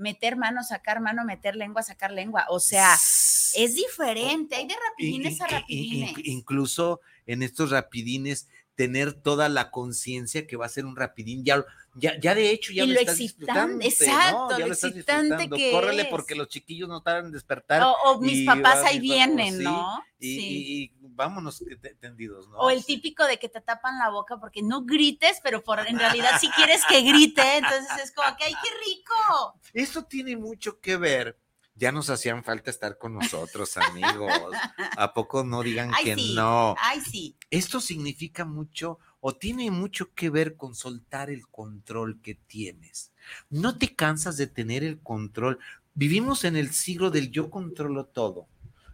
meter 0.00 0.36
mano, 0.36 0.62
sacar 0.64 1.00
mano, 1.00 1.24
meter 1.24 1.54
lengua, 1.54 1.82
sacar 1.82 2.10
lengua. 2.10 2.46
O 2.48 2.58
sea, 2.58 2.94
es 2.94 3.74
diferente, 3.74 4.56
hay 4.56 4.66
de 4.66 4.74
rapidines 4.74 5.40
a 5.40 5.46
rapidines. 5.46 6.14
Incluso 6.24 7.00
en 7.26 7.42
estos 7.42 7.70
rapidines, 7.70 8.48
tener 8.80 9.12
toda 9.12 9.50
la 9.50 9.70
conciencia 9.70 10.46
que 10.46 10.56
va 10.56 10.64
a 10.64 10.70
ser 10.70 10.86
un 10.86 10.96
rapidín, 10.96 11.44
ya, 11.44 11.62
ya, 11.96 12.18
ya 12.18 12.34
de 12.34 12.48
hecho 12.48 12.72
ya 12.72 12.84
y 12.84 12.86
lo, 12.86 12.94
lo 12.94 13.00
excitante, 13.00 13.86
exacto, 13.86 14.58
lo, 14.58 14.66
excitante 14.68 15.50
que 15.50 15.70
Córrele 15.70 16.06
porque 16.06 16.34
los 16.34 16.48
chiquillos 16.48 16.88
no 16.88 17.02
tardan 17.02 17.26
en 17.26 17.32
despertar. 17.32 17.82
O, 18.06 18.18
mis 18.22 18.46
papás 18.46 18.82
ahí 18.86 18.98
vienen, 18.98 19.62
¿no? 19.62 20.02
sí 20.18 20.90
vámonos 21.02 21.62
tendidos, 22.00 22.48
¿no? 22.48 22.56
O 22.56 22.70
el 22.70 22.86
típico 22.86 23.26
de 23.26 23.38
que 23.38 23.50
te 23.50 23.60
tapan 23.60 23.98
la 23.98 24.08
boca 24.08 24.38
porque 24.38 24.62
no 24.62 24.86
grites, 24.86 25.40
pero 25.42 25.62
por, 25.62 25.86
en 25.86 25.98
realidad 25.98 26.40
si 26.40 26.48
quieres 26.52 26.80
que 26.88 27.02
grite, 27.02 27.58
entonces 27.58 28.04
es 28.04 28.12
como 28.12 28.34
que, 28.38 28.44
¡ay, 28.44 28.54
qué 28.62 28.70
rico! 28.86 29.60
Esto 29.74 30.04
tiene 30.04 30.38
mucho 30.38 30.80
que 30.80 30.96
ver. 30.96 31.38
Ya 31.80 31.92
nos 31.92 32.10
hacían 32.10 32.44
falta 32.44 32.68
estar 32.68 32.98
con 32.98 33.14
nosotros, 33.14 33.74
amigos. 33.78 34.30
¿A 34.98 35.14
poco 35.14 35.44
no 35.44 35.62
digan 35.62 35.90
que 36.04 36.14
no? 36.34 36.74
Ay, 36.78 37.00
sí. 37.00 37.36
Esto 37.50 37.80
significa 37.80 38.44
mucho 38.44 38.98
o 39.20 39.34
tiene 39.34 39.70
mucho 39.70 40.12
que 40.14 40.28
ver 40.28 40.56
con 40.56 40.74
soltar 40.74 41.30
el 41.30 41.48
control 41.48 42.20
que 42.20 42.34
tienes. 42.34 43.12
No 43.48 43.78
te 43.78 43.94
cansas 43.94 44.36
de 44.36 44.46
tener 44.46 44.84
el 44.84 45.00
control. 45.00 45.58
Vivimos 45.94 46.44
en 46.44 46.56
el 46.56 46.70
siglo 46.70 47.10
del 47.10 47.30
yo 47.30 47.48
controlo 47.48 48.04
todo 48.04 48.46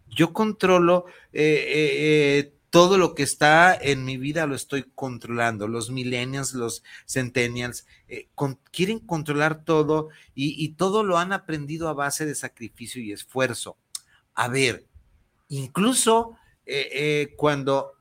yo 0.09 0.33
controlo 0.33 1.05
eh, 1.33 1.43
eh, 1.43 2.39
eh, 2.39 2.53
todo 2.69 2.97
lo 2.97 3.15
que 3.15 3.23
está 3.23 3.75
en 3.75 4.05
mi 4.05 4.17
vida, 4.17 4.45
lo 4.45 4.55
estoy 4.55 4.83
controlando. 4.95 5.67
Los 5.67 5.89
millennials, 5.89 6.53
los 6.53 6.83
centennials, 7.05 7.85
quieren 8.71 8.99
controlar 8.99 9.63
todo 9.63 10.09
y, 10.35 10.69
todo 10.73 11.03
lo 11.03 11.17
han 11.17 11.33
aprendido 11.33 11.87
a 11.87 11.93
base 11.93 12.25
de 12.25 12.35
sacrificio 12.35 13.01
y 13.01 13.11
esfuerzo. 13.11 13.77
A 14.33 14.47
ver, 14.47 14.85
incluso 15.47 16.37
cuando 17.37 17.93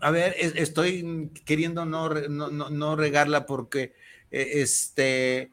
a 0.00 0.10
ver, 0.10 0.34
estoy 0.38 1.30
queriendo 1.44 1.84
no, 1.84 2.08
no, 2.08 2.70
no, 2.70 2.96
regarla 2.96 3.46
porque 3.46 3.94
este, 4.30 5.52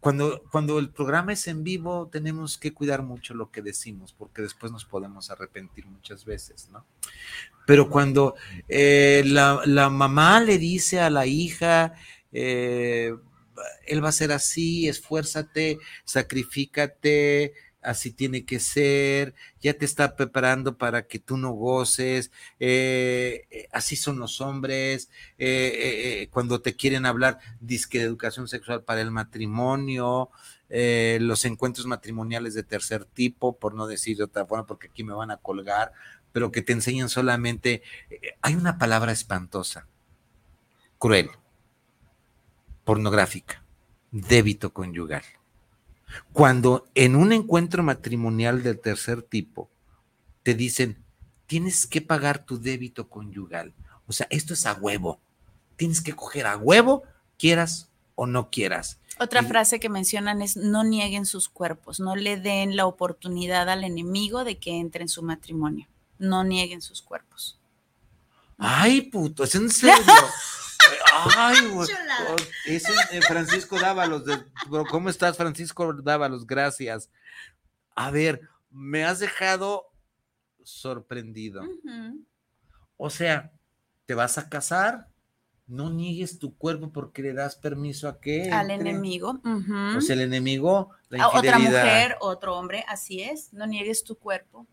cuando, 0.00 0.42
cuando 0.50 0.78
el 0.78 0.90
programa 0.90 1.34
es 1.34 1.46
en 1.46 1.62
vivo, 1.62 2.08
tenemos 2.10 2.56
que 2.56 2.72
cuidar 2.72 3.02
mucho 3.02 3.34
lo 3.34 3.50
que 3.50 3.60
decimos, 3.60 4.14
porque 4.16 4.42
después 4.42 4.72
nos 4.72 4.86
podemos 4.86 5.30
arrepentir 5.30 5.86
muchas 5.86 6.24
veces, 6.24 6.70
¿no? 6.70 6.86
Pero 7.66 7.90
cuando 7.90 8.34
eh, 8.68 9.22
la, 9.26 9.90
mamá 9.90 10.40
le 10.40 10.58
dice 10.58 11.00
a 11.00 11.10
la 11.10 11.26
hija, 11.26 11.94
eh, 12.32 13.14
él 13.86 14.04
va 14.04 14.08
a 14.08 14.12
ser 14.12 14.32
así, 14.32 14.88
esfuérzate, 14.88 15.78
sacrifícate, 16.04 17.52
así 17.82 18.10
tiene 18.10 18.44
que 18.44 18.60
ser, 18.60 19.34
ya 19.60 19.74
te 19.74 19.84
está 19.84 20.16
preparando 20.16 20.76
para 20.76 21.06
que 21.06 21.18
tú 21.18 21.36
no 21.36 21.52
goces, 21.52 22.30
eh, 22.58 23.46
eh, 23.50 23.68
así 23.72 23.96
son 23.96 24.18
los 24.18 24.40
hombres, 24.40 25.10
eh, 25.38 26.28
cuando 26.30 26.60
te 26.60 26.76
quieren 26.76 27.06
hablar, 27.06 27.38
disque 27.60 27.98
de 27.98 28.04
educación 28.04 28.48
sexual 28.48 28.82
para 28.82 29.00
el 29.00 29.10
matrimonio, 29.10 30.30
los 30.68 31.44
encuentros 31.44 31.86
matrimoniales 31.86 32.54
de 32.54 32.62
tercer 32.62 33.04
tipo, 33.04 33.58
por 33.58 33.74
no 33.74 33.86
decir 33.86 34.16
de 34.16 34.24
otra 34.24 34.46
forma, 34.46 34.66
porque 34.66 34.86
aquí 34.88 35.02
me 35.02 35.14
van 35.14 35.32
a 35.32 35.36
colgar, 35.36 35.92
pero 36.32 36.52
que 36.52 36.62
te 36.62 36.72
enseñan 36.72 37.08
solamente, 37.08 37.82
hay 38.40 38.54
una 38.54 38.78
palabra 38.78 39.10
espantosa, 39.10 39.88
cruel, 40.98 41.30
pornográfica, 42.84 43.64
débito 44.12 44.72
conyugal 44.72 45.24
cuando 46.32 46.88
en 46.94 47.16
un 47.16 47.32
encuentro 47.32 47.82
matrimonial 47.82 48.62
del 48.62 48.80
tercer 48.80 49.22
tipo 49.22 49.70
te 50.42 50.54
dicen, 50.54 51.02
tienes 51.46 51.86
que 51.86 52.00
pagar 52.00 52.44
tu 52.44 52.60
débito 52.60 53.08
conyugal. 53.08 53.74
O 54.06 54.12
sea, 54.12 54.26
esto 54.30 54.54
es 54.54 54.66
a 54.66 54.74
huevo. 54.74 55.20
Tienes 55.76 56.00
que 56.00 56.14
coger 56.14 56.46
a 56.46 56.56
huevo, 56.56 57.02
quieras 57.38 57.90
o 58.14 58.26
no 58.26 58.50
quieras. 58.50 58.98
Otra 59.18 59.42
frase 59.42 59.80
que 59.80 59.88
mencionan 59.88 60.42
es 60.42 60.56
no 60.56 60.82
nieguen 60.82 61.26
sus 61.26 61.48
cuerpos, 61.48 62.00
no 62.00 62.16
le 62.16 62.38
den 62.38 62.76
la 62.76 62.86
oportunidad 62.86 63.68
al 63.68 63.84
enemigo 63.84 64.44
de 64.44 64.58
que 64.58 64.78
entre 64.78 65.02
en 65.02 65.08
su 65.08 65.22
matrimonio. 65.22 65.86
No 66.18 66.42
nieguen 66.44 66.80
sus 66.82 67.02
cuerpos. 67.02 67.58
Ay, 68.56 69.02
puto, 69.02 69.44
es 69.44 69.54
en 69.54 69.70
serio. 69.70 69.94
Ay, 71.12 71.66
güey. 71.68 71.88
Es 72.66 72.84
eh, 72.88 73.20
Francisco 73.22 73.78
Dávalos. 73.78 74.24
¿Cómo 74.90 75.08
estás, 75.08 75.36
Francisco 75.36 75.92
Dávalos? 75.94 76.46
Gracias. 76.46 77.10
A 77.94 78.10
ver, 78.10 78.40
me 78.70 79.04
has 79.04 79.18
dejado 79.18 79.92
sorprendido. 80.62 81.62
O 82.96 83.10
sea, 83.10 83.52
¿te 84.06 84.14
vas 84.14 84.38
a 84.38 84.48
casar? 84.48 85.08
No 85.66 85.90
niegues 85.90 86.38
tu 86.38 86.56
cuerpo 86.56 86.92
porque 86.92 87.22
le 87.22 87.32
das 87.32 87.56
permiso 87.56 88.08
a 88.08 88.20
qué. 88.20 88.50
Al 88.50 88.70
enemigo. 88.70 89.40
O 89.96 90.00
sea, 90.00 90.14
el 90.14 90.22
enemigo, 90.22 90.90
la 91.08 91.28
Otra 91.28 91.58
mujer, 91.58 92.16
otro 92.20 92.56
hombre, 92.56 92.84
así 92.88 93.22
es. 93.22 93.52
No 93.52 93.66
niegues 93.66 94.04
tu 94.04 94.16
cuerpo. 94.16 94.66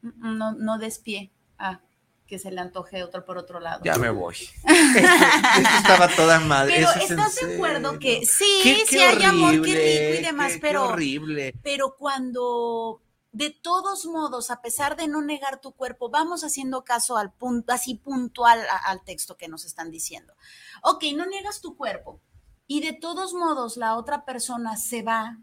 No, 0.00 0.52
no 0.52 0.78
des 0.78 0.98
pie. 0.98 1.32
Ah 1.58 1.80
que 2.28 2.38
se 2.38 2.52
le 2.52 2.60
antoje 2.60 3.02
otro 3.02 3.24
por 3.24 3.38
otro 3.38 3.58
lado. 3.58 3.82
Ya 3.84 3.96
me 3.96 4.10
voy. 4.10 4.34
esto, 4.64 5.76
estaba 5.78 6.08
toda 6.14 6.38
mal. 6.38 6.68
Pero 6.68 6.90
estás 6.92 7.34
de 7.36 7.54
acuerdo 7.54 7.98
que 7.98 8.24
sí, 8.26 8.84
sí 8.86 9.00
hay 9.00 9.24
amor, 9.24 9.62
qué 9.62 9.74
rico 9.74 10.20
y 10.20 10.24
demás, 10.24 10.52
pero, 10.60 10.90
horrible. 10.90 11.54
pero 11.62 11.96
cuando 11.96 13.00
de 13.32 13.50
todos 13.50 14.04
modos, 14.06 14.50
a 14.50 14.60
pesar 14.60 14.96
de 14.96 15.08
no 15.08 15.22
negar 15.22 15.60
tu 15.60 15.72
cuerpo, 15.72 16.10
vamos 16.10 16.44
haciendo 16.44 16.84
caso 16.84 17.16
al 17.16 17.32
punto, 17.32 17.72
así 17.72 17.94
puntual 17.94 18.60
al 18.84 19.02
texto 19.02 19.36
que 19.36 19.48
nos 19.48 19.64
están 19.64 19.90
diciendo. 19.90 20.34
Ok, 20.82 21.04
no 21.16 21.26
niegas 21.26 21.60
tu 21.60 21.76
cuerpo 21.76 22.20
y 22.66 22.82
de 22.82 22.92
todos 22.92 23.32
modos 23.32 23.76
la 23.78 23.96
otra 23.96 24.24
persona 24.24 24.76
se 24.76 25.02
va 25.02 25.38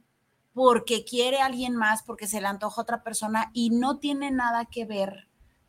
porque 0.54 1.04
quiere 1.04 1.42
a 1.42 1.48
alguien 1.48 1.76
más, 1.76 2.04
porque 2.04 2.28
se 2.28 2.40
le 2.40 2.48
antoja 2.48 2.80
a 2.80 2.84
otra 2.84 3.04
persona 3.04 3.50
y 3.54 3.72
no 3.72 3.98
tiene 3.98 4.32
nada 4.32 4.66
que 4.66 4.86
ver 4.86 5.25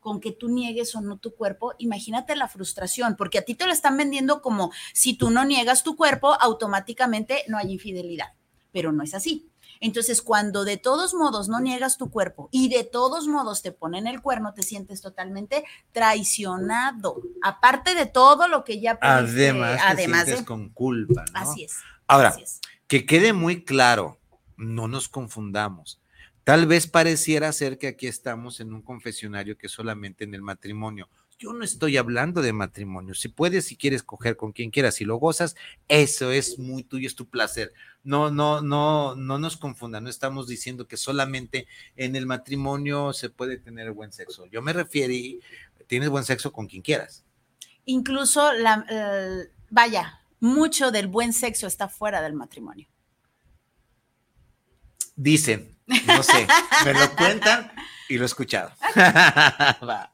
con 0.06 0.20
que 0.20 0.30
tú 0.30 0.48
niegues 0.48 0.94
o 0.94 1.00
no 1.00 1.18
tu 1.18 1.34
cuerpo, 1.34 1.74
imagínate 1.78 2.36
la 2.36 2.46
frustración, 2.46 3.16
porque 3.16 3.38
a 3.38 3.42
ti 3.42 3.56
te 3.56 3.66
lo 3.66 3.72
están 3.72 3.96
vendiendo 3.96 4.40
como 4.40 4.70
si 4.94 5.14
tú 5.14 5.30
no 5.30 5.44
niegas 5.44 5.82
tu 5.82 5.96
cuerpo, 5.96 6.34
automáticamente 6.40 7.42
no 7.48 7.58
hay 7.58 7.72
infidelidad, 7.72 8.28
pero 8.70 8.92
no 8.92 9.02
es 9.02 9.14
así. 9.14 9.50
Entonces, 9.80 10.22
cuando 10.22 10.64
de 10.64 10.76
todos 10.76 11.12
modos 11.12 11.48
no 11.48 11.58
niegas 11.58 11.98
tu 11.98 12.08
cuerpo 12.08 12.48
y 12.52 12.68
de 12.68 12.84
todos 12.84 13.26
modos 13.26 13.62
te 13.62 13.72
ponen 13.72 14.06
el 14.06 14.22
cuerno, 14.22 14.54
te 14.54 14.62
sientes 14.62 15.00
totalmente 15.00 15.64
traicionado. 15.90 17.20
Aparte 17.42 17.96
de 17.96 18.06
todo 18.06 18.46
lo 18.46 18.62
que 18.62 18.80
ya 18.80 19.00
además, 19.02 19.80
además 19.84 20.26
te 20.26 20.44
con 20.44 20.68
culpa, 20.68 21.24
¿no? 21.32 21.40
Así 21.40 21.64
es. 21.64 21.78
Ahora, 22.06 22.36
que 22.86 23.06
quede 23.06 23.32
muy 23.32 23.64
claro, 23.64 24.20
no 24.56 24.86
nos 24.86 25.08
confundamos. 25.08 26.00
Tal 26.46 26.68
vez 26.68 26.86
pareciera 26.86 27.50
ser 27.50 27.76
que 27.76 27.88
aquí 27.88 28.06
estamos 28.06 28.60
en 28.60 28.72
un 28.72 28.80
confesionario 28.80 29.58
que 29.58 29.68
solamente 29.68 30.22
en 30.22 30.32
el 30.32 30.42
matrimonio. 30.42 31.08
Yo 31.40 31.52
no 31.52 31.64
estoy 31.64 31.96
hablando 31.96 32.40
de 32.40 32.52
matrimonio. 32.52 33.14
Si 33.14 33.26
puedes, 33.26 33.64
si 33.64 33.76
quieres 33.76 34.04
coger 34.04 34.36
con 34.36 34.52
quien 34.52 34.70
quieras, 34.70 34.94
si 34.94 35.04
lo 35.04 35.16
gozas, 35.16 35.56
eso 35.88 36.30
es 36.30 36.60
muy 36.60 36.84
tuyo, 36.84 37.08
es 37.08 37.16
tu 37.16 37.26
placer. 37.28 37.72
No, 38.04 38.30
no, 38.30 38.60
no, 38.60 39.16
no 39.16 39.40
nos 39.40 39.56
confundan. 39.56 40.04
No 40.04 40.08
estamos 40.08 40.46
diciendo 40.46 40.86
que 40.86 40.96
solamente 40.96 41.66
en 41.96 42.14
el 42.14 42.26
matrimonio 42.26 43.12
se 43.12 43.28
puede 43.28 43.56
tener 43.56 43.90
buen 43.90 44.12
sexo. 44.12 44.46
Yo 44.46 44.62
me 44.62 44.72
refiero, 44.72 45.12
tienes 45.88 46.10
buen 46.10 46.22
sexo 46.22 46.52
con 46.52 46.68
quien 46.68 46.82
quieras. 46.82 47.24
Incluso 47.86 48.52
la, 48.52 48.86
vaya, 49.70 50.20
mucho 50.38 50.92
del 50.92 51.08
buen 51.08 51.32
sexo 51.32 51.66
está 51.66 51.88
fuera 51.88 52.22
del 52.22 52.34
matrimonio. 52.34 52.86
Dicen, 55.16 55.75
no 55.86 56.22
sé, 56.22 56.46
me 56.84 56.92
lo 56.94 57.14
cuentan 57.14 57.72
y 58.08 58.16
lo 58.16 58.24
he 58.24 58.26
escuchado. 58.26 58.72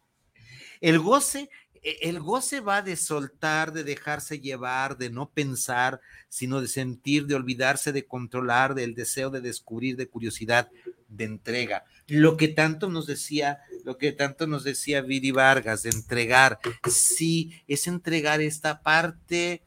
El 0.81 0.99
goce, 0.99 1.49
e, 1.83 2.09
el 2.09 2.19
goce 2.19 2.61
va 2.61 2.83
de 2.83 2.97
soltar, 2.97 3.73
de 3.73 3.85
dejarse 3.85 4.41
llevar, 4.41 4.99
de 4.99 5.11
no 5.11 5.31
pensar, 5.31 6.01
sino 6.29 6.61
de 6.61 6.67
sentir, 6.67 7.27
de 7.27 7.37
olvidarse, 7.37 7.93
de 7.93 8.05
controlar, 8.05 8.75
del 8.75 8.95
deseo 8.95 9.31
de 9.31 9.41
descubrir, 9.41 9.97
de 9.97 10.09
curiosidad, 10.09 10.71
de 11.09 11.25
entrega. 11.25 11.85
Lo 12.09 12.37
que 12.37 12.49
tanto 12.49 12.89
nos 12.89 13.07
decía, 13.07 13.61
lo 13.85 13.97
que 13.97 14.13
tanto 14.13 14.49
nos 14.49 14.65
decía 14.65 15.03
Viri 15.03 15.31
Vargas, 15.31 15.85
de 15.85 15.91
entregar, 15.91 16.59
sí, 16.91 17.63
es 17.69 17.87
entregar 17.87 18.41
esta 18.41 18.83
parte 18.83 19.63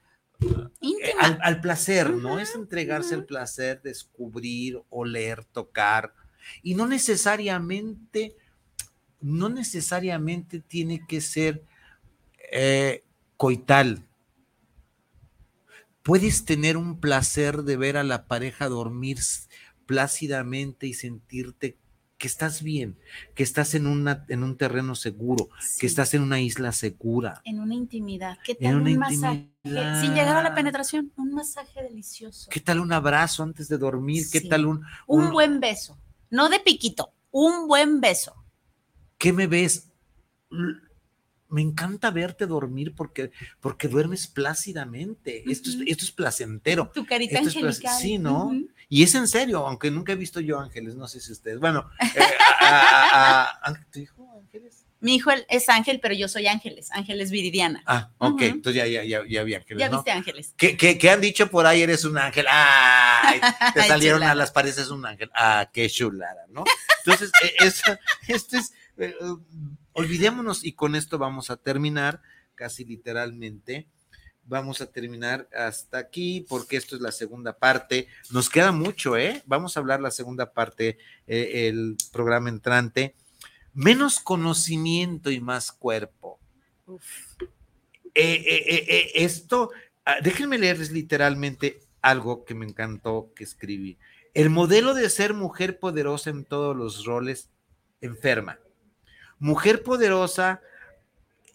al, 1.20 1.40
al, 1.42 1.62
placer, 1.62 2.12
¿no? 2.12 2.40
Es 2.40 2.56
entregarse 2.56 3.16
al 3.16 3.26
placer, 3.26 3.82
descubrir, 3.82 4.82
oler, 4.90 5.44
tocar, 5.46 6.14
y 6.62 6.76
no 6.76 6.88
necesariamente 6.88 8.36
no 9.26 9.50
necesariamente 9.50 10.60
tiene 10.60 11.04
que 11.08 11.20
ser 11.20 11.64
eh, 12.52 13.04
coital. 13.38 14.08
Puedes 16.04 16.46
tener 16.46 16.78
un 16.78 17.00
placer 17.00 17.64
de 17.64 17.76
ver 17.76 17.98
a 17.98 18.04
la 18.04 18.28
pareja 18.28 18.70
dormir 18.70 19.18
plácidamente 19.88 20.86
y 20.86 20.94
sentirte 20.94 21.78
que 22.26 22.30
estás 22.30 22.64
bien, 22.64 22.98
que 23.36 23.44
estás 23.44 23.76
en, 23.76 23.86
una, 23.86 24.26
en 24.30 24.44
un 24.44 24.58
terreno 24.58 24.96
seguro, 24.96 25.50
que 25.78 25.86
estás 25.86 26.16
en 26.16 26.24
una 26.24 26.42
isla 26.42 26.72
segura. 26.72 27.40
En 27.46 27.60
una 27.60 27.76
intimidad. 27.76 28.40
¿Qué 28.44 28.56
tal 28.56 28.78
un 28.82 28.98
masaje? 28.98 29.52
Sin 29.64 30.16
llegar 30.16 30.36
a 30.36 30.42
la 30.42 30.56
penetración, 30.56 31.12
un 31.18 31.36
masaje 31.36 31.84
delicioso. 31.84 32.50
¿Qué 32.50 32.60
tal 32.60 32.80
un 32.80 32.92
abrazo 32.94 33.44
antes 33.44 33.68
de 33.68 33.78
dormir? 33.78 34.26
¿Qué 34.32 34.42
tal 34.42 34.66
un, 34.66 34.84
un... 35.06 35.26
Un 35.26 35.32
buen 35.34 35.60
beso, 35.60 36.00
no 36.32 36.50
de 36.50 36.60
piquito, 36.60 37.14
un 37.30 37.68
buen 37.68 38.02
beso. 38.02 38.36
¿Qué 39.20 39.32
me 39.32 39.46
ves? 39.46 39.92
Me 41.56 41.62
encanta 41.62 42.12
verte 42.12 42.48
dormir 42.48 42.94
porque, 42.94 43.32
porque 43.62 43.88
duermes 43.88 44.28
plácidamente. 44.28 45.50
esto, 45.50 45.70
es, 45.70 45.78
esto 45.88 46.04
es 46.04 46.12
placentero. 46.12 46.92
Tu 46.94 47.06
carita 47.06 47.40
angelical. 47.40 47.98
sí, 47.98 48.18
¿no? 48.18 48.52
Y 48.90 49.04
es 49.04 49.16
en 49.16 49.26
serio, 49.26 49.66
aunque 49.66 49.90
nunca 49.90 50.12
he 50.12 50.18
visto 50.18 50.42
yo 50.42 50.60
ángeles, 50.60 50.96
no 50.96 51.08
sé 51.08 51.22
si 51.22 51.32
ustedes. 51.32 51.60
Bueno, 51.60 51.90
eh, 52.02 52.20
a, 52.60 53.74
¿tu 53.90 54.00
hijo 54.00 54.30
ángeles? 54.38 54.86
Mi 55.00 55.16
hijo 55.16 55.32
es 55.48 55.70
ángel, 55.70 56.02
pero 56.02 56.14
yo 56.14 56.28
soy 56.28 56.48
ángeles, 56.48 56.92
ángeles 56.92 57.32
viridiana. 57.32 57.82
Ah, 57.86 58.12
ok, 58.18 58.42
entonces 58.42 58.84
ya, 58.84 58.88
ya, 58.88 59.06
ya, 59.06 59.26
ya 59.26 59.44
vi 59.44 59.54
ángeles. 59.54 59.80
Ya 59.80 59.88
viste 59.88 60.12
ángeles. 60.12 60.54
¿Qué, 60.58 60.76
qué, 60.76 61.10
han 61.10 61.22
dicho 61.22 61.50
por 61.50 61.66
ahí? 61.66 61.84
Eres 61.84 62.04
un 62.04 62.18
ángel. 62.18 62.48
¡Ay! 62.50 63.40
Te 63.74 63.82
salieron 63.88 64.24
a 64.24 64.36
las 64.36 64.52
paredes 64.52 64.90
un 64.90 65.06
ángel. 65.06 65.32
¡Ah, 65.34 65.70
qué 65.72 65.90
chulada! 65.90 66.48
¿no? 66.50 66.66
Entonces, 67.06 67.32
e, 67.42 67.66
esto 68.34 68.58
es 68.58 68.74
eh, 68.98 69.14
olvidémonos 69.96 70.64
y 70.64 70.74
con 70.74 70.94
esto 70.94 71.18
vamos 71.18 71.50
a 71.50 71.56
terminar, 71.56 72.22
casi 72.54 72.86
literalmente. 72.86 73.88
Vamos 74.48 74.80
a 74.82 74.92
terminar 74.92 75.50
hasta 75.58 75.98
aquí 75.98 76.46
porque 76.48 76.78
esto 76.78 76.96
es 76.96 77.02
la 77.02 77.12
segunda 77.12 77.58
parte. 77.58 78.08
Nos 78.30 78.50
queda 78.50 78.72
mucho, 78.72 79.18
¿eh? 79.18 79.42
Vamos 79.48 79.76
a 79.76 79.80
hablar 79.80 80.02
la 80.02 80.12
segunda 80.12 80.54
parte, 80.54 81.00
eh, 81.26 81.68
el 81.68 81.98
programa 82.12 82.50
entrante. 82.50 83.16
Menos 83.74 84.20
conocimiento 84.20 85.32
y 85.32 85.40
más 85.40 85.72
cuerpo. 85.72 86.40
Eh, 88.14 89.12
esto, 89.16 89.72
ah, 90.06 90.18
déjenme 90.22 90.60
leerles 90.60 90.92
literalmente 90.92 91.80
algo 92.02 92.46
que 92.46 92.54
me 92.54 92.66
encantó 92.66 93.32
que 93.36 93.46
escribí. 93.46 93.98
El 94.34 94.50
modelo 94.50 94.94
de 94.94 95.10
ser 95.10 95.34
mujer 95.34 95.80
poderosa 95.80 96.30
en 96.30 96.44
todos 96.44 96.76
los 96.76 97.06
roles 97.06 97.50
enferma 98.02 98.60
mujer 99.40 99.84
poderosa 99.84 100.62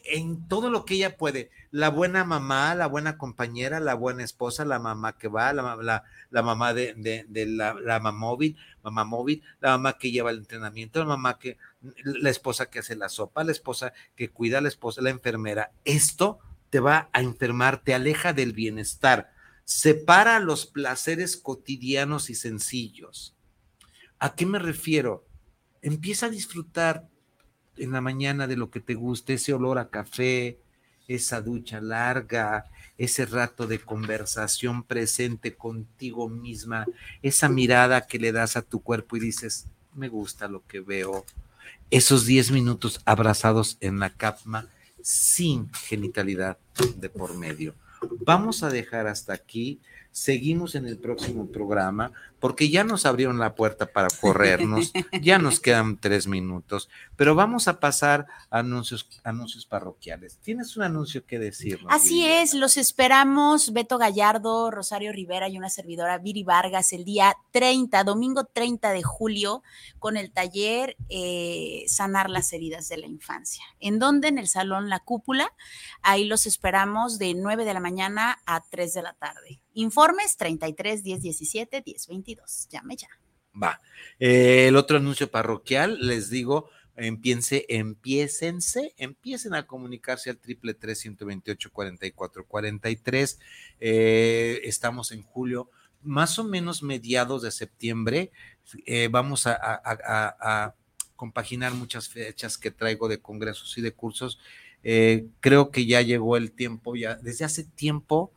en 0.04 0.46
todo 0.48 0.70
lo 0.70 0.84
que 0.84 0.94
ella 0.94 1.16
puede. 1.16 1.50
La 1.70 1.88
buena 1.88 2.24
mamá, 2.24 2.74
la 2.74 2.86
buena 2.86 3.16
compañera, 3.16 3.80
la 3.80 3.94
buena 3.94 4.24
esposa, 4.24 4.64
la 4.64 4.78
mamá 4.78 5.16
que 5.18 5.28
va, 5.28 5.52
la, 5.52 6.02
la, 6.30 6.42
mamá 6.42 6.74
de, 6.74 7.24
la, 7.28 7.74
mamá 8.00 8.12
móvil, 8.12 8.56
mamá 8.82 9.04
móvil, 9.04 9.42
la 9.60 9.70
mamá 9.70 9.98
que 9.98 10.10
lleva 10.10 10.30
el 10.30 10.38
entrenamiento, 10.38 10.98
la 10.98 11.06
mamá 11.06 11.38
que, 11.38 11.58
la 12.04 12.30
esposa 12.30 12.70
que 12.70 12.80
hace 12.80 12.96
la 12.96 13.08
sopa, 13.08 13.44
la 13.44 13.52
esposa 13.52 13.92
que 14.16 14.30
cuida, 14.30 14.60
la 14.60 14.68
esposa, 14.68 15.00
la 15.00 15.10
enfermera. 15.10 15.72
Esto 15.84 16.40
te 16.70 16.80
va 16.80 17.08
a 17.12 17.20
enfermar, 17.20 17.82
te 17.82 17.94
aleja 17.94 18.32
del 18.32 18.52
bienestar, 18.52 19.32
separa 19.64 20.40
los 20.40 20.66
placeres 20.66 21.36
cotidianos 21.36 22.30
y 22.30 22.34
sencillos. 22.34 23.36
¿A 24.18 24.34
qué 24.34 24.44
me 24.44 24.58
refiero? 24.58 25.24
Empieza 25.82 26.26
a 26.26 26.30
disfrutar 26.30 27.09
en 27.80 27.92
la 27.92 28.00
mañana 28.00 28.46
de 28.46 28.56
lo 28.56 28.70
que 28.70 28.80
te 28.80 28.94
guste, 28.94 29.34
ese 29.34 29.52
olor 29.52 29.78
a 29.78 29.88
café, 29.88 30.58
esa 31.08 31.40
ducha 31.40 31.80
larga, 31.80 32.66
ese 32.98 33.26
rato 33.26 33.66
de 33.66 33.80
conversación 33.80 34.82
presente 34.82 35.54
contigo 35.54 36.28
misma, 36.28 36.86
esa 37.22 37.48
mirada 37.48 38.06
que 38.06 38.18
le 38.18 38.30
das 38.30 38.56
a 38.56 38.62
tu 38.62 38.82
cuerpo 38.82 39.16
y 39.16 39.20
dices, 39.20 39.66
me 39.94 40.08
gusta 40.08 40.46
lo 40.46 40.64
que 40.66 40.80
veo, 40.80 41.24
esos 41.90 42.26
10 42.26 42.52
minutos 42.52 43.00
abrazados 43.04 43.76
en 43.80 43.98
la 43.98 44.10
cama 44.10 44.68
sin 45.02 45.72
genitalidad 45.72 46.58
de 46.96 47.08
por 47.08 47.36
medio. 47.36 47.74
Vamos 48.20 48.62
a 48.62 48.68
dejar 48.68 49.06
hasta 49.06 49.32
aquí 49.32 49.80
Seguimos 50.12 50.74
en 50.74 50.86
el 50.86 50.98
próximo 50.98 51.46
programa 51.46 52.12
porque 52.40 52.70
ya 52.70 52.84
nos 52.84 53.06
abrieron 53.06 53.38
la 53.38 53.54
puerta 53.54 53.86
para 53.86 54.08
corrernos, 54.08 54.92
ya 55.22 55.38
nos 55.38 55.60
quedan 55.60 55.98
tres 55.98 56.26
minutos, 56.26 56.88
pero 57.14 57.34
vamos 57.34 57.68
a 57.68 57.78
pasar 57.80 58.26
a 58.50 58.60
anuncios, 58.60 59.06
anuncios 59.24 59.66
parroquiales. 59.66 60.38
¿Tienes 60.38 60.76
un 60.76 60.82
anuncio 60.82 61.24
que 61.26 61.38
decir? 61.38 61.80
Así 61.88 62.26
es, 62.26 62.54
los 62.54 62.78
esperamos, 62.78 63.72
Beto 63.72 63.98
Gallardo, 63.98 64.70
Rosario 64.70 65.12
Rivera 65.12 65.48
y 65.48 65.58
una 65.58 65.68
servidora, 65.68 66.18
Viri 66.18 66.42
Vargas, 66.42 66.92
el 66.92 67.04
día 67.04 67.36
30, 67.52 68.02
domingo 68.04 68.44
30 68.44 68.90
de 68.92 69.02
julio, 69.02 69.62
con 69.98 70.16
el 70.16 70.32
taller 70.32 70.96
eh, 71.08 71.84
Sanar 71.86 72.30
las 72.30 72.52
heridas 72.52 72.88
de 72.88 72.96
la 72.96 73.06
infancia. 73.06 73.64
¿En 73.78 73.98
dónde? 73.98 74.28
En 74.28 74.38
el 74.38 74.48
Salón 74.48 74.88
La 74.88 75.00
Cúpula. 75.00 75.52
Ahí 76.02 76.24
los 76.24 76.46
esperamos 76.46 77.18
de 77.18 77.34
9 77.34 77.64
de 77.64 77.74
la 77.74 77.80
mañana 77.80 78.38
a 78.46 78.62
3 78.62 78.94
de 78.94 79.02
la 79.02 79.12
tarde. 79.14 79.60
Informes 79.80 80.36
33 80.36 81.02
10 81.02 81.22
17 81.22 81.82
10 81.84 82.06
22. 82.08 82.68
Llame 82.70 82.96
ya. 82.96 83.08
Va. 83.60 83.80
Eh, 84.18 84.68
el 84.68 84.76
otro 84.76 84.98
anuncio 84.98 85.30
parroquial, 85.30 85.98
les 86.00 86.30
digo, 86.30 86.70
empiece, 86.96 87.66
empiecense, 87.68 88.94
empiecen 88.96 89.54
a 89.54 89.66
comunicarse 89.66 90.30
al 90.30 90.38
triple 90.38 90.74
tres 90.74 91.00
128 91.00 91.70
44 91.72 92.46
43. 92.46 93.38
estamos 93.80 95.12
en 95.12 95.22
julio 95.22 95.70
más 96.02 96.38
o 96.38 96.44
menos 96.44 96.82
mediados 96.82 97.42
de 97.42 97.50
septiembre 97.50 98.32
eh, 98.86 99.08
vamos 99.10 99.46
a, 99.46 100.74
compaginar 101.16 101.74
muchas 101.74 102.08
fechas 102.08 102.56
que 102.56 102.70
traigo 102.70 103.06
de 103.06 103.20
congresos 103.20 103.76
y 103.76 103.82
de 103.82 103.92
cursos. 103.92 104.38
Eh, 104.82 105.26
creo 105.40 105.70
que 105.70 105.84
ya 105.84 106.00
llegó 106.00 106.38
el 106.38 106.50
tiempo, 106.50 106.96
ya 106.96 107.16
desde 107.16 107.44
hace 107.44 107.64
tiempo 107.64 108.32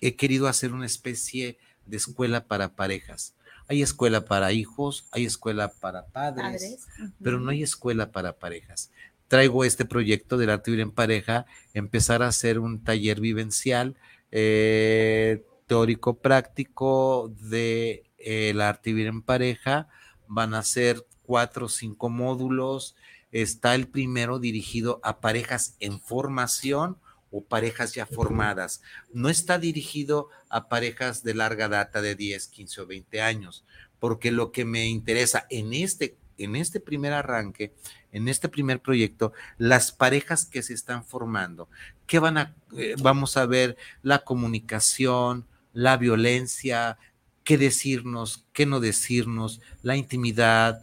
he 0.00 0.16
querido 0.16 0.48
hacer 0.48 0.72
una 0.72 0.86
especie 0.86 1.58
de 1.86 1.96
escuela 1.96 2.46
para 2.46 2.74
parejas. 2.74 3.34
Hay 3.68 3.82
escuela 3.82 4.24
para 4.24 4.52
hijos, 4.52 5.06
hay 5.12 5.26
escuela 5.26 5.68
para 5.68 6.06
padres, 6.06 6.86
pero 7.22 7.38
no 7.38 7.50
hay 7.50 7.62
escuela 7.62 8.12
para 8.12 8.38
parejas. 8.38 8.90
Traigo 9.28 9.64
este 9.64 9.84
proyecto 9.84 10.38
del 10.38 10.50
arte 10.50 10.70
vivir 10.70 10.82
en 10.82 10.90
pareja, 10.90 11.44
empezar 11.74 12.22
a 12.22 12.28
hacer 12.28 12.58
un 12.58 12.82
taller 12.82 13.20
vivencial 13.20 13.94
eh, 14.30 15.44
teórico 15.66 16.14
práctico 16.14 17.30
de 17.40 18.04
eh, 18.18 18.50
el 18.50 18.62
arte 18.62 18.90
vivir 18.90 19.08
en 19.08 19.20
pareja. 19.20 19.88
Van 20.28 20.54
a 20.54 20.62
ser 20.62 21.04
cuatro 21.24 21.66
o 21.66 21.68
cinco 21.68 22.08
módulos. 22.08 22.96
Está 23.32 23.74
el 23.74 23.86
primero 23.86 24.38
dirigido 24.38 24.98
a 25.02 25.20
parejas 25.20 25.76
en 25.78 26.00
formación 26.00 26.96
o 27.30 27.44
parejas 27.44 27.94
ya 27.94 28.06
formadas. 28.06 28.82
No 29.12 29.28
está 29.28 29.58
dirigido 29.58 30.28
a 30.48 30.68
parejas 30.68 31.22
de 31.22 31.34
larga 31.34 31.68
data 31.68 32.00
de 32.02 32.14
10, 32.14 32.48
15 32.48 32.80
o 32.80 32.86
20 32.86 33.20
años, 33.20 33.64
porque 33.98 34.30
lo 34.30 34.52
que 34.52 34.64
me 34.64 34.86
interesa 34.86 35.46
en 35.50 35.72
este, 35.74 36.16
en 36.38 36.56
este 36.56 36.80
primer 36.80 37.12
arranque, 37.12 37.72
en 38.12 38.28
este 38.28 38.48
primer 38.48 38.80
proyecto, 38.80 39.32
las 39.58 39.92
parejas 39.92 40.46
que 40.46 40.62
se 40.62 40.74
están 40.74 41.04
formando, 41.04 41.68
que 42.06 42.18
van 42.18 42.38
a, 42.38 42.54
eh, 42.76 42.94
vamos 43.00 43.36
a 43.36 43.46
ver 43.46 43.76
la 44.02 44.20
comunicación, 44.20 45.46
la 45.72 45.96
violencia, 45.96 46.98
qué 47.44 47.58
decirnos, 47.58 48.44
qué 48.52 48.66
no 48.66 48.80
decirnos, 48.80 49.60
la 49.82 49.96
intimidad, 49.96 50.82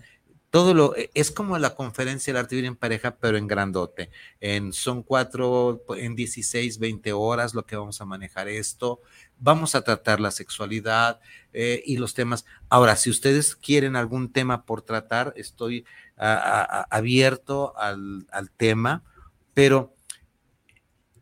todo 0.56 0.74
lo, 0.74 0.96
e, 0.96 1.12
es 1.16 1.32
como 1.32 1.58
la 1.58 1.76
conferencia 1.76 2.32
del 2.32 2.40
arte 2.40 2.56
vivir 2.56 2.70
en 2.70 2.78
pareja, 2.78 3.18
pero 3.18 3.38
en 3.38 3.46
grandote. 3.46 4.10
Son 4.72 5.04
cuatro, 5.04 5.84
en 5.98 6.16
16, 6.16 6.80
20 6.80 7.12
horas 7.12 7.54
lo 7.54 7.66
que 7.66 7.76
vamos 7.76 8.00
a 8.00 8.06
manejar 8.06 8.48
esto. 8.48 9.02
Vamos 9.38 9.76
a 9.76 9.82
tratar 9.82 10.22
la 10.22 10.32
sexualidad 10.32 11.20
eh, 11.52 11.84
y 11.86 11.98
los 11.98 12.14
temas. 12.14 12.46
Ahora, 12.70 12.96
si 12.96 13.10
ustedes 13.10 13.58
quieren 13.58 13.98
algún 13.98 14.32
tema 14.32 14.64
por 14.64 14.82
tratar, 14.82 15.34
estoy 15.36 15.84
abierto 16.16 17.74
al, 17.76 18.26
tema, 18.56 19.04
pero 19.54 19.94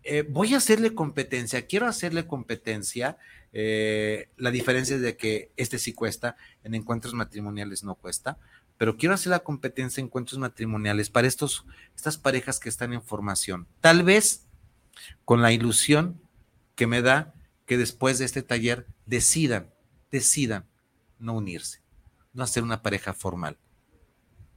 eh, 0.03 0.27
voy 0.29 0.53
a 0.53 0.57
hacerle 0.57 0.93
competencia, 0.93 1.65
quiero 1.65 1.87
hacerle 1.87 2.27
competencia. 2.27 3.17
Eh, 3.51 4.29
la 4.37 4.51
diferencia 4.51 4.95
es 4.95 5.01
de 5.01 5.17
que 5.17 5.51
este 5.57 5.79
sí 5.79 5.93
cuesta, 5.93 6.35
en 6.63 6.75
encuentros 6.75 7.15
matrimoniales 7.15 7.83
no 7.83 7.95
cuesta 7.95 8.37
pero 8.83 8.97
quiero 8.97 9.15
hacer 9.15 9.29
la 9.29 9.39
competencia 9.39 10.01
en 10.01 10.07
encuentros 10.07 10.37
matrimoniales 10.37 11.09
para 11.09 11.25
estos, 11.25 11.65
estas 11.95 12.17
parejas 12.17 12.59
que 12.59 12.67
están 12.67 12.91
en 12.91 13.01
formación. 13.01 13.65
Tal 13.79 14.03
vez 14.03 14.45
con 15.23 15.41
la 15.41 15.53
ilusión 15.53 16.21
que 16.75 16.85
me 16.85 17.01
da 17.01 17.33
que 17.65 17.77
después 17.77 18.19
de 18.19 18.25
este 18.25 18.43
taller 18.43 18.85
decidan, 19.05 19.73
decidan 20.11 20.67
no 21.17 21.33
unirse, 21.33 21.81
no 22.33 22.43
hacer 22.43 22.61
una 22.61 22.81
pareja 22.81 23.13
formal. 23.13 23.57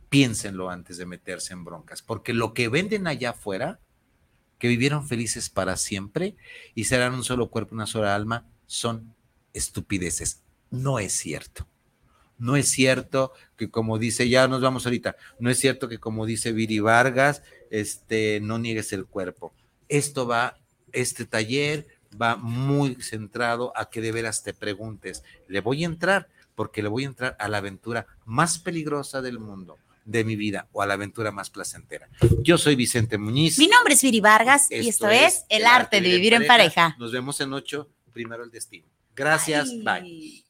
Piénsenlo 0.09 0.71
antes 0.71 0.97
de 0.97 1.07
meterse 1.07 1.53
en 1.53 1.65
broncas, 1.65 2.03
porque 2.03 2.35
lo 2.35 2.53
que 2.53 2.67
venden 2.67 3.07
allá 3.07 3.31
afuera, 3.31 3.79
que 4.59 4.67
vivieron 4.67 5.07
felices 5.07 5.51
para 5.51 5.77
siempre 5.77 6.37
y 6.75 6.87
serán 6.87 7.15
un 7.15 7.23
solo 7.23 7.49
cuerpo, 7.49 7.77
una 7.77 7.87
sola 7.87 8.17
alma, 8.17 8.51
son 8.67 9.15
estupideces. 9.53 10.43
No 10.69 10.99
es 10.99 11.13
cierto. 11.13 11.69
No 12.39 12.57
es 12.57 12.69
cierto 12.69 13.33
que 13.57 13.71
como 13.71 13.99
dice, 13.99 14.29
ya 14.29 14.49
nos 14.49 14.61
vamos 14.61 14.87
ahorita, 14.87 15.17
no 15.39 15.51
es 15.51 15.59
cierto 15.59 15.89
que 15.89 15.99
como 15.99 16.27
dice 16.27 16.53
Viri 16.53 16.81
Vargas, 16.81 17.43
este, 17.71 18.41
no 18.41 18.59
niegues 18.59 18.93
el 18.93 19.07
cuerpo. 19.07 19.55
Esto 19.89 20.27
va, 20.27 20.59
este 20.93 21.25
taller 21.25 21.87
va 22.21 22.37
muy 22.37 22.97
centrado 22.97 23.73
a 23.77 23.91
que 23.91 24.01
de 24.01 24.13
veras 24.13 24.43
te 24.43 24.55
preguntes, 24.55 25.23
¿le 25.49 25.61
voy 25.61 25.85
a 25.85 25.87
entrar? 25.87 26.29
Porque 26.55 26.83
le 26.83 26.89
voy 26.89 27.05
a 27.05 27.09
entrar 27.09 27.37
a 27.39 27.49
la 27.49 27.59
aventura 27.59 28.07
más 28.25 28.59
peligrosa 28.59 29.21
del 29.23 29.39
mundo 29.39 29.79
de 30.07 30.25
mi 30.25 30.37
vida 30.37 30.69
o 30.73 30.81
a 30.81 30.87
la 30.87 30.95
aventura 30.95 31.33
más 31.33 31.51
placentera. 31.51 32.09
Yo 32.43 32.57
soy 32.57 32.77
Vicente 32.77 33.19
Muñiz. 33.19 33.59
Mi 33.59 33.67
nombre 33.67 33.95
es 33.95 34.03
Viri 34.03 34.21
Vargas 34.21 34.71
y 34.71 34.89
esto 34.89 35.11
es 35.11 35.45
El 35.49 35.67
arte 35.67 36.01
de 36.01 36.09
vivir 36.09 36.33
en 36.35 36.47
pareja. 36.47 36.97
Nos 36.99 37.13
vemos 37.13 37.41
en 37.41 37.53
ocho, 37.53 37.91
primero 38.13 38.45
el 38.45 38.51
destino. 38.51 38.87
Gracias, 39.15 39.71
bye. 39.83 40.46